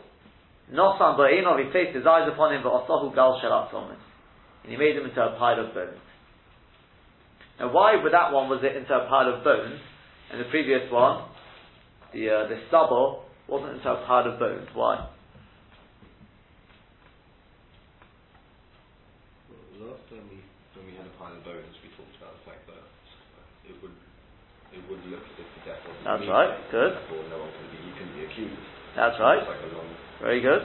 Nosan 0.70 1.18
ba'inov, 1.18 1.58
he 1.58 1.72
placed 1.72 1.96
his 1.96 2.06
eyes 2.06 2.30
upon 2.30 2.54
him, 2.54 2.62
but 2.62 2.74
Osahu 2.74 3.14
gal 3.14 3.42
shelat 3.42 3.74
And 3.74 4.72
he 4.72 4.78
made 4.78 4.96
him 4.96 5.06
into 5.06 5.22
a 5.22 5.38
pile 5.38 5.60
of 5.60 5.74
bones. 5.74 5.98
Now 7.60 7.72
why 7.72 8.02
with 8.04 8.12
that 8.12 8.34
one 8.34 8.50
was 8.50 8.62
it 8.64 8.76
into 8.76 8.94
a 8.94 9.08
pile 9.08 9.34
of 9.34 9.44
bones, 9.44 9.80
and 10.32 10.40
the 10.42 10.50
previous 10.50 10.92
one, 10.92 11.26
the, 12.14 12.30
uh, 12.30 12.48
the 12.50 12.60
stubble, 12.68 13.26
wasn't 13.48 13.78
into 13.78 13.90
a 13.90 14.06
pile 14.06 14.30
of 14.30 14.40
bones? 14.40 14.68
Why? 14.74 15.10
Last 19.80 20.06
time 20.10 20.26
we, 20.30 20.42
when 20.78 20.86
we 20.86 20.94
had 20.98 21.06
a 21.06 21.16
pile 21.18 21.34
of 21.34 21.44
bones, 21.46 21.74
we 21.82 21.90
talked 21.98 22.18
about 22.18 22.34
the 22.38 22.52
fact 22.52 22.68
that 22.68 22.84
it 23.70 23.78
would 23.82 23.94
it 24.76 24.84
would 24.92 25.04
look 25.08 25.24
as 25.24 25.36
if 25.40 25.48
the 25.48 25.62
death 25.64 25.82
wasn't 25.88 26.04
That's 26.04 26.28
right, 26.28 26.52
good. 26.70 26.92
Therefore, 27.00 27.24
no 27.32 27.38
one 27.48 27.52
can 27.56 27.68
be, 27.72 27.80
you 27.80 27.96
can 27.96 28.10
be 28.12 28.22
accused. 28.28 28.60
That's 28.96 29.18
right. 29.20 29.44
Like 29.44 29.64
Very 30.20 30.40
good. 30.44 30.64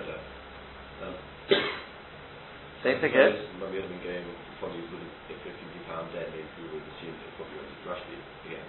Um, 1.02 1.14
Same 2.84 2.98
thing 3.02 3.12
here. 3.14 3.34
When 3.58 3.70
we 3.70 3.82
had 3.82 3.90
been 3.90 4.02
going, 4.02 4.26
probably 4.58 4.82
wouldn't, 4.86 5.14
if, 5.30 5.38
if 5.42 5.54
he'd 5.54 5.74
be 5.74 5.82
found 5.88 6.10
dead, 6.12 6.30
we 6.34 6.64
would 6.70 6.84
assume 6.96 7.14
that 7.16 7.26
it 7.26 7.34
probably 7.38 7.58
was 7.58 7.70
Rashbi 7.86 8.16
again, 8.46 8.66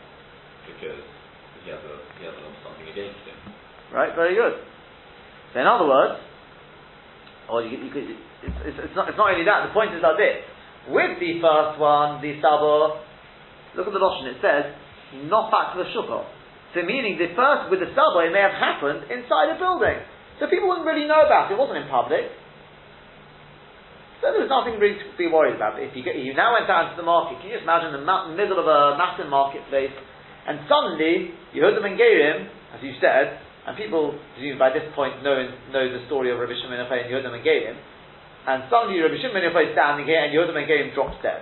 because 0.67 1.03
he 1.63 1.69
has 1.69 1.81
a 1.83 1.95
he 2.17 2.23
has 2.25 2.35
a 2.35 2.45
something 2.63 2.87
against 2.87 3.21
him. 3.27 3.37
Right, 3.91 4.15
very 4.15 4.35
good. 4.35 4.55
So 5.53 5.59
in 5.59 5.67
other 5.67 5.85
words, 5.85 6.19
or 7.51 7.61
you, 7.63 7.77
you 7.77 7.91
could, 7.91 8.07
it's, 8.07 8.57
it's, 8.63 8.77
it's, 8.87 8.95
not, 8.95 9.11
it's 9.11 9.19
not 9.19 9.35
only 9.35 9.43
that, 9.43 9.67
the 9.67 9.73
point 9.75 9.91
is 9.93 9.99
like 9.99 10.15
this. 10.15 10.47
With 10.87 11.19
the 11.19 11.37
first 11.43 11.77
one, 11.77 12.23
the 12.23 12.39
Sabo, 12.41 13.03
look 13.75 13.85
at 13.85 13.93
the 13.93 13.99
Lashon, 14.01 14.31
it 14.31 14.39
says, 14.41 14.71
to 15.11 15.77
the 15.83 15.87
Shukah. 15.91 16.23
So 16.73 16.83
meaning 16.87 17.19
the 17.19 17.35
first, 17.35 17.67
with 17.67 17.83
the 17.83 17.91
it 17.91 18.31
may 18.31 18.43
have 18.43 18.55
happened 18.55 19.11
inside 19.11 19.51
a 19.51 19.59
building. 19.59 19.99
So 20.39 20.47
people 20.47 20.71
wouldn't 20.71 20.87
really 20.87 21.05
know 21.05 21.21
about 21.21 21.51
it, 21.51 21.55
it 21.55 21.59
wasn't 21.59 21.83
in 21.83 21.87
public. 21.91 22.31
So 24.23 24.29
there 24.29 24.41
was 24.41 24.53
nothing 24.53 24.77
really 24.77 25.01
to 25.01 25.05
be 25.17 25.25
worried 25.25 25.57
about. 25.57 25.81
If 25.81 25.97
you, 25.97 26.05
get, 26.05 26.13
you 26.13 26.37
now 26.37 26.53
went 26.53 26.69
out 26.69 26.93
into 26.93 27.01
the 27.01 27.05
market, 27.05 27.41
can 27.41 27.49
you 27.49 27.57
just 27.57 27.65
imagine 27.65 27.89
the 27.91 28.05
ma- 28.05 28.29
middle 28.29 28.61
of 28.61 28.69
a 28.69 28.93
massive 28.93 29.25
marketplace, 29.27 29.93
and 30.45 30.61
suddenly 30.69 31.33
you 31.51 31.65
heard 31.65 31.73
the 31.73 31.81
ben 31.81 31.97
Gerim, 31.97 32.45
as 32.71 32.79
you 32.85 32.93
said, 33.01 33.41
and 33.65 33.73
people, 33.77 34.13
presume 34.37 34.61
by 34.61 34.69
this 34.69 34.85
point, 34.93 35.21
know, 35.25 35.37
know 35.73 35.85
the 35.89 36.05
story 36.05 36.29
of 36.29 36.37
Rabbi 36.37 36.53
Shimon 36.53 36.81
Yochai 36.85 37.05
and 37.05 37.09
Yehuda 37.09 37.33
ben 37.33 37.41
Gerim, 37.41 37.77
and 38.45 38.69
suddenly 38.69 39.01
Rabbi 39.01 39.17
Shimon 39.17 39.41
Yochai 39.41 39.69
is 39.69 39.73
standing 39.73 40.05
here 40.05 40.21
and 40.21 40.29
Yehuda 40.29 40.53
ben 40.53 40.69
Gerim 40.69 40.93
drops 40.93 41.17
dead. 41.25 41.41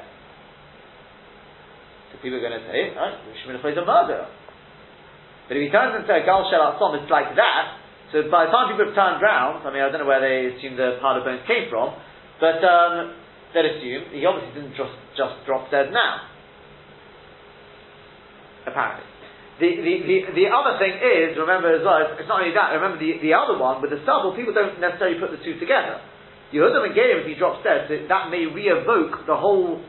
So 2.09 2.21
people 2.21 2.41
are 2.41 2.45
going 2.45 2.57
to 2.57 2.65
say, 2.65 2.93
right, 2.97 3.15
Yochai 3.45 3.71
is 3.71 3.77
a 3.77 3.85
murderer. 3.85 4.27
But 5.47 5.57
if 5.57 5.61
he 5.65 5.69
turns 5.69 5.97
into 5.97 6.13
a 6.13 6.21
Gal 6.25 6.45
Shel 6.49 6.61
Atzom, 6.61 7.01
it's 7.01 7.09
like 7.09 7.33
that, 7.33 7.79
so 8.11 8.25
by 8.29 8.49
the 8.49 8.51
time 8.51 8.73
people 8.73 8.89
have 8.89 8.97
turned 8.97 9.21
round, 9.21 9.61
I 9.61 9.69
mean, 9.69 9.85
I 9.85 9.93
don't 9.93 10.01
know 10.01 10.09
where 10.09 10.21
they 10.21 10.49
assume 10.57 10.73
the 10.73 10.97
pile 10.97 11.17
of 11.17 11.25
bones 11.25 11.45
came 11.45 11.69
from, 11.69 11.93
but 12.41 12.57
um, 12.65 13.13
they'd 13.53 13.69
assume 13.69 14.09
he 14.17 14.25
obviously 14.25 14.49
didn't 14.57 14.73
just, 14.73 14.97
just 15.13 15.45
drop 15.45 15.69
dead 15.69 15.93
now. 15.93 16.25
Apparently. 18.65 19.05
The, 19.61 19.69
the, 19.77 19.95
the, 20.07 20.17
the 20.33 20.47
other 20.49 20.79
thing 20.81 20.95
is, 20.97 21.37
remember 21.37 21.69
as 21.69 21.85
well, 21.85 22.01
it's, 22.01 22.25
not 22.25 22.41
only 22.41 22.55
that, 22.55 22.73
remember 22.73 22.97
the, 22.97 23.21
the 23.21 23.35
other 23.37 23.59
one, 23.59 23.83
with 23.83 23.93
the 23.93 24.01
stubble, 24.01 24.33
people 24.33 24.57
don't 24.57 24.81
necessarily 24.81 25.21
put 25.21 25.29
the 25.29 25.41
two 25.45 25.59
together. 25.61 26.01
Yehuda 26.49 26.89
and 26.89 26.95
Gerim, 26.97 27.21
if 27.21 27.27
he 27.29 27.37
drops 27.37 27.61
dead, 27.61 27.85
so 27.85 27.93
that 28.09 28.33
may 28.33 28.49
re-evoke 28.49 29.27
the 29.29 29.37
whole 29.37 29.83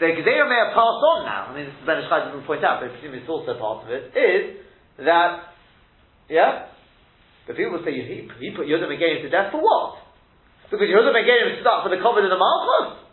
the 0.00 0.16
Gezerah 0.16 0.48
may 0.48 0.56
have 0.56 0.72
passed 0.72 1.02
on 1.04 1.28
now. 1.28 1.42
I 1.48 1.50
mean, 1.52 1.68
this 1.68 1.76
is 1.76 1.84
Ben 1.84 2.00
Ish 2.00 2.08
Chai 2.08 2.24
doesn't 2.24 2.48
point 2.48 2.64
out, 2.64 2.80
but 2.80 2.88
I 2.88 2.96
presume 2.96 3.20
it's 3.20 3.28
also 3.28 3.52
part 3.60 3.84
of 3.84 3.92
it. 3.92 4.16
Is 4.16 5.04
that, 5.04 5.52
yeah? 6.32 6.72
But 7.44 7.60
people 7.60 7.84
say 7.84 7.92
he, 7.92 8.24
he 8.24 8.48
put 8.56 8.64
Yehuda 8.64 8.88
Megalim 8.88 9.20
to 9.20 9.30
death 9.30 9.52
for 9.52 9.60
what? 9.60 10.00
Because 10.72 10.88
Yehuda 10.88 11.12
Megalim 11.12 11.60
stood 11.60 11.68
up 11.68 11.84
for 11.84 11.92
the 11.92 12.00
COVID 12.00 12.24
in 12.24 12.32
the 12.32 12.40
Malchus. 12.40 13.04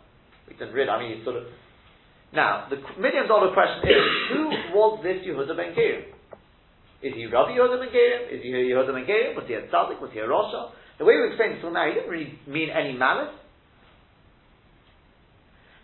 He 0.48 0.54
didn't 0.56 0.72
really. 0.72 0.88
I 0.88 0.96
mean, 0.96 1.20
he's 1.20 1.24
sort 1.28 1.36
of. 1.36 1.44
Now, 2.32 2.68
the 2.72 2.80
million 2.96 3.28
dollar 3.28 3.52
question 3.52 3.84
is: 3.84 4.04
Who 4.32 4.42
was 4.72 5.04
this 5.04 5.20
Yehuda 5.28 5.56
Ben 5.56 5.76
Gerim? 5.76 6.08
Is 7.04 7.12
he 7.12 7.26
Rabbi 7.26 7.52
Yehuda 7.52 7.84
Ben 7.84 7.92
Gerim? 7.92 8.32
Is 8.32 8.40
he 8.40 8.48
Yehuda 8.48 8.96
Ben 8.96 9.04
Gerim? 9.04 9.36
Was 9.36 9.44
he 9.44 9.54
a 9.54 9.68
tzaddik? 9.68 10.00
Was 10.00 10.10
he 10.12 10.20
a 10.20 10.28
Rosha? 10.28 10.72
The 10.98 11.04
way 11.04 11.20
we 11.20 11.28
explained 11.28 11.58
it 11.58 11.60
till 11.60 11.70
now, 11.70 11.86
he 11.86 11.94
didn't 11.94 12.10
really 12.10 12.38
mean 12.46 12.70
any 12.70 12.96
malice. 12.96 13.34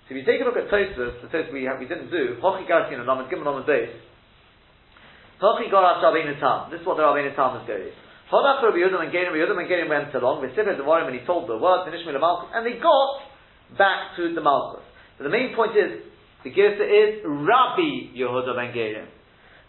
So 0.05 0.13
if 0.13 0.21
you 0.21 0.27
take 0.29 0.41
a 0.41 0.45
look 0.45 0.61
at 0.61 0.69
Tosfos, 0.69 1.25
the 1.25 1.29
Tosfos 1.33 1.53
we, 1.53 1.65
we 1.65 1.89
didn't 1.89 2.11
do, 2.11 2.37
Hochi 2.45 2.69
Garsin 2.69 3.01
and 3.01 3.09
Lamed 3.09 3.33
Gimel 3.33 3.49
Lamed 3.49 3.65
Beis, 3.65 3.89
Hochi 5.41 5.73
Gorash 5.73 6.05
Rabbeinu 6.05 6.39
Tam, 6.41 6.71
this 6.71 6.81
is 6.81 6.87
what 6.87 6.97
the 6.97 7.03
Rabbeinu 7.03 7.35
Tam 7.35 7.57
is 7.61 7.67
going. 7.67 7.89
Hodach 8.33 8.63
Rabbi 8.65 8.81
Yehuda 8.81 9.05
and 9.05 9.13
Gerim, 9.13 9.33
Yehuda 9.33 9.57
and 9.57 9.69
Gerim 9.69 9.89
went 9.89 10.15
along, 10.15 10.45
Sibir 10.57 10.77
Devarim, 10.81 11.09
and 11.09 11.21
he 11.21 11.25
told 11.27 11.49
the 11.49 11.57
word, 11.57 11.89
Nishmil 11.89 12.19
Malchus, 12.21 12.51
and 12.53 12.67
they 12.67 12.81
got 12.81 13.21
back 13.77 14.17
to 14.17 14.35
the 14.35 14.41
Malchus. 14.41 14.85
But 15.17 15.25
the 15.25 15.31
main 15.31 15.55
point 15.55 15.77
is, 15.77 16.05
the 16.43 16.51
Girsa 16.51 16.85
is 16.85 17.25
Rabbi 17.25 18.13
Yehuda 18.13 18.53
ben 18.57 18.77
Gerim. 18.77 19.09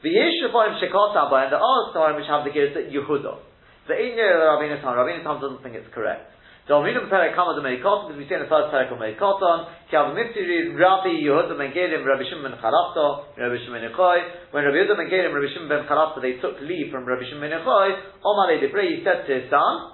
The 0.04 0.10
Yeshivoim 0.12 0.80
Shekot 0.84 1.16
and 1.16 1.52
there 1.52 1.60
are 1.60 1.94
Svarim 1.96 2.16
which 2.16 2.28
have 2.28 2.44
the 2.44 2.52
Girsa 2.52 2.92
Yehuda. 2.92 3.40
The 3.88 3.94
Inya 3.94 4.60
Rabbi 4.60 4.74
Natan, 4.74 4.96
Rabbi 4.96 5.18
Natan 5.18 5.42
doesn't 5.42 5.64
think 5.64 5.76
it's 5.76 5.94
correct. 5.94 6.35
The 6.66 6.74
Alminum 6.74 7.14
Perek 7.14 7.38
Kama 7.38 7.62
Meikoton, 7.62 8.10
because 8.10 8.18
we 8.18 8.26
say 8.26 8.42
in 8.42 8.42
the 8.42 8.50
first 8.50 8.74
Perek 8.74 8.90
of 8.90 8.98
Meikoton, 8.98 9.70
Ki 9.86 10.02
Abu 10.02 10.18
Mitziri, 10.18 10.74
Rabbi 10.74 11.14
Yehuda 11.22 11.54
ben 11.54 11.70
Rabbi 11.70 12.26
Shimon 12.26 12.42
ben 12.42 12.58
Chalafta, 12.58 13.38
Rabbi 13.38 13.62
Shimon 13.62 13.86
ben 13.86 13.94
Echoi. 13.94 14.50
When 14.50 14.66
Rabbi 14.66 14.82
Yehuda 14.82 14.98
ben 14.98 15.06
Rabbi 15.06 15.46
Shimon 15.54 15.70
ben 15.70 15.86
Chalafta, 15.86 16.26
they 16.26 16.42
took 16.42 16.58
leave 16.66 16.90
from 16.90 17.06
Rabbi 17.06 17.22
Shimon 17.30 17.54
ben 17.54 17.62
Echoi, 17.62 18.18
Omar 18.26 18.50
Debrei, 18.58 18.98
he 18.98 19.06
said 19.06 19.30
to 19.30 19.32
his 19.38 19.46
son, 19.54 19.94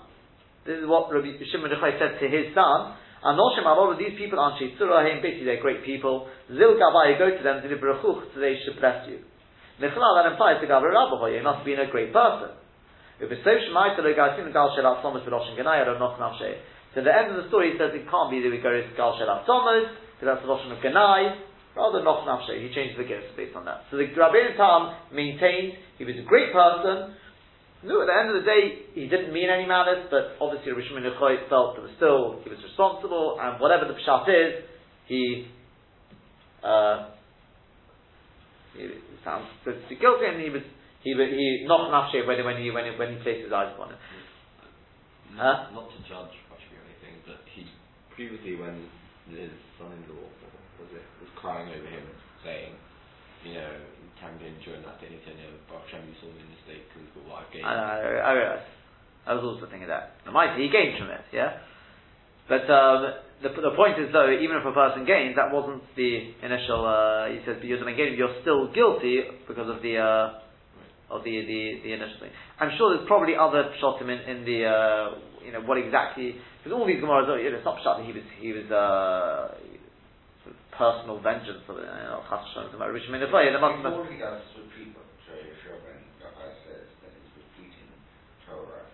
this 0.63 0.79
is 0.79 0.87
what 0.87 1.11
Rabbi 1.11 1.35
Shimon 1.43 1.67
ben 1.67 1.75
Echoi 1.75 1.91
said 1.99 2.23
to 2.23 2.27
his 2.31 2.55
son, 2.55 2.95
Anoshim 3.19 3.67
all 3.67 3.91
of 3.91 3.99
these 3.99 4.15
people 4.15 4.39
aren't 4.39 4.55
Sheitzurahim, 4.55 5.19
basically 5.19 5.51
they're 5.51 5.59
great 5.59 5.83
people. 5.83 6.31
Zil 6.47 6.79
Gavai, 6.79 7.19
go 7.19 7.35
to 7.35 7.43
them, 7.43 7.59
Zilibrachuch, 7.67 8.31
so 8.31 8.39
they 8.39 8.55
should 8.63 8.79
bless 8.79 9.11
you. 9.11 9.19
Michlal, 9.83 10.15
that 10.15 10.31
implies 10.31 10.63
the 10.63 10.71
Gavra 10.71 10.87
Rabbi, 10.87 11.35
he 11.35 11.43
must 11.43 11.67
be 11.67 11.75
a 11.75 11.91
great 11.91 12.15
person. 12.15 12.55
So 16.91 16.99
the 16.99 17.13
end 17.13 17.31
of 17.31 17.37
the 17.39 17.47
story 17.47 17.71
he 17.71 17.77
says 17.77 17.93
it 17.93 18.03
can't 18.09 18.27
be 18.33 18.41
that 18.43 18.51
we 18.51 18.57
go 18.59 18.73
to 18.73 18.83
gal 18.97 19.15
shelat 19.15 19.45
somos 19.47 19.87
because 20.19 20.27
that's 20.27 20.41
the 20.43 20.49
loshin 20.49 20.75
of 20.75 20.79
genai. 20.83 21.37
Rather 21.75 22.03
not 22.03 22.27
nafshe. 22.27 22.51
He 22.59 22.73
changed 22.75 22.99
the 22.99 23.05
gifts 23.07 23.31
based 23.37 23.55
on 23.55 23.63
that. 23.63 23.87
So 23.91 23.95
the 23.95 24.03
Rabbeinu 24.11 24.57
Tam 24.57 24.91
maintained 25.13 25.79
he 25.97 26.03
was 26.03 26.15
a 26.19 26.27
great 26.27 26.51
person. 26.51 27.15
No, 27.83 28.01
at 28.01 28.07
the 28.07 28.13
end 28.13 28.29
of 28.29 28.43
the 28.43 28.45
day, 28.45 28.91
he 28.93 29.07
didn't 29.07 29.33
mean 29.33 29.49
any 29.49 29.65
malice, 29.65 30.05
but 30.11 30.37
obviously 30.41 30.73
Rishon 30.73 30.99
Menuchoy 30.99 31.49
felt 31.49 31.77
that 31.77 31.89
still 31.97 32.41
he 32.43 32.49
was 32.49 32.59
responsible, 32.61 33.39
and 33.41 33.59
whatever 33.59 33.85
the 33.87 33.95
pshat 33.97 34.27
is, 34.29 34.65
he 35.07 35.47
uh, 36.61 37.09
he 38.75 38.89
sounds 39.23 39.47
guilty, 39.65 40.25
and 40.27 40.41
he 40.41 40.49
was 40.49 40.61
he 41.03 41.13
he 41.13 41.65
not 41.65 41.89
nafshe 41.89 42.25
when 42.25 42.43
when 42.45 42.57
he 42.61 42.71
when 42.71 42.85
he, 42.85 42.91
when 42.97 43.09
he 43.13 43.17
placed 43.23 43.43
his 43.45 43.53
eyes 43.53 43.73
upon 43.73 43.93
it. 43.93 43.99
Not, 45.35 45.71
huh? 45.71 45.75
not 45.75 45.87
to 45.89 45.97
judge 46.05 46.35
Rashbi 46.51 46.75
or 46.77 46.83
anything, 46.85 47.23
but 47.25 47.41
he 47.55 47.65
previously 48.13 48.59
when 48.59 48.85
his 49.31 49.53
son-in-law 49.79 50.27
was 50.77 50.89
it 50.93 51.05
was 51.21 51.31
crying 51.39 51.69
over 51.69 51.87
him, 51.87 52.03
saying, 52.43 52.75
you 53.45 53.55
know, 53.55 53.73
in 54.21 54.53
during 54.61 54.85
that 54.85 55.01
day, 55.01 55.09
he 55.09 55.17
said, 55.25 55.33
you 55.33 55.49
know, 55.49 55.57
Baruch 55.65 55.89
Shem, 55.89 56.05
you 56.05 56.13
saw 56.21 56.29
me 56.29 56.45
in 56.45 56.49
the 56.53 56.61
state 56.61 56.85
because 56.93 57.09
of 57.17 57.25
what 57.25 57.41
I 57.41 57.45
gave. 57.49 57.65
I, 57.65 57.73
I, 57.73 57.97
I 58.21 58.31
realize. 58.37 58.67
I 59.25 59.33
was 59.33 59.43
also 59.45 59.65
thinking 59.69 59.89
that. 59.89 60.21
The 60.25 60.31
mighty, 60.31 60.65
he 60.65 60.69
gained 60.69 60.97
from 61.01 61.09
it, 61.09 61.25
yeah. 61.33 61.61
But 62.45 62.69
um, 62.69 63.13
the, 63.41 63.49
the 63.49 63.73
point 63.73 63.97
is, 63.97 64.13
though, 64.13 64.29
even 64.29 64.57
if 64.57 64.65
a 64.65 64.73
person 64.73 65.05
gains, 65.05 65.37
that 65.37 65.49
wasn't 65.53 65.81
the 65.95 66.33
initial. 66.41 66.85
Uh, 66.85 67.29
he 67.33 67.41
says, 67.45 67.57
"You're 67.61 67.81
you're 67.81 68.35
still 68.41 68.69
guilty 68.73 69.21
because 69.47 69.69
of 69.69 69.81
the 69.81 69.97
uh, 69.97 70.40
of 71.11 71.27
the, 71.27 71.35
the, 71.43 71.61
the 71.83 71.91
initial 71.91 72.17
thing. 72.23 72.31
I'm 72.57 72.71
sure 72.79 72.95
there's 72.95 73.05
probably 73.05 73.35
other 73.35 73.67
shotim 73.83 74.07
in, 74.07 74.19
in 74.23 74.37
the, 74.47 74.63
uh, 74.63 75.05
you 75.43 75.51
know, 75.51 75.61
what 75.67 75.75
exactly, 75.75 76.39
because 76.63 76.71
all 76.71 76.87
these 76.87 77.03
Gemaras, 77.03 77.27
you 77.35 77.51
know, 77.51 77.59
it's 77.59 77.67
not 77.67 77.83
shot 77.83 77.99
that 77.99 78.07
he 78.07 78.15
was, 78.15 78.23
he 78.39 78.55
was, 78.55 78.67
uh, 78.71 79.51
sort 80.47 80.55
of 80.55 80.61
personal 80.71 81.19
vengeance, 81.19 81.67
or, 81.67 81.83
you 81.83 82.07
know, 82.07 82.23
Chas 82.31 82.47
Hashem, 82.55 82.71
about 82.71 82.95
Rishon 82.95 83.11
Minafay, 83.11 83.51
there 83.51 83.59
must 83.59 83.83
have 83.83 84.07
been. 84.07 84.15
does 84.17 84.39
repeat 84.55 84.95
what 84.95 85.05
Rabbi 85.27 86.47
says, 86.63 86.87
that 87.03 87.11
he's 87.11 87.31
repeating 87.35 87.91
Torah 88.47 88.87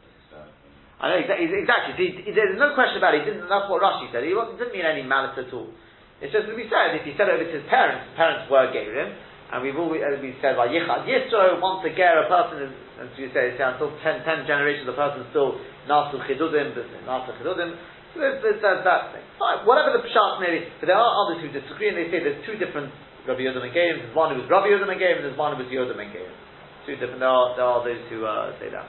I 0.97 1.13
know 1.13 1.21
exactly. 1.21 1.45
exactly. 1.53 1.93
See, 2.01 2.33
there's 2.33 2.57
no 2.57 2.73
question 2.73 2.97
about 2.97 3.13
it. 3.13 3.21
He 3.21 3.29
didn't, 3.29 3.45
that's 3.45 3.69
what 3.69 3.85
Rashi 3.85 4.09
said. 4.09 4.25
He 4.25 4.33
didn't 4.33 4.73
mean 4.73 4.81
any 4.81 5.05
malice 5.05 5.37
at 5.37 5.53
all. 5.53 5.69
It's 6.17 6.33
just 6.33 6.49
as 6.49 6.57
we 6.57 6.65
said, 6.65 6.97
if 6.97 7.05
he 7.05 7.13
said 7.13 7.29
it 7.29 7.37
over 7.37 7.45
to 7.45 7.53
his 7.53 7.69
parents, 7.69 8.09
his 8.09 8.17
parents 8.17 8.49
were 8.49 8.65
Gerim, 8.73 9.13
and 9.47 9.63
we've 9.63 9.79
always 9.79 10.03
as 10.03 10.19
we 10.19 10.35
said 10.43 10.59
by 10.59 10.67
Yichad 10.67 11.07
Yisro, 11.07 11.61
once 11.63 11.85
a 11.87 11.91
ger, 11.95 12.23
a 12.23 12.27
person 12.27 12.67
is, 12.67 12.73
as 12.99 13.09
we 13.15 13.31
say, 13.31 13.55
until 13.55 13.95
10, 14.03 14.27
10 14.27 14.43
generations, 14.43 14.83
the 14.83 14.97
person 14.97 15.23
is 15.23 15.29
still 15.31 15.55
Nasu 15.87 16.19
Chidudim, 16.27 16.75
Nasu 17.07 17.31
Chidudim. 17.39 17.79
So 18.11 18.19
there's, 18.19 18.43
there's, 18.43 18.59
there's 18.59 18.83
that 18.83 19.15
thing. 19.15 19.23
Fine, 19.39 19.63
whatever 19.63 19.95
the 19.95 20.03
Pshat 20.03 20.43
maybe, 20.43 20.67
but 20.83 20.91
there 20.91 20.99
are 20.99 21.13
others 21.23 21.39
who 21.39 21.47
disagree 21.47 21.87
and 21.87 21.95
they 21.95 22.11
say 22.11 22.19
there's 22.19 22.43
two 22.43 22.59
different 22.59 22.91
Rabbi 23.23 23.47
Yodim 23.47 23.63
and 23.63 23.71
Gerim. 23.71 24.03
There's 24.03 24.15
one 24.15 24.35
who 24.35 24.43
was 24.43 24.49
Rabbi 24.51 24.67
Yodim 24.67 24.91
and 24.91 24.99
there's 24.99 25.39
one 25.39 25.55
who 25.55 25.63
was 25.63 25.71
Yodim 25.71 25.95
and 25.95 26.11
Gerim. 26.11 26.35
Two 26.83 26.99
different, 26.99 27.19
there 27.23 27.31
are, 27.31 27.55
there 27.55 27.65
are 27.65 27.83
those 27.87 28.03
who 28.11 28.25
uh, 28.25 28.51
say 28.59 28.67
that. 28.71 28.87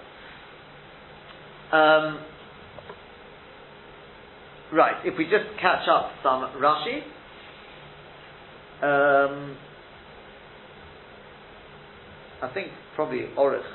Um, 1.71 2.19
right, 4.73 5.07
if 5.07 5.19
we 5.19 5.25
just 5.25 5.47
catch 5.61 5.87
up 5.87 6.11
some 6.23 6.51
Rashi. 6.59 7.03
Um, 8.81 9.57
I 12.43 12.49
think 12.55 12.69
probably 12.95 13.27
Orich, 13.35 13.67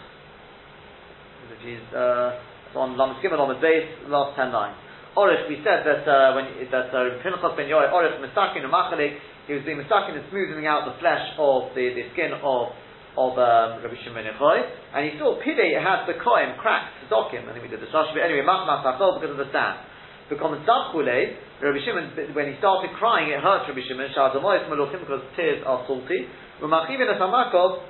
uh, 1.91 2.79
on 2.79 2.97
Lamed 2.97 3.19
Gimel 3.19 3.39
on 3.39 3.51
the 3.51 3.59
base, 3.59 3.91
last 4.07 4.35
ten 4.39 4.51
lines. 4.51 4.75
Orich, 5.19 5.45
we 5.51 5.59
said 5.61 5.83
that 5.85 6.07
uh, 6.07 6.33
when 6.33 6.47
that 6.71 6.89
uh, 6.89 7.21
Pinchas 7.21 7.43
ben 7.59 7.67
Yair, 7.67 7.91
Orich 7.91 8.17
Misakin 8.23 8.63
and 8.63 8.71
Machalik, 8.71 9.19
he 9.45 9.53
was 9.53 9.63
doing 9.67 9.77
Misakin 9.77 10.15
and 10.15 10.25
smoothing 10.31 10.65
out 10.65 10.87
the 10.87 10.97
flesh 11.03 11.35
of 11.37 11.75
the, 11.75 11.91
the 11.91 12.07
skin 12.15 12.31
of 12.39 12.73
of 13.13 13.37
um, 13.37 13.85
Rabbi 13.85 13.93
Shimon 14.01 14.25
Yechoy, 14.25 14.57
and 14.95 15.05
he 15.05 15.13
saw 15.21 15.37
Pide 15.37 15.69
had 15.77 16.09
the 16.09 16.17
koim 16.17 16.57
cracked 16.57 16.97
him, 17.05 17.45
and 17.45 17.53
then 17.53 17.61
we 17.61 17.69
did 17.69 17.77
the 17.77 17.85
shash, 17.93 18.09
but 18.09 18.25
anyway, 18.25 18.41
Machmas 18.41 18.81
because 18.81 19.21
of 19.29 19.37
the 19.37 19.49
sand. 19.53 19.85
Because 20.33 20.65
Rabbi 20.65 21.79
Shimon, 21.85 22.33
when 22.33 22.49
he 22.49 22.57
started 22.57 22.89
crying, 22.97 23.29
it 23.29 23.37
hurt 23.37 23.69
Rabbi 23.69 23.85
Shimon, 23.85 24.09
Shadamoyis 24.17 24.65
Meluchim, 24.65 25.05
because 25.05 25.21
tears 25.35 25.61
are 25.61 25.85
salty. 25.85 26.25
Umachivin 26.57 27.05
Asamakov, 27.13 27.85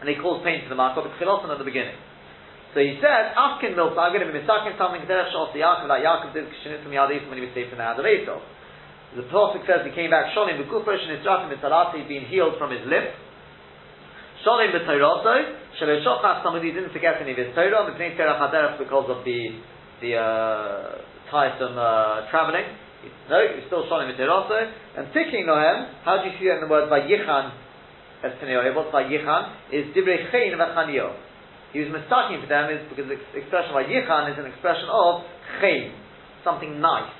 and 0.00 0.08
he 0.08 0.16
caused 0.20 0.44
pain 0.44 0.62
to 0.62 0.68
the 0.68 0.78
Makov, 0.78 1.08
it's 1.08 1.16
Chilosan 1.16 1.48
at 1.48 1.58
the 1.58 1.64
beginning. 1.64 1.96
So 2.76 2.84
he 2.84 3.00
said, 3.00 3.32
Afkin 3.32 3.72
milk, 3.72 3.96
I'm 3.96 4.12
going 4.12 4.20
to 4.20 4.28
be 4.28 4.36
mistaken 4.36 4.76
something, 4.76 5.00
Derech 5.08 5.32
Shos 5.32 5.56
Yaakov, 5.56 5.88
that 5.88 6.04
Yaakov 6.04 6.36
did 6.36 6.44
Kshinitzum 6.44 6.92
Yadif 6.92 7.24
when 7.32 7.40
he 7.40 7.44
was 7.48 7.56
saved 7.56 7.72
from 7.72 7.80
the 7.80 7.88
hand 7.88 7.96
of 7.96 8.04
Esau. 8.04 8.36
The 9.16 9.24
Prophet 9.32 9.64
says 9.64 9.80
he 9.88 9.96
came 9.96 10.12
back, 10.12 10.36
Sholim 10.36 10.60
B'Kufosh 10.60 11.00
and 11.08 11.16
Israfim 11.24 11.48
B'Talati, 11.56 12.04
being 12.04 12.28
healed 12.28 12.60
from 12.60 12.68
his 12.68 12.84
lip. 12.84 13.16
Sholim 14.44 14.76
B'Torato, 14.76 15.56
Shelo 15.80 16.04
Shochach, 16.04 16.44
somebody 16.44 16.68
didn't 16.68 16.92
forget 16.92 17.16
any 17.24 17.32
of 17.32 17.38
his 17.38 17.54
Torah, 17.56 17.88
B'Pnei 17.88 18.12
Terach 18.12 18.44
HaDerech 18.44 18.76
because 18.76 19.08
of 19.08 19.24
the, 19.24 19.56
the, 20.04 20.20
uh, 20.20 21.00
tiresome, 21.32 21.80
uh, 21.80 22.28
traveling. 22.28 22.68
No, 23.30 23.40
he's 23.56 23.64
still 23.72 23.88
Sholim 23.88 24.12
B'Torato. 24.12 24.68
And 25.00 25.08
Tikking 25.16 25.48
Nohem, 25.48 26.04
how 26.04 26.20
do 26.20 26.28
you 26.28 26.36
see 26.36 26.52
that 26.52 26.60
in 26.60 26.68
the 26.68 26.68
word 26.68 26.90
by 26.90 27.00
Yichan, 27.00 27.56
as 28.24 28.32
Taneo, 28.40 28.62
by 28.92 29.04
Yichan, 29.04 29.42
is 29.72 29.92
Divrei 29.92 30.30
Chein 30.32 30.56
V'Chanio. 30.56 31.16
He 31.72 31.80
was 31.84 31.92
mistaking 31.92 32.40
for 32.40 32.48
them 32.48 32.72
is 32.72 32.80
because 32.88 33.10
the 33.10 33.18
expression 33.36 33.76
by 33.76 33.84
Yichan 33.84 34.32
is 34.32 34.38
an 34.38 34.46
expression 34.48 34.88
of 34.88 35.26
Chein, 35.60 35.92
something 36.44 36.80
nice. 36.80 37.12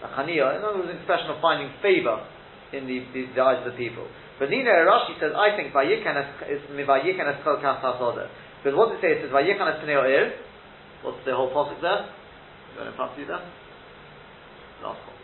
Chanio, 0.00 0.56
in 0.56 0.64
other 0.64 0.80
words, 0.80 0.90
an 0.90 0.96
expression 0.96 1.30
of 1.30 1.38
finding 1.44 1.68
favor 1.84 2.24
in 2.72 2.86
the, 2.86 3.04
the, 3.12 3.28
the, 3.36 3.40
eyes 3.42 3.60
of 3.60 3.72
the 3.72 3.76
people. 3.76 4.06
But 4.38 4.48
Nina 4.48 4.72
Rashi 4.88 5.20
says, 5.20 5.36
I 5.36 5.54
think 5.54 5.74
Vayikan 5.76 6.16
is 6.48 6.64
Vayikan 6.72 7.28
as 7.28 7.44
Kol 7.44 7.60
Hasoda. 7.60 8.30
Because 8.62 8.76
what 8.76 8.96
it 8.96 9.04
says 9.04 9.20
is 9.20 9.30
Vayikan 9.30 9.68
as 9.68 9.84
Taneo 9.84 10.02
Ir. 10.08 10.32
What's 11.02 11.24
the 11.24 11.34
whole 11.34 11.52
posik 11.52 11.80
there? 11.80 12.08
You 12.74 12.84
want 12.84 12.92
to 12.92 12.96
pass 12.96 13.12
you 13.18 13.26
there? 13.26 13.40
Last 14.82 15.00
one. 15.04 15.16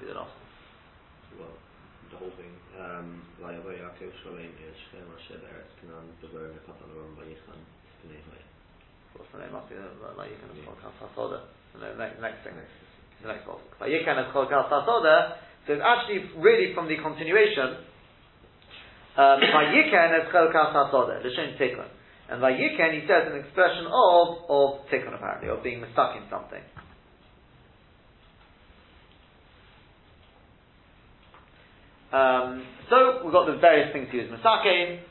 Be 0.00 0.06
the 0.06 0.14
last 0.14 0.32
one. 0.32 0.43
The 2.14 2.22
whole 2.22 2.36
thing. 2.38 2.54
Um, 2.78 3.26
Vayavo 3.42 3.74
Yaakov 3.74 4.14
Shalem 4.22 4.54
Yeshchem 4.54 5.02
Asher 5.02 5.42
Eretz 5.50 5.74
Canaan 5.82 6.14
Devar 6.22 6.46
Nekatan 6.54 6.94
Ram 6.94 7.10
Vayichan 7.18 7.58
Spinei 7.98 8.22
Vay. 8.30 8.38
What's 9.18 9.26
the 9.34 9.42
name? 9.42 9.50
Must 9.50 9.66
be 9.66 9.74
Vayichan 9.74 10.46
is 10.54 10.62
called 10.62 10.78
Kasasoda. 10.78 11.50
The 11.74 11.90
next 12.22 12.46
thing. 12.46 12.54
The 12.54 13.34
next 13.34 13.50
one. 13.50 13.58
Vayichan 13.82 14.14
is 14.22 14.30
called 14.30 14.46
Kasasoda. 14.46 15.42
So 15.66 15.74
it's 15.74 15.82
actually 15.82 16.30
really 16.38 16.70
from 16.70 16.86
the 16.86 17.02
continuation. 17.02 17.82
Um, 19.18 19.42
Vayikan 19.58 20.14
is 20.22 20.30
called 20.30 20.54
Kasasoda. 20.54 21.18
L'shem 21.18 21.58
Tikkun. 21.58 21.90
And 22.30 22.38
Vayikan, 22.38 22.94
he 22.94 23.02
says 23.10 23.26
an 23.26 23.42
expression 23.42 23.90
of 23.90 24.46
of 24.46 24.86
Tikkun 24.86 25.18
apparently, 25.18 25.50
of 25.50 25.66
being 25.66 25.82
stuck 25.92 26.14
in 26.14 26.22
something. 26.30 26.62
Um, 32.14 32.62
so 32.86 33.26
we've 33.26 33.34
got 33.34 33.50
the 33.50 33.58
various 33.58 33.90
things 33.90 34.06
he 34.14 34.22
was 34.22 34.30
misakin. 34.30 35.02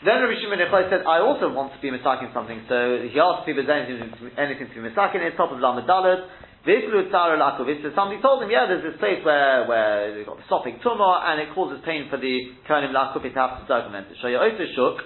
Then 0.00 0.24
Rabbi 0.24 0.40
Shimon 0.40 0.62
Yochai 0.62 0.88
said, 0.88 1.02
I 1.04 1.20
also 1.20 1.52
want 1.52 1.74
to 1.76 1.80
be 1.84 1.92
misakin 1.92 2.32
something. 2.32 2.64
So 2.64 3.04
he 3.04 3.18
asked 3.20 3.44
if 3.44 3.60
there's 3.60 3.68
anything, 3.68 4.08
anything 4.40 4.72
to 4.72 4.74
be 4.78 4.88
misakin. 4.88 5.20
It's 5.26 5.36
top 5.36 5.52
of 5.52 5.60
Lamed 5.60 5.84
Dalet. 5.84 6.24
So 6.64 7.88
somebody 7.96 8.20
told 8.20 8.42
him, 8.42 8.50
yeah, 8.50 8.66
there's 8.68 8.84
this 8.84 8.98
place 9.00 9.24
where 9.24 9.64
where 9.64 10.14
they've 10.14 10.26
got 10.26 10.36
the 10.36 10.48
safek 10.50 10.82
tumah 10.82 11.24
and 11.28 11.40
it 11.40 11.54
causes 11.54 11.80
pain 11.84 12.08
for 12.10 12.18
the 12.18 12.52
Kohanim 12.68 12.92
Lakufit 12.92 13.32
to 13.32 13.40
have 13.40 13.60
to 13.60 13.64
circumvent 13.68 14.08
it. 14.10 14.16
So 14.20 14.28
you 14.28 14.36
also 14.36 14.64
shook. 14.76 15.00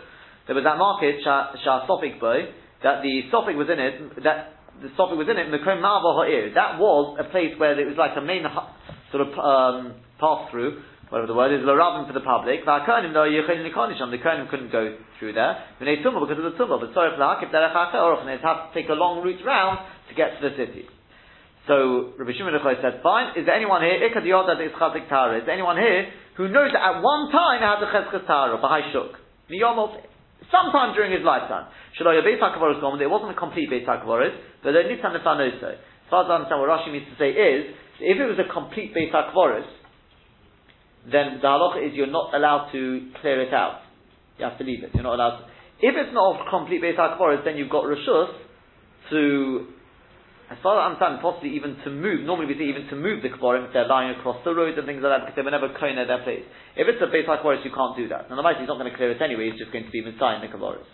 There 0.46 0.56
was 0.56 0.64
that 0.64 0.78
market, 0.78 1.22
Shah 1.22 1.86
Sopik 1.86 2.18
boy, 2.18 2.50
that 2.82 3.02
the 3.02 3.30
Sopik 3.30 3.54
was 3.54 3.68
in 3.70 3.78
it, 3.78 4.24
that 4.24 4.58
the 4.82 4.90
Sophic 4.98 5.16
was 5.16 5.28
in 5.30 5.38
it, 5.38 5.54
Mekom 5.54 5.78
Ma'ava 5.78 6.18
Ha'ir. 6.18 6.50
That 6.54 6.80
was 6.80 7.16
a 7.20 7.30
place 7.30 7.54
where 7.58 7.78
it 7.78 7.86
was 7.86 7.96
like 7.96 8.18
a 8.18 8.20
main 8.20 8.42
sort 9.12 9.28
of 9.28 9.38
um, 9.38 9.94
pass 10.18 10.50
through, 10.50 10.82
whatever 11.12 11.28
the 11.28 11.36
word 11.36 11.52
is, 11.52 11.60
Larabim 11.60 12.08
for 12.08 12.16
the 12.16 12.24
public. 12.24 12.64
The 12.64 12.72
Kohanim 12.72 14.48
couldn't 14.48 14.72
go 14.72 14.96
through 15.20 15.36
there. 15.36 15.60
because 15.76 16.40
of 16.40 16.48
the 16.48 16.56
Tumah. 16.56 16.80
But 16.80 16.96
the 16.96 17.04
Hakif 17.20 17.52
Derech 17.52 17.92
or 18.00 18.24
they 18.24 18.40
have 18.40 18.72
to 18.72 18.72
take 18.72 18.88
a 18.88 18.96
long 18.96 19.20
route 19.20 19.44
round 19.44 19.84
to 20.08 20.16
get 20.16 20.40
to 20.40 20.48
the 20.48 20.56
city. 20.56 20.88
So 21.68 22.16
Rabbi 22.16 22.32
Shimon 22.32 22.56
said, 22.80 23.04
fine, 23.04 23.36
is 23.36 23.44
there 23.44 23.52
anyone 23.52 23.84
here, 23.84 24.00
is 24.00 24.16
there 24.16 25.52
anyone 25.52 25.76
here 25.76 26.08
who 26.40 26.48
knows 26.48 26.72
that 26.72 26.80
at 26.80 27.04
one 27.04 27.28
time 27.28 27.60
he 27.60 27.68
had 27.68 27.84
the 27.84 27.92
Cheskes 27.92 28.24
Tara, 28.24 28.56
Bahai 28.56 28.88
Shuk? 28.96 29.20
Sometime 29.52 30.96
during 30.96 31.12
his 31.12 31.20
lifetime. 31.20 31.68
Shaloya 32.00 32.24
Beit 32.24 32.40
HaKavoris 32.40 32.80
Gomel, 32.80 33.00
it 33.00 33.06
wasn't 33.06 33.30
a 33.30 33.38
complete 33.38 33.68
Beit 33.68 33.86
HaKavoris, 33.86 34.32
but 34.64 34.72
Nitzan 34.72 35.12
Nefanoso. 35.12 35.76
As 35.76 36.08
far 36.08 36.24
as 36.24 36.30
I 36.32 36.40
understand 36.40 36.60
what 36.60 36.72
Rashi 36.72 36.90
means 36.90 37.04
to 37.12 37.16
say 37.20 37.30
is, 37.36 37.76
if 38.00 38.16
it 38.16 38.26
was 38.26 38.40
a 38.40 38.48
complete 38.50 38.92
Beit 38.96 39.12
HaKavoris, 39.12 39.68
then 41.10 41.42
the 41.42 41.48
halacha 41.48 41.86
is 41.86 41.94
you're 41.94 42.06
not 42.06 42.34
allowed 42.34 42.70
to 42.72 43.10
clear 43.20 43.42
it 43.42 43.52
out. 43.52 43.82
You 44.38 44.44
have 44.44 44.58
to 44.58 44.64
leave 44.64 44.84
it. 44.84 44.90
You're 44.94 45.02
not 45.02 45.14
allowed 45.14 45.38
to. 45.38 45.44
If 45.82 45.98
it's 45.98 46.14
not 46.14 46.46
complete 46.48 46.80
Beit 46.80 46.96
HaKvoros, 46.96 47.44
then 47.44 47.56
you've 47.56 47.70
got 47.70 47.84
Rishus 47.84 48.30
to, 49.10 49.66
as 50.46 50.58
far 50.62 50.78
as 50.78 50.80
I 50.82 50.84
understand, 50.94 51.18
possibly 51.18 51.58
even 51.58 51.74
to 51.82 51.90
move, 51.90 52.22
normally 52.22 52.46
we 52.46 52.54
say 52.54 52.70
even 52.70 52.86
to 52.86 52.94
move 52.94 53.22
the 53.26 53.34
Kvorim 53.34 53.66
if 53.66 53.72
they're 53.74 53.90
lying 53.90 54.14
across 54.14 54.38
the 54.46 54.54
road 54.54 54.78
and 54.78 54.86
things 54.86 55.02
like 55.02 55.10
that, 55.10 55.26
because 55.26 55.34
they 55.34 55.42
were 55.42 55.50
never 55.50 55.74
at 55.74 56.06
their 56.06 56.22
place. 56.22 56.46
If 56.78 56.86
it's 56.86 57.02
a 57.02 57.10
Beit 57.10 57.26
HaKvoros, 57.26 57.66
you 57.66 57.74
can't 57.74 57.98
do 57.98 58.06
that. 58.14 58.30
Now 58.30 58.38
the 58.38 58.46
he's 58.54 58.70
not 58.70 58.78
going 58.78 58.90
to 58.90 58.96
clear 58.96 59.10
it 59.10 59.20
anyway, 59.20 59.50
he's 59.50 59.58
just 59.58 59.74
going 59.74 59.84
to 59.84 59.90
be 59.90 60.06
inside 60.06 60.38
the 60.38 60.54
Kvoros. 60.54 60.86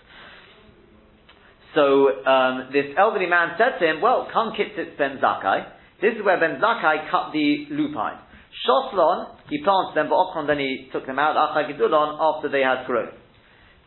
So, 1.76 2.24
um, 2.24 2.72
this 2.72 2.96
elderly 2.96 3.28
man 3.28 3.60
said 3.60 3.76
to 3.78 3.84
him, 3.84 4.00
well, 4.00 4.26
come 4.32 4.56
Kitzitz 4.56 4.96
Ben 4.96 5.20
Zakai. 5.20 5.68
This 6.00 6.16
is 6.16 6.24
where 6.24 6.40
Ben 6.40 6.60
Zakai 6.64 7.10
cut 7.10 7.36
the 7.36 7.68
lupine. 7.70 8.24
Shoslon, 8.66 9.36
he 9.50 9.62
planted 9.62 9.94
them, 9.94 10.08
but 10.08 10.46
then 10.46 10.58
he 10.58 10.88
took 10.92 11.06
them 11.06 11.18
out, 11.18 11.36
after 11.36 12.48
they 12.48 12.62
had 12.62 12.86
grown. 12.86 13.12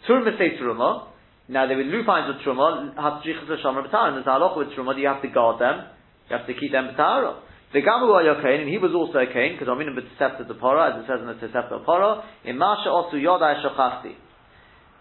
Turma 0.08 0.38
say 0.38 0.58
Turma, 0.58 1.08
now 1.50 1.68
they 1.68 1.76
were 1.76 1.84
lupines 1.84 2.28
with 2.28 2.46
Truma, 2.46 2.96
Hatzrichas 2.96 3.50
Hashamar 3.50 3.86
B'tara, 3.88 4.16
there's 4.16 4.26
halacha 4.26 4.58
with 4.58 4.70
Truma, 4.70 4.98
you 4.98 5.08
have 5.08 5.22
to 5.22 5.28
guard 5.28 5.60
them, 5.60 5.88
you 6.30 6.38
have 6.38 6.48
to 6.48 6.54
keep 6.54 6.72
them 6.72 6.96
B'tara. 6.96 7.40
The 7.74 7.80
Gamu 7.80 8.08
Yokain, 8.08 8.62
and 8.62 8.70
he 8.70 8.78
was 8.78 8.92
also 8.94 9.20
a 9.20 9.32
Kain, 9.32 9.56
because 9.58 9.68
Aminim 9.68 9.96
B'Tosefta 9.96 10.48
the 10.48 10.56
Pora, 10.56 10.92
as 10.92 11.04
it 11.04 11.08
says 11.08 11.20
in 11.22 11.28
the 11.28 11.36
Tosefta 11.36 11.86
Pora, 11.86 12.24
in 12.44 12.58
Masha 12.58 12.90
Osu 12.90 13.16
Yodai 13.16 13.64
Shachasti. 13.64 14.16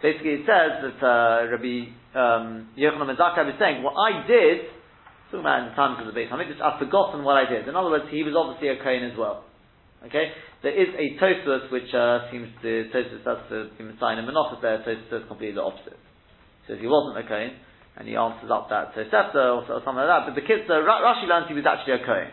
Basically, 0.02 0.40
it 0.40 0.46
says 0.46 0.80
that 0.80 0.98
uh, 1.04 1.50
Rabbi 1.50 1.92
um, 2.14 2.70
Yochanan 2.78 3.10
Ben 3.16 3.48
is 3.48 3.58
saying, 3.58 3.82
what 3.82 3.94
I 3.94 4.26
did, 4.26 4.70
talking 5.30 5.40
about 5.40 5.62
in 5.62 5.68
the 5.70 5.74
times 5.74 6.00
of 6.00 6.06
the 6.06 6.12
Beit 6.12 6.30
Hamikdash, 6.30 6.60
I've 6.60 6.78
forgotten 6.78 7.22
what 7.22 7.36
I 7.36 7.48
did. 7.48 7.68
In 7.68 7.76
other 7.76 7.90
words, 7.90 8.06
he 8.10 8.22
was 8.22 8.34
obviously 8.34 8.68
a 8.68 8.82
Kain 8.82 9.04
as 9.04 9.18
well. 9.18 9.44
Okay, 10.06 10.32
there 10.62 10.72
is 10.72 10.88
a 10.96 11.20
Tosfos 11.20 11.70
which 11.70 11.92
uh, 11.92 12.30
seems 12.32 12.48
to 12.62 12.88
Tosfos 12.88 13.20
that's 13.24 13.46
the 13.50 13.68
sign 14.00 14.18
of 14.18 14.24
Menachos 14.24 14.62
there. 14.62 14.78
Tosfos 14.78 15.10
says 15.10 15.22
completely 15.28 15.56
the 15.56 15.62
opposite. 15.62 15.98
So 16.66 16.74
if 16.74 16.80
he 16.80 16.86
wasn't 16.86 17.24
a 17.24 17.28
Kohen, 17.28 17.52
and 18.00 18.08
he 18.08 18.16
answers 18.16 18.48
up 18.48 18.72
that 18.72 18.96
Tosefta 18.96 19.36
or, 19.36 19.60
or 19.68 19.80
something 19.84 20.00
like 20.00 20.08
that. 20.08 20.22
But 20.24 20.34
the 20.38 20.46
Kitzur, 20.46 20.80
Rashi 20.88 21.28
learns 21.28 21.52
he 21.52 21.56
was 21.58 21.68
actually 21.68 22.00
a 22.00 22.02
Kohen. 22.06 22.32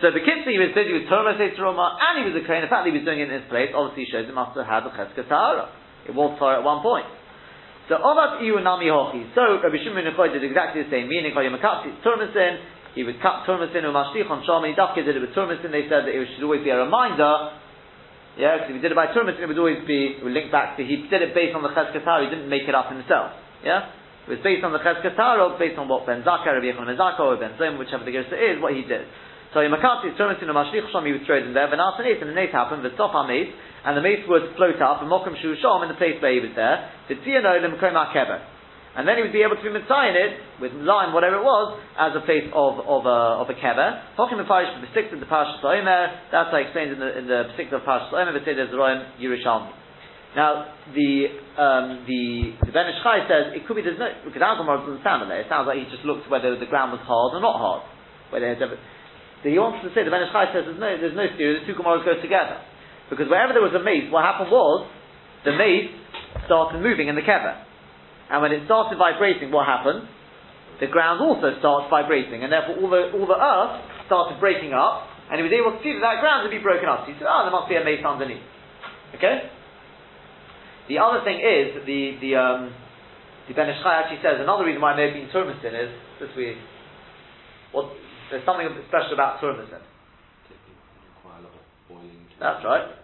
So 0.00 0.08
the 0.10 0.24
Kitzur, 0.24 0.48
he 0.48 0.56
was 0.56 0.72
busy 0.72 0.96
with 0.96 1.12
Torah 1.12 1.36
Roma, 1.36 2.00
and 2.00 2.22
he 2.22 2.24
was 2.32 2.36
a 2.38 2.44
Kohen. 2.46 2.64
The 2.64 2.72
fact 2.72 2.88
that 2.88 2.90
he 2.90 2.96
was 2.96 3.04
doing 3.04 3.20
it 3.20 3.28
in 3.28 3.36
his 3.36 3.46
place 3.52 3.68
obviously 3.76 4.08
shows 4.08 4.24
he 4.24 4.34
must 4.34 4.56
have 4.56 4.64
had 4.64 4.88
a 4.88 4.92
Cheska. 4.96 5.28
It 6.08 6.16
was 6.16 6.36
Torah 6.40 6.60
at 6.60 6.64
one 6.64 6.80
point. 6.80 7.04
So 7.88 8.00
Ovat 8.00 8.40
Iyu 8.40 8.56
Nami 8.64 8.88
Hochi. 8.88 9.28
So 9.36 9.60
Rabbi 9.60 9.76
Shimon 9.84 10.08
did 10.08 10.40
exactly 10.40 10.88
the 10.88 10.90
same. 10.90 11.04
Meaning 11.04 11.36
Koyim 11.36 11.52
Makatsi 11.52 11.92
Turmasin 12.00 12.64
he 12.94 13.02
would 13.02 13.18
cut 13.20 13.42
turmasin 13.42 13.82
or 13.82 13.90
mashlich 13.90 14.30
on 14.30 14.42
he 14.42 14.74
dafke 14.74 15.02
did 15.02 15.18
it 15.18 15.20
with 15.20 15.34
turmasin, 15.34 15.74
they 15.74 15.90
said 15.90 16.06
that 16.06 16.14
it 16.14 16.28
should 16.34 16.46
always 16.46 16.62
be 16.62 16.70
a 16.70 16.78
reminder, 16.78 17.58
yeah, 18.38 18.58
because 18.58 18.70
if 18.70 18.76
he 18.78 18.82
did 18.82 18.94
it 18.94 18.98
by 18.98 19.10
turmasin, 19.10 19.42
it 19.42 19.50
would 19.50 19.58
always 19.58 19.82
be, 19.86 20.18
it 20.18 20.22
would 20.22 20.32
link 20.32 20.54
back 20.54 20.78
to, 20.78 20.86
he 20.86 21.10
did 21.10 21.22
it 21.22 21.34
based 21.34 21.54
on 21.58 21.62
the 21.66 21.74
cheskataro, 21.74 22.22
he 22.22 22.30
didn't 22.30 22.48
make 22.48 22.70
it 22.70 22.74
up 22.74 22.90
himself, 22.90 23.34
yeah? 23.66 23.90
It 24.24 24.38
was 24.38 24.42
based 24.46 24.62
on 24.62 24.72
the 24.72 24.78
cheskataro, 24.78 25.58
based 25.58 25.76
on 25.76 25.90
what 25.90 26.06
Ben 26.06 26.22
Zakai, 26.22 26.54
Rabbi 26.54 26.70
Yechon 26.70 26.86
Mezako, 26.86 27.34
or 27.34 27.36
Ben 27.36 27.58
Zom, 27.58 27.76
whichever 27.76 28.06
the 28.06 28.14
Gersa 28.14 28.38
is, 28.38 28.62
what 28.62 28.72
he 28.72 28.86
did. 28.86 29.04
So 29.52 29.60
Makati 29.60 30.14
turmasin 30.14 30.46
or 30.46 30.54
mashlich 30.54 30.86
shom, 30.94 31.06
he 31.06 31.12
would 31.12 31.26
throw 31.26 31.42
in 31.42 31.52
there, 31.52 31.66
but 31.66 31.82
after 31.82 32.06
and 32.06 32.30
the 32.30 32.34
nate 32.34 32.50
happened, 32.50 32.84
the 32.86 32.94
stop 32.94 33.14
mace, 33.26 33.50
and 33.84 33.98
the 33.98 34.02
mace 34.02 34.22
would 34.30 34.54
float 34.54 34.80
up, 34.80 35.02
and 35.02 35.10
mokum 35.10 35.34
shu 35.42 35.54
shom, 35.58 35.82
in 35.82 35.88
the 35.90 35.98
place 35.98 36.22
where 36.22 36.32
he 36.32 36.40
was 36.40 36.54
there, 36.54 36.90
the 37.10 37.14
tziyano 37.18 37.58
lim 37.58 37.74
keber 37.74 38.53
and 38.94 39.02
then 39.10 39.18
he 39.18 39.22
would 39.26 39.34
be 39.34 39.42
able 39.42 39.58
to 39.58 39.64
be 39.64 39.74
mitzvah 39.74 40.14
it 40.14 40.62
with 40.62 40.70
lime, 40.78 41.10
whatever 41.10 41.42
it 41.42 41.46
was, 41.46 41.82
as 41.98 42.14
a 42.14 42.22
place 42.22 42.46
of 42.54 42.78
of 42.86 43.02
a 43.06 43.42
of 43.42 43.50
a 43.50 43.56
kever. 43.58 44.14
Talking 44.14 44.38
the 44.38 44.46
parish, 44.46 44.70
the 44.78 44.90
sixth 44.94 45.10
of 45.10 45.18
the 45.18 45.26
parish 45.26 45.50
Omer. 45.58 46.30
That's 46.30 46.54
I 46.54 46.70
explained 46.70 46.94
in 46.94 47.00
the 47.02 47.10
in 47.18 47.26
the 47.26 47.50
sixth 47.58 47.74
of 47.74 47.82
parish 47.82 48.06
Omer. 48.14 48.30
But 48.30 48.46
there's 48.46 48.70
Royim 48.70 49.18
Yerushalmi. 49.18 49.74
Now 50.38 50.70
the 50.94 51.10
um, 51.58 52.06
the 52.06 52.54
the 52.62 52.70
Ben 52.70 52.86
Ish 52.86 53.02
Chai 53.02 53.26
says 53.26 53.54
it 53.58 53.66
could 53.66 53.74
be 53.74 53.82
there's 53.82 53.98
no 53.98 54.14
because 54.22 54.38
Algamar 54.38 54.86
doesn't 54.86 55.02
sound 55.02 55.26
there. 55.26 55.42
It 55.42 55.50
sounds 55.50 55.66
like 55.66 55.82
he 55.82 55.90
just 55.90 56.06
looked 56.06 56.30
whether 56.30 56.54
the 56.54 56.66
ground 56.70 56.94
was 56.94 57.02
hard 57.02 57.34
or 57.34 57.42
not 57.42 57.58
hard. 57.58 57.82
Whether 58.30 58.46
ever, 58.46 58.78
he 59.42 59.58
wants 59.58 59.82
to 59.82 59.90
say 59.90 60.06
the 60.06 60.14
Ben 60.14 60.22
Ish 60.22 60.30
Chai 60.30 60.54
says 60.54 60.70
there's 60.70 60.78
no 60.78 60.90
there's 60.94 61.18
no 61.18 61.26
theory. 61.34 61.62
The 61.62 61.66
two 61.66 61.74
Gemaras 61.74 62.06
go 62.06 62.14
together 62.22 62.62
because 63.10 63.26
wherever 63.26 63.50
there 63.50 63.62
was 63.62 63.74
a 63.74 63.82
mace, 63.82 64.06
what 64.14 64.22
happened 64.22 64.54
was 64.54 64.86
the 65.42 65.54
mace 65.54 65.90
started 66.46 66.78
moving 66.78 67.10
in 67.10 67.18
the 67.18 67.26
kever. 67.26 67.58
And 68.34 68.42
when 68.42 68.50
it 68.50 68.66
started 68.66 68.98
vibrating, 68.98 69.54
what 69.54 69.62
happened? 69.62 70.10
The 70.82 70.90
ground 70.90 71.22
also 71.22 71.54
starts 71.62 71.86
vibrating, 71.86 72.42
and 72.42 72.50
therefore 72.50 72.82
all 72.82 72.90
the, 72.90 73.14
all 73.14 73.30
the 73.30 73.38
earth 73.38 73.78
started 74.10 74.42
breaking 74.42 74.74
up, 74.74 75.06
and 75.30 75.38
he 75.38 75.46
was 75.46 75.54
able 75.54 75.78
to 75.78 75.80
see 75.86 75.94
that 75.94 76.02
that 76.02 76.18
ground 76.18 76.42
had 76.42 76.50
be 76.50 76.58
broken 76.58 76.90
up. 76.90 77.06
So 77.06 77.14
he 77.14 77.16
said, 77.22 77.30
ah, 77.30 77.38
oh, 77.38 77.40
there 77.46 77.54
must 77.54 77.70
be 77.70 77.78
a 77.78 77.86
mace 77.86 78.02
underneath. 78.02 78.42
Okay? 79.14 79.54
The 80.90 80.98
other 80.98 81.22
thing 81.22 81.38
is, 81.38 81.78
that 81.78 81.86
the, 81.86 82.18
the, 82.18 82.34
um, 82.34 82.74
the 83.46 83.54
Ben 83.54 83.70
Ish 83.70 83.78
Chai 83.86 84.02
actually 84.02 84.18
says, 84.18 84.42
another 84.42 84.66
reason 84.66 84.82
why 84.82 84.92
it 84.92 84.98
may 84.98 85.14
have 85.14 85.14
been 85.14 85.30
turmacin 85.30 85.70
is, 85.70 85.94
that 86.18 86.34
we, 86.34 86.58
what, 87.70 87.94
there's 88.34 88.42
something 88.42 88.66
special 88.90 89.14
about 89.14 89.38
turmacin. 89.38 89.78
That's 92.42 92.66
right. 92.66 92.98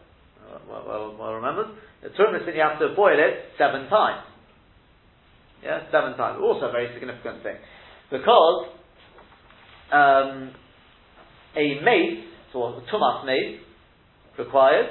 Well, 0.67 0.83
well, 0.91 1.05
well 1.15 1.33
remembered. 1.39 1.71
The 2.03 2.11
turmacin, 2.19 2.51
you 2.51 2.67
have 2.67 2.83
to 2.83 2.99
boil 2.99 3.15
it 3.15 3.55
seven 3.55 3.87
times. 3.87 4.27
Yeah, 5.63 5.81
seven 5.93 6.17
times. 6.17 6.41
Also 6.43 6.67
a 6.67 6.73
very 6.73 6.89
significant 6.95 7.43
thing. 7.43 7.57
Because 8.11 8.67
um, 9.93 10.53
a 11.57 11.81
mace, 11.83 12.25
so 12.53 12.65
a 12.65 12.83
tumas 12.93 13.27
mace, 13.27 13.61
requires 14.39 14.89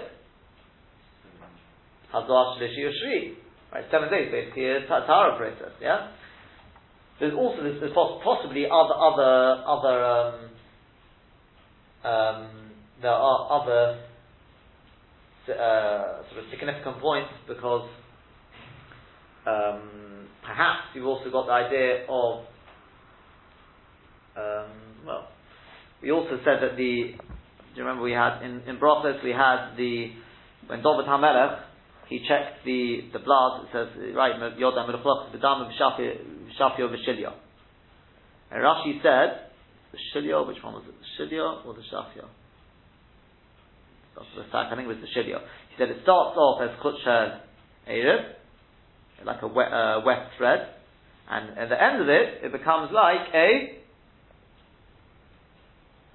Hazar 2.11 2.57
Shlishi 2.57 2.91
Shri. 3.01 3.37
Right, 3.73 3.85
seven 3.91 4.09
days 4.09 4.31
basically 4.31 4.65
a 4.65 4.79
Tara 4.87 5.37
process, 5.37 5.73
yeah? 5.79 6.09
There's 7.19 7.33
also 7.33 7.63
this, 7.63 7.75
there's 7.79 7.93
possibly 7.93 8.65
other 8.65 8.95
other 8.95 9.63
other 9.67 10.05
um, 10.05 10.49
um, 12.03 12.71
there 13.01 13.11
are 13.11 13.61
other 13.61 13.99
uh, 15.49 16.23
sort 16.31 16.45
of 16.45 16.49
significant 16.49 16.99
points 16.99 17.29
because 17.47 17.89
um, 19.45 20.08
perhaps 20.49 20.89
you've 20.95 21.05
also 21.05 21.29
got 21.29 21.45
the 21.45 21.53
idea 21.53 22.05
of, 22.09 22.41
um, 24.35 24.73
well, 25.05 25.27
we 26.01 26.11
also 26.11 26.41
said 26.43 26.57
that 26.65 26.75
the, 26.75 27.13
do 27.13 27.75
you 27.75 27.83
remember 27.83 28.01
we 28.01 28.13
had, 28.13 28.41
in, 28.41 28.61
in 28.65 28.79
Brachos, 28.79 29.23
we 29.23 29.29
had 29.29 29.75
the, 29.77 30.09
when 30.65 30.81
David 30.81 31.05
HaMelech, 31.05 31.61
he 32.07 32.25
checked 32.27 32.65
the, 32.65 33.13
the 33.13 33.19
blood, 33.19 33.61
it 33.61 33.69
says, 33.71 34.15
right, 34.15 34.33
Yodam 34.57 34.89
Melechloch, 34.89 35.29
B'dam 35.29 35.69
B'shafio 35.69 36.89
V'shilyo. 36.89 37.33
And 38.49 38.63
Rashi 38.63 39.03
said, 39.03 39.51
the 39.91 39.99
Shilyo, 40.15 40.47
which 40.47 40.57
one 40.63 40.73
was 40.73 40.83
it, 40.87 40.95
the 40.97 41.35
Shilyo 41.35 41.63
or 41.63 41.75
the 41.75 41.81
Shafio? 41.93 42.25
I 44.17 44.75
think 44.75 44.85
it 44.85 44.87
was 44.87 44.97
the 44.97 45.19
Shilyo. 45.19 45.39
He 45.69 45.75
said 45.77 45.89
it 45.89 45.99
starts 46.01 46.35
off 46.35 46.61
as 46.63 46.69
Kutshel 46.83 47.39
Erev, 47.87 48.38
like 49.25 49.41
a 49.41 49.47
wet, 49.47 49.71
uh, 49.71 50.01
wet 50.05 50.31
thread, 50.37 50.75
and 51.29 51.57
at 51.57 51.69
the 51.69 51.77
end 51.77 52.01
of 52.01 52.09
it, 52.09 52.45
it 52.45 52.51
becomes 52.51 52.91
like 52.91 53.29
a. 53.33 53.79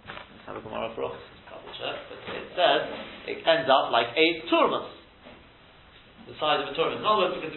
Let's 0.06 0.44
have 0.46 0.56
a 0.56 0.62
Gemara 0.64 0.92
for 0.94 1.12
us. 1.12 1.18
Double 1.48 1.72
check, 1.76 1.96
but 2.10 2.18
it 2.34 2.48
says 2.56 2.80
it 3.28 3.38
ends 3.44 3.68
up 3.70 3.92
like 3.92 4.10
a 4.16 4.26
turmus, 4.48 4.88
the 6.28 6.34
size 6.40 6.64
of 6.64 6.72
a 6.72 6.74
turmus. 6.76 7.00
In 7.00 7.06
other 7.06 7.30
words, 7.30 7.40
because, 7.40 7.54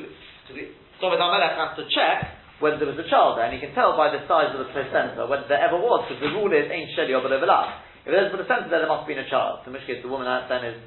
David 0.48 1.20
HaMelech 1.20 1.56
has 1.60 1.72
to 1.78 1.86
check 1.91 2.34
whether 2.58 2.82
there 2.82 2.89
was 2.89 2.98
a 2.98 3.06
child 3.06 3.38
there, 3.38 3.45
and 3.45 3.54
you 3.54 3.62
can 3.62 3.76
tell 3.78 3.93
by 3.93 4.10
the 4.10 4.24
size 4.26 4.50
of 4.50 4.64
the 4.64 4.70
placenta 4.74 5.30
whether 5.30 5.45
there 5.45 5.62
ever 5.62 5.78
was, 5.78 6.08
because 6.08 6.24
the 6.24 6.34
rule 6.34 6.50
is 6.50 6.66
ain't 6.72 6.89
sheli 6.98 7.14
overlap. 7.14 7.86
If 8.02 8.16
there's 8.16 8.34
a 8.34 8.38
placenta 8.38 8.72
there, 8.72 8.82
there 8.82 8.89
must 8.89 9.06
have 9.06 9.12
been 9.12 9.22
a 9.22 9.30
child. 9.30 9.62
So 9.62 9.70
In 9.70 9.78
which 9.78 9.86
case, 9.86 10.02
the 10.02 10.10
woman 10.10 10.26
then 10.26 10.64
is 10.66 10.78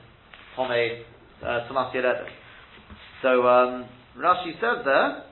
Tome 0.57 0.75
uh, 1.43 1.69
Tomas 1.69 1.95
So. 3.23 3.47
Um, 3.47 4.00
Rashi 4.21 4.53
says 4.61 4.85
there, 4.85 5.31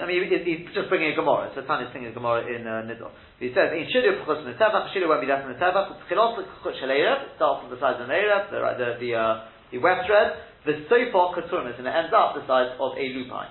I 0.00 0.06
mean, 0.08 0.24
he, 0.24 0.38
he's 0.40 0.72
just 0.72 0.88
bringing 0.88 1.12
a 1.12 1.16
Gemara. 1.16 1.52
So 1.52 1.60
Tanya 1.68 1.88
is 1.88 1.92
singing 1.92 2.08
a 2.08 2.16
Gemara 2.16 2.48
in 2.48 2.64
uh, 2.64 2.86
Nidl. 2.88 3.12
He 3.36 3.52
says, 3.52 3.76
"In 3.76 3.84
Shidu 3.92 4.24
Pachos 4.24 4.40
Netavach, 4.46 4.88
Shidu 4.94 5.04
won't 5.04 5.20
be 5.20 5.28
Netavach. 5.28 6.00
It's 6.00 6.08
Chilos 6.08 6.40
Chut 6.64 6.74
Shaleira. 6.80 7.28
It 7.28 7.36
starts 7.36 7.60
from 7.60 7.68
the 7.74 7.76
size 7.76 8.00
of 8.00 8.08
an 8.08 8.14
Erev, 8.14 8.48
the 8.48 8.58
the 8.78 8.88
the, 9.04 9.10
uh, 9.12 9.44
the 9.68 9.78
west 9.78 10.08
red. 10.08 10.48
The 10.64 10.86
Sofa 10.86 11.34
Keturim 11.34 11.74
and 11.74 11.74
it 11.74 11.90
ends 11.90 12.14
up 12.14 12.38
the 12.38 12.46
size 12.46 12.70
of 12.78 12.94
a 12.94 13.04
lupine. 13.10 13.50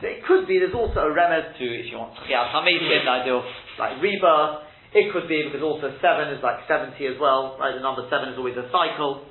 So 0.00 0.06
it 0.06 0.22
could 0.22 0.46
be. 0.46 0.62
There's 0.62 0.74
also 0.74 1.02
a 1.02 1.10
remez 1.10 1.58
to 1.58 1.64
if 1.66 1.90
you 1.90 1.98
want 1.98 2.14
Tchiyat 2.22 2.54
Hametim, 2.54 3.02
the 3.02 3.10
idea 3.10 3.34
of 3.34 3.44
like 3.78 3.98
rebirth. 4.00 4.62
It 4.94 5.10
could 5.10 5.26
be 5.26 5.42
because 5.42 5.58
also 5.58 5.90
seven 5.98 6.30
is 6.30 6.38
like 6.38 6.62
seventy 6.70 7.10
as 7.10 7.18
well. 7.18 7.58
Right, 7.58 7.74
the 7.74 7.82
number 7.82 8.06
seven 8.06 8.30
is 8.30 8.38
always 8.38 8.54
a 8.54 8.70
cycle. 8.70 9.26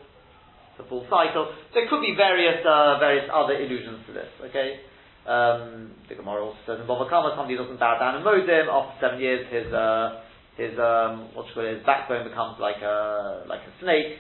A 0.80 0.84
full 0.90 1.06
cycle. 1.06 1.54
There 1.74 1.86
could 1.86 2.02
be 2.02 2.18
various 2.18 2.66
uh, 2.66 2.98
various 2.98 3.30
other 3.30 3.54
illusions 3.54 4.06
to 4.08 4.14
this. 4.14 4.32
Okay. 4.50 4.82
Um, 5.24 5.96
the 6.12 6.20
Gemara 6.20 6.44
also 6.44 6.60
says 6.68 6.84
in 6.84 6.88
Bava 6.88 7.08
Kama, 7.08 7.32
somebody 7.40 7.56
doesn't 7.56 7.80
bow 7.80 7.96
down 7.96 8.20
and 8.20 8.28
Modim, 8.28 8.68
after 8.68 8.96
seven 9.00 9.24
years 9.24 9.48
his, 9.48 9.72
uh, 9.72 10.20
his, 10.60 10.76
um, 10.76 11.32
what 11.32 11.48
you 11.48 11.56
call 11.56 11.64
it, 11.64 11.80
his 11.80 11.86
backbone 11.88 12.28
becomes 12.28 12.60
like 12.60 12.84
a, 12.84 13.48
like 13.48 13.64
a 13.64 13.72
snake. 13.80 14.20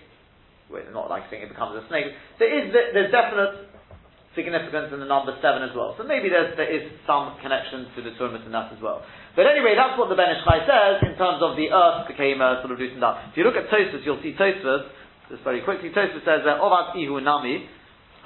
Well, 0.71 0.79
not 0.95 1.11
like 1.11 1.27
saying 1.27 1.43
it 1.43 1.51
becomes 1.51 1.75
a 1.75 1.83
snake. 1.91 2.07
There 2.39 2.47
is, 2.47 2.71
there's 2.71 3.11
definite 3.11 3.67
significance 4.31 4.95
in 4.95 5.03
the 5.03 5.09
number 5.11 5.35
seven 5.43 5.61
as 5.61 5.75
well. 5.75 5.91
So 5.99 6.07
maybe 6.07 6.31
there's, 6.31 6.55
there 6.55 6.71
is 6.71 6.87
some 7.03 7.35
connection 7.43 7.91
to 7.93 7.99
the 7.99 8.15
Turmat 8.15 8.47
in 8.47 8.55
that 8.55 8.71
as 8.71 8.79
well. 8.79 9.03
But 9.35 9.45
anyway, 9.45 9.75
that's 9.75 9.99
what 9.99 10.07
the 10.07 10.15
Ben 10.15 10.31
says 10.39 11.03
in 11.03 11.19
terms 11.19 11.43
of 11.43 11.59
the 11.59 11.67
earth 11.67 12.07
became 12.07 12.39
uh, 12.39 12.63
sort 12.63 12.73
of 12.73 12.79
loosened 12.79 13.03
up. 13.03 13.19
If 13.29 13.37
you 13.37 13.43
look 13.43 13.59
at 13.59 13.67
Tosfos, 13.67 14.07
you'll 14.07 14.23
see 14.23 14.39
Tosfos, 14.39 14.87
just 15.29 15.43
very 15.43 15.61
quickly, 15.61 15.89
Tosfos 15.89 16.23
says 16.27 16.43
that 16.43 16.59
Ovat 16.59 16.95
Ihu 16.95 17.19
Nami, 17.21 17.67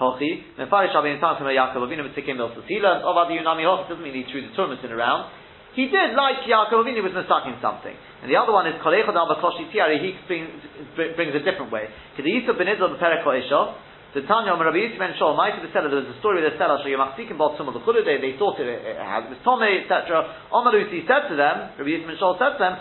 Hochi, 0.01 0.57
Mefarish 0.57 0.93
Rabbi 0.93 1.17
Nitan 1.17 1.37
from 1.37 1.49
Yaakov 1.49 1.81
Avinu 1.81 2.05
Mitzikim 2.05 2.37
Milsus. 2.37 2.65
He 2.69 2.77
learned 2.77 3.05
of 3.05 3.17
Adi 3.17 3.37
Yunami 3.37 3.65
Hochi, 3.65 3.89
doesn't 3.89 4.03
mean 4.03 4.13
he 4.13 4.25
threw 4.31 4.45
the 4.45 4.53
tournament 4.55 4.85
in 4.85 4.91
around. 4.91 5.29
He 5.73 5.89
did 5.89 6.17
like 6.17 6.45
Yaakov 6.49 6.85
Avinu 6.85 7.05
was 7.05 7.13
mistaking 7.13 7.57
something. 7.61 7.93
And 8.21 8.29
the 8.29 8.37
other 8.37 8.53
one 8.53 8.65
is 8.65 8.81
Kolechod 8.81 9.13
Al 9.13 9.29
Bakoshi 9.29 9.69
Tiari, 9.69 10.01
he 10.01 10.17
brings, 10.25 10.49
brings 10.95 11.33
a 11.37 11.41
different 11.45 11.69
way. 11.69 11.85
Kediyisa 12.17 12.57
Ben 12.57 12.65
Izal 12.65 12.97
Beperek 12.97 13.21
Ho'esho, 13.21 13.77
the 14.17 14.25
Tanya 14.25 14.57
Omer 14.57 14.73
Rabbi 14.73 14.89
Yisrael 14.89 14.97
Ben 14.97 15.13
Shol, 15.21 15.37
might 15.37 15.53
have 15.53 15.65
said 15.69 15.85
there 15.85 15.93
was 15.93 16.09
a 16.09 16.17
story 16.17 16.41
with 16.41 16.49
the 16.49 16.57
seller, 16.57 16.81
Shoyamachzikim 16.81 17.37
Bot 17.37 17.57
Summa 17.57 17.69
L'chudu, 17.69 18.01
they, 18.01 18.17
they 18.17 18.33
thought 18.41 18.57
it, 18.57 18.65
it, 18.65 18.97
had, 18.97 19.29
it 19.29 19.37
was 19.37 19.41
Tome, 19.45 19.69
etc. 19.69 20.49
Omer 20.49 20.73
Lucy 20.73 21.05
said 21.05 21.29
to 21.29 21.37
them, 21.37 21.77
Rabbi 21.77 21.89
Yisrael 21.93 22.09
Ben 22.09 22.17
Shol 22.17 22.33
said 22.41 22.57
to 22.57 22.61
them, 22.61 22.73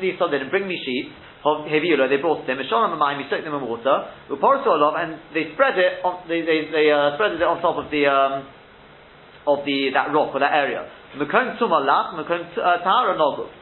Lisa 0.00 0.24
didn't 0.32 0.48
bring 0.48 0.64
me 0.64 0.80
sheep, 0.80 1.12
Heviula, 1.44 2.08
they 2.08 2.16
brought 2.16 2.46
them, 2.48 2.56
Misholam 2.56 2.96
Amayim, 2.96 3.20
we 3.20 3.24
soaked 3.28 3.44
them 3.44 3.52
in 3.52 3.68
water, 3.68 4.08
Uporsolov, 4.32 4.96
and 4.96 5.20
they 5.36 5.52
spread 5.52 5.76
it 5.76 6.00
on, 6.00 6.24
they, 6.24 6.40
they, 6.40 6.72
they 6.72 6.88
uh, 6.88 7.20
spread 7.20 7.36
it 7.36 7.44
on 7.44 7.60
top 7.60 7.76
of 7.76 7.92
the, 7.92 8.08
um, 8.08 8.48
of 9.44 9.60
the, 9.68 9.92
that 9.92 10.08
rock 10.16 10.32
or 10.32 10.40
that 10.40 10.56
area. 10.56 10.88
Mekom 11.20 11.60
Tumah 11.60 11.84
Lach, 11.84 12.16
Mekom 12.16 12.48
uh, 12.56 12.80
Tahara 12.80 13.20
Nogov. 13.20 13.52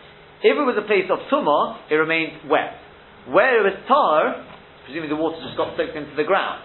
If 0.46 0.54
it 0.54 0.62
was 0.62 0.78
a 0.78 0.86
place 0.86 1.10
of 1.10 1.26
Tumah, 1.26 1.90
it 1.90 1.98
remained 1.98 2.46
wet. 2.46 2.78
Where 3.26 3.58
it 3.58 3.64
was 3.66 3.78
Tahar, 3.90 4.46
presumably 4.86 5.10
the 5.10 5.18
water 5.18 5.42
just 5.42 5.58
got 5.58 5.74
soaked 5.74 5.98
into 5.98 6.14
the 6.14 6.24
ground. 6.24 6.62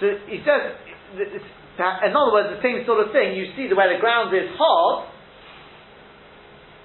So 0.00 0.12
he 0.28 0.44
says, 0.44 0.76
in 1.16 2.12
other 2.12 2.32
words, 2.36 2.52
the 2.52 2.60
same 2.60 2.84
sort 2.84 3.00
of 3.00 3.16
thing, 3.16 3.32
you 3.32 3.48
see 3.56 3.68
the, 3.68 3.76
where 3.76 3.88
the 3.88 4.00
ground 4.00 4.34
is 4.36 4.52
hard, 4.60 5.08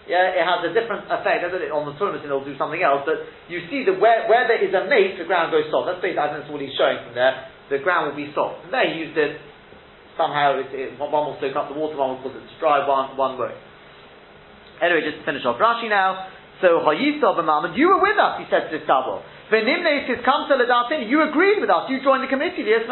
yeah, 0.10 0.34
it 0.34 0.41
has 0.41 0.66
a 0.66 0.74
different 0.74 1.05
effect. 1.05 1.45
On 1.45 1.86
the 1.86 1.93
tournament, 2.01 2.26
it'll 2.26 2.41
do 2.41 2.57
something 2.57 2.82
else. 2.82 3.05
But 3.05 3.30
you 3.45 3.62
see 3.70 3.86
that 3.86 4.01
where, 4.01 4.26
where 4.26 4.49
there 4.49 4.57
is 4.57 4.74
a 4.74 4.89
mate, 4.89 5.22
the 5.22 5.30
ground 5.30 5.53
goes 5.53 5.70
soft. 5.70 5.86
That's 5.86 6.01
basically 6.01 6.26
I 6.26 6.34
think 6.34 6.41
that's 6.43 6.51
what 6.51 6.66
he's 6.66 6.74
showing 6.74 6.97
from 7.05 7.14
there. 7.14 7.45
The 7.70 7.78
ground 7.86 8.10
will 8.10 8.18
be 8.18 8.34
soft. 8.34 8.66
And 8.66 8.74
there 8.74 8.89
he 8.89 9.05
used 9.05 9.14
it. 9.14 9.38
Somehow, 10.18 10.57
it, 10.57 10.74
it, 10.74 10.97
one 10.97 11.14
will 11.14 11.38
soak 11.38 11.53
up 11.55 11.70
the 11.70 11.78
water, 11.78 11.93
one 11.95 12.18
will 12.18 12.26
cause 12.26 12.34
it 12.36 12.43
to 12.43 12.55
dry, 12.60 12.84
one 12.84 13.16
one 13.16 13.38
won't. 13.38 13.55
Anyway, 14.82 15.05
just 15.05 15.22
to 15.22 15.24
finish 15.24 15.45
off 15.45 15.62
Rashi 15.62 15.88
now. 15.88 16.28
So 16.60 16.84
Hayisov 16.84 17.39
and 17.39 17.47
you 17.78 17.88
were 17.88 18.03
with 18.03 18.20
us. 18.20 18.36
He 18.41 18.45
said 18.51 18.68
to 18.68 18.72
this 18.76 18.84
couple. 18.84 19.24
come 19.47 20.43
to 20.51 20.60
You 21.07 21.24
agreed 21.24 21.62
with 21.62 21.70
us. 21.70 21.88
You 21.88 22.03
joined 22.03 22.26
the 22.26 22.28
committee. 22.28 22.68
You 22.68 22.84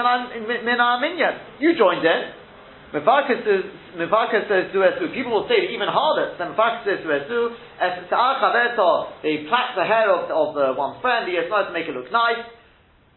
joined 1.76 2.05
in. 2.05 2.22
Mefarkas 2.93 4.47
says 4.47 4.71
duesu. 4.71 5.13
People 5.13 5.31
will 5.31 5.47
say 5.47 5.67
it 5.67 5.71
even 5.75 5.88
harder 5.91 6.35
than 6.39 6.55
Mefarkas 6.55 6.85
says 6.85 6.99
duesu. 7.03 7.51
They 9.23 9.43
plait 9.49 9.69
the 9.75 9.83
hair 9.83 10.07
of, 10.11 10.31
of 10.31 10.55
the 10.55 10.73
one's 10.77 11.01
friend. 11.01 11.27
He 11.27 11.35
has 11.35 11.49
to 11.49 11.73
make 11.73 11.88
it 11.88 11.95
look 11.95 12.11
nice. 12.11 12.47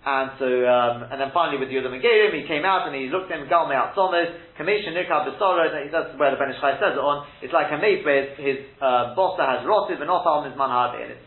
And 0.00 0.32
so, 0.40 0.48
um, 0.48 1.12
and 1.12 1.20
then 1.20 1.28
finally 1.36 1.60
with 1.60 1.68
Yudim 1.68 1.92
and 1.92 2.00
Gerim, 2.00 2.32
he 2.32 2.48
came 2.48 2.64
out 2.64 2.88
and 2.88 2.96
he 2.96 3.12
looked 3.12 3.28
him, 3.28 3.44
Gal 3.52 3.68
Me'at 3.68 3.92
Somers, 3.92 4.32
Commission 4.56 4.96
Nikah 4.96 5.28
Besora, 5.28 5.68
that's 5.92 6.16
where 6.16 6.32
the 6.32 6.40
Ben 6.40 6.56
Chai 6.56 6.80
says 6.80 6.96
it 6.96 7.04
on. 7.04 7.28
It's 7.44 7.52
like 7.52 7.68
a 7.68 7.76
mate 7.76 8.00
where 8.00 8.32
his, 8.32 8.32
his 8.40 8.58
uh, 8.80 9.12
bossa 9.12 9.44
has 9.44 9.60
rotted, 9.68 10.00
and 10.00 10.08
not 10.08 10.24
on 10.24 10.48
his 10.48 10.56
manhad, 10.56 10.96
and 11.04 11.12
it 11.12 11.20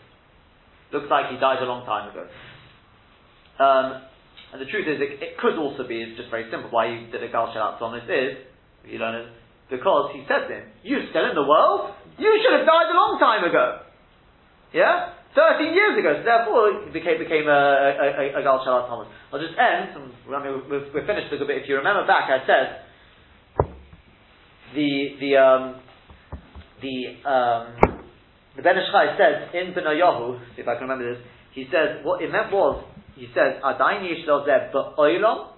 looks 0.89 1.05
like 1.05 1.29
he 1.29 1.37
died 1.37 1.61
a 1.61 1.69
long 1.69 1.85
time 1.85 2.09
ago. 2.09 2.25
Um, 3.61 4.01
and 4.53 4.61
the 4.61 4.69
truth 4.69 4.85
is, 4.85 5.01
it, 5.01 5.17
it 5.17 5.33
could 5.41 5.57
also 5.57 5.81
be, 5.89 5.97
it's 5.97 6.13
just 6.13 6.29
very 6.29 6.45
simple, 6.53 6.69
why 6.69 6.85
he 6.85 7.09
did 7.09 7.25
a 7.25 7.29
Gal 7.33 7.49
Shalat 7.49 7.81
this 7.97 8.05
is, 8.05 8.31
you 8.85 9.01
learn 9.01 9.25
it, 9.25 9.27
because 9.65 10.13
he 10.13 10.21
said 10.29 10.45
to 10.45 10.53
him, 10.53 10.65
you 10.85 11.09
still 11.09 11.25
in 11.25 11.33
the 11.33 11.41
world? 11.41 11.97
You 12.21 12.29
should 12.37 12.61
have 12.61 12.69
died 12.69 12.93
a 12.93 12.93
long 12.93 13.17
time 13.17 13.41
ago. 13.49 13.81
Yeah? 14.69 15.17
13 15.33 15.73
years 15.73 15.97
ago, 15.97 16.21
so 16.21 16.23
therefore 16.23 16.85
it 16.85 16.93
became, 16.93 17.17
became 17.17 17.49
a, 17.49 17.61
a, 17.97 18.05
a, 18.13 18.25
a 18.37 18.41
Gal 18.45 18.61
Shalat 18.61 18.85
Thomas. 18.85 19.09
I'll 19.33 19.41
just 19.41 19.57
end, 19.57 19.97
and, 19.97 20.13
we're, 20.29 20.93
we're 20.93 21.07
finished 21.09 21.33
a 21.33 21.41
little 21.41 21.49
bit. 21.49 21.65
If 21.65 21.69
you 21.69 21.81
remember 21.81 22.05
back, 22.05 22.29
I 22.29 22.45
said, 22.45 22.85
the, 24.77 25.17
the, 25.17 25.31
um, 25.41 25.81
the, 26.85 26.95
um, 27.25 27.63
the 28.53 28.61
Ben 28.61 28.77
Ish 28.77 28.93
Chai 28.93 29.17
says 29.17 29.49
in 29.57 29.73
Benayahu, 29.73 30.37
see 30.53 30.61
if 30.61 30.67
I 30.69 30.77
can 30.77 30.85
remember 30.85 31.09
this, 31.09 31.25
he 31.57 31.65
says, 31.73 32.05
what 32.05 32.21
it 32.21 32.29
meant 32.29 32.53
was, 32.53 32.85
he 33.15 33.27
says, 33.33 33.61
Adayin 33.63 34.01
Yishlel 34.03 34.45
Zeb 34.45 34.73
Ba'olam. 34.73 35.53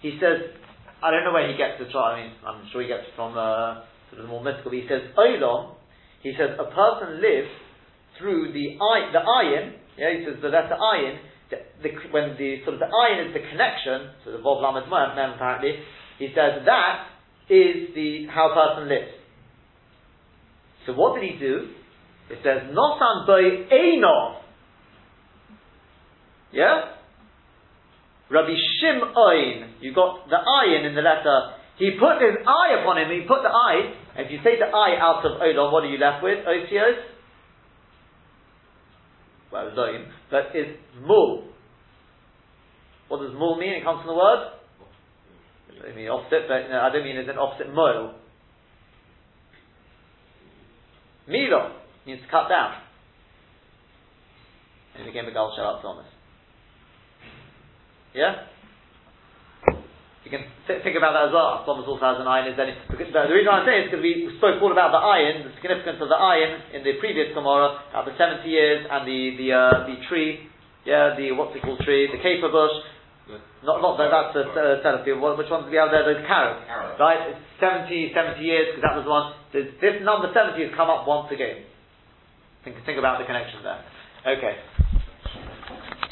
He 0.00 0.18
says, 0.20 0.54
I 1.02 1.10
don't 1.10 1.24
know 1.24 1.32
where 1.32 1.50
he 1.50 1.56
gets 1.56 1.78
the 1.78 1.90
try. 1.90 2.14
I 2.14 2.22
mean, 2.22 2.32
I'm 2.46 2.68
sure 2.72 2.82
he 2.82 2.88
gets 2.88 3.04
it 3.08 3.14
from 3.16 3.36
uh, 3.36 3.84
sort 4.10 4.20
of 4.20 4.26
the 4.26 4.30
more 4.30 4.42
mystical. 4.42 4.72
He 4.72 4.86
says, 4.88 5.02
Olam. 5.18 5.74
He 6.22 6.32
says, 6.38 6.56
a 6.56 6.64
person 6.72 7.20
lives 7.20 7.52
through 8.18 8.52
the 8.52 8.78
eye, 8.80 9.12
the 9.12 9.20
ayin. 9.20 9.76
Yeah, 9.98 10.18
he 10.18 10.24
says 10.24 10.40
the 10.40 10.48
letter 10.48 10.76
ayin. 10.80 11.18
The, 11.50 11.56
the, 11.82 11.90
when 12.10 12.36
the 12.38 12.64
sort 12.64 12.74
of 12.74 12.80
the 12.80 12.88
ayin 12.88 13.28
is 13.28 13.34
the 13.34 13.44
connection, 13.44 14.14
so 14.24 14.32
the 14.32 14.38
Vov 14.38 14.62
Lamed 14.62 14.88
Mem 14.88 15.36
apparently, 15.36 15.76
he 16.18 16.28
says 16.28 16.64
that 16.64 17.06
is 17.50 17.92
the 17.94 18.26
how 18.32 18.50
a 18.50 18.54
person 18.54 18.88
lives. 18.88 19.12
So 20.86 20.92
what 20.94 21.20
did 21.20 21.30
he 21.30 21.38
do? 21.38 21.68
It 22.30 22.38
says 22.42 22.72
Nosan 22.72 23.26
by 23.26 23.42
Einov. 23.68 24.43
Yeah? 26.54 26.94
Rabbi 28.30 28.54
Shimon, 28.80 29.74
you 29.80 29.92
got 29.92 30.30
the 30.30 30.38
ayin 30.38 30.86
in 30.86 30.94
the 30.94 31.02
letter. 31.02 31.58
He 31.76 31.90
put 31.98 32.22
his 32.22 32.38
eye 32.46 32.80
upon 32.80 32.98
him, 32.98 33.10
he 33.10 33.26
put 33.26 33.42
the 33.42 33.50
eye, 33.50 33.92
if 34.16 34.30
you 34.30 34.38
take 34.38 34.60
the 34.62 34.70
eye 34.70 34.94
out 35.00 35.26
of 35.26 35.42
Olam, 35.42 35.72
what 35.72 35.82
are 35.82 35.90
you 35.90 35.98
left 35.98 36.22
with? 36.22 36.38
Osios? 36.46 37.02
Well, 39.52 39.70
Loim, 39.76 40.06
but 40.30 40.54
is 40.54 40.76
mul. 41.02 41.50
What 43.08 43.20
does 43.20 43.34
mul 43.34 43.58
mean? 43.58 43.74
It 43.74 43.84
comes 43.84 44.00
from 44.00 44.14
the 44.14 44.18
word? 44.18 44.50
I 45.90 45.94
mean 45.94 46.08
opposite, 46.08 46.46
but 46.48 46.70
no, 46.70 46.80
I 46.80 46.90
don't 46.92 47.04
mean 47.04 47.16
it's 47.16 47.28
an 47.28 47.38
opposite 47.38 47.72
mul. 47.74 48.14
Milo 51.26 51.76
means 52.06 52.20
to 52.22 52.28
cut 52.30 52.48
down. 52.48 52.80
And 54.96 55.08
again, 55.08 55.26
the 55.26 55.32
Gal 55.32 55.52
Shalat 55.58 55.82
Thomas. 55.82 56.06
Yeah? 58.14 58.46
You 60.24 60.32
can 60.32 60.48
th- 60.64 60.80
think 60.80 60.96
about 60.96 61.12
that 61.12 61.28
as 61.28 61.32
well. 61.36 61.60
Thomas 61.68 61.84
also 61.84 62.00
has 62.00 62.16
an 62.16 62.24
ayin. 62.24 62.48
Is 62.48 62.56
any, 62.56 62.72
because, 62.88 63.12
the 63.12 63.28
reason 63.28 63.52
I'm 63.52 63.68
saying 63.68 63.80
is 63.84 63.86
because 63.92 64.00
we 64.00 64.32
spoke 64.40 64.56
all 64.64 64.72
about 64.72 64.94
the 64.94 65.02
ayin, 65.02 65.44
the 65.44 65.52
significance 65.60 66.00
of 66.00 66.08
the 66.08 66.16
ayin 66.16 66.72
in 66.72 66.80
the 66.80 66.96
previous 66.96 67.36
Gemara, 67.36 67.84
about 67.92 68.08
the 68.08 68.16
70 68.16 68.48
years 68.48 68.88
and 68.88 69.04
the 69.04 69.20
the 69.36 69.48
uh, 69.52 69.84
the 69.84 70.00
tree, 70.08 70.48
yeah, 70.88 71.12
the 71.12 71.36
what's 71.36 71.52
it 71.52 71.60
called 71.60 71.82
tree, 71.84 72.08
the 72.08 72.22
caper 72.24 72.48
bush. 72.48 72.72
Not, 73.64 73.80
not 73.80 73.96
that, 73.96 74.12
that's 74.12 74.36
the 74.36 75.16
uh. 75.16 75.36
Which 75.36 75.48
ones 75.48 75.64
do 75.64 75.72
we 75.72 75.80
have 75.80 75.88
there? 75.88 76.04
The 76.04 76.20
carob. 76.28 76.68
carob. 76.68 77.00
Right? 77.00 77.32
It's 77.32 77.40
70, 77.56 78.12
70 78.12 78.44
years, 78.44 78.76
because 78.76 78.84
that 78.84 78.96
was 79.00 79.08
one. 79.08 79.32
So 79.56 79.64
this 79.64 80.04
number 80.04 80.28
70 80.28 80.60
has 80.60 80.72
come 80.76 80.92
up 80.92 81.08
once 81.08 81.32
again. 81.32 81.64
Think, 82.64 82.76
think 82.84 83.00
about 83.00 83.16
the 83.20 83.24
connection 83.24 83.64
there. 83.64 83.80
Okay. 84.28 84.83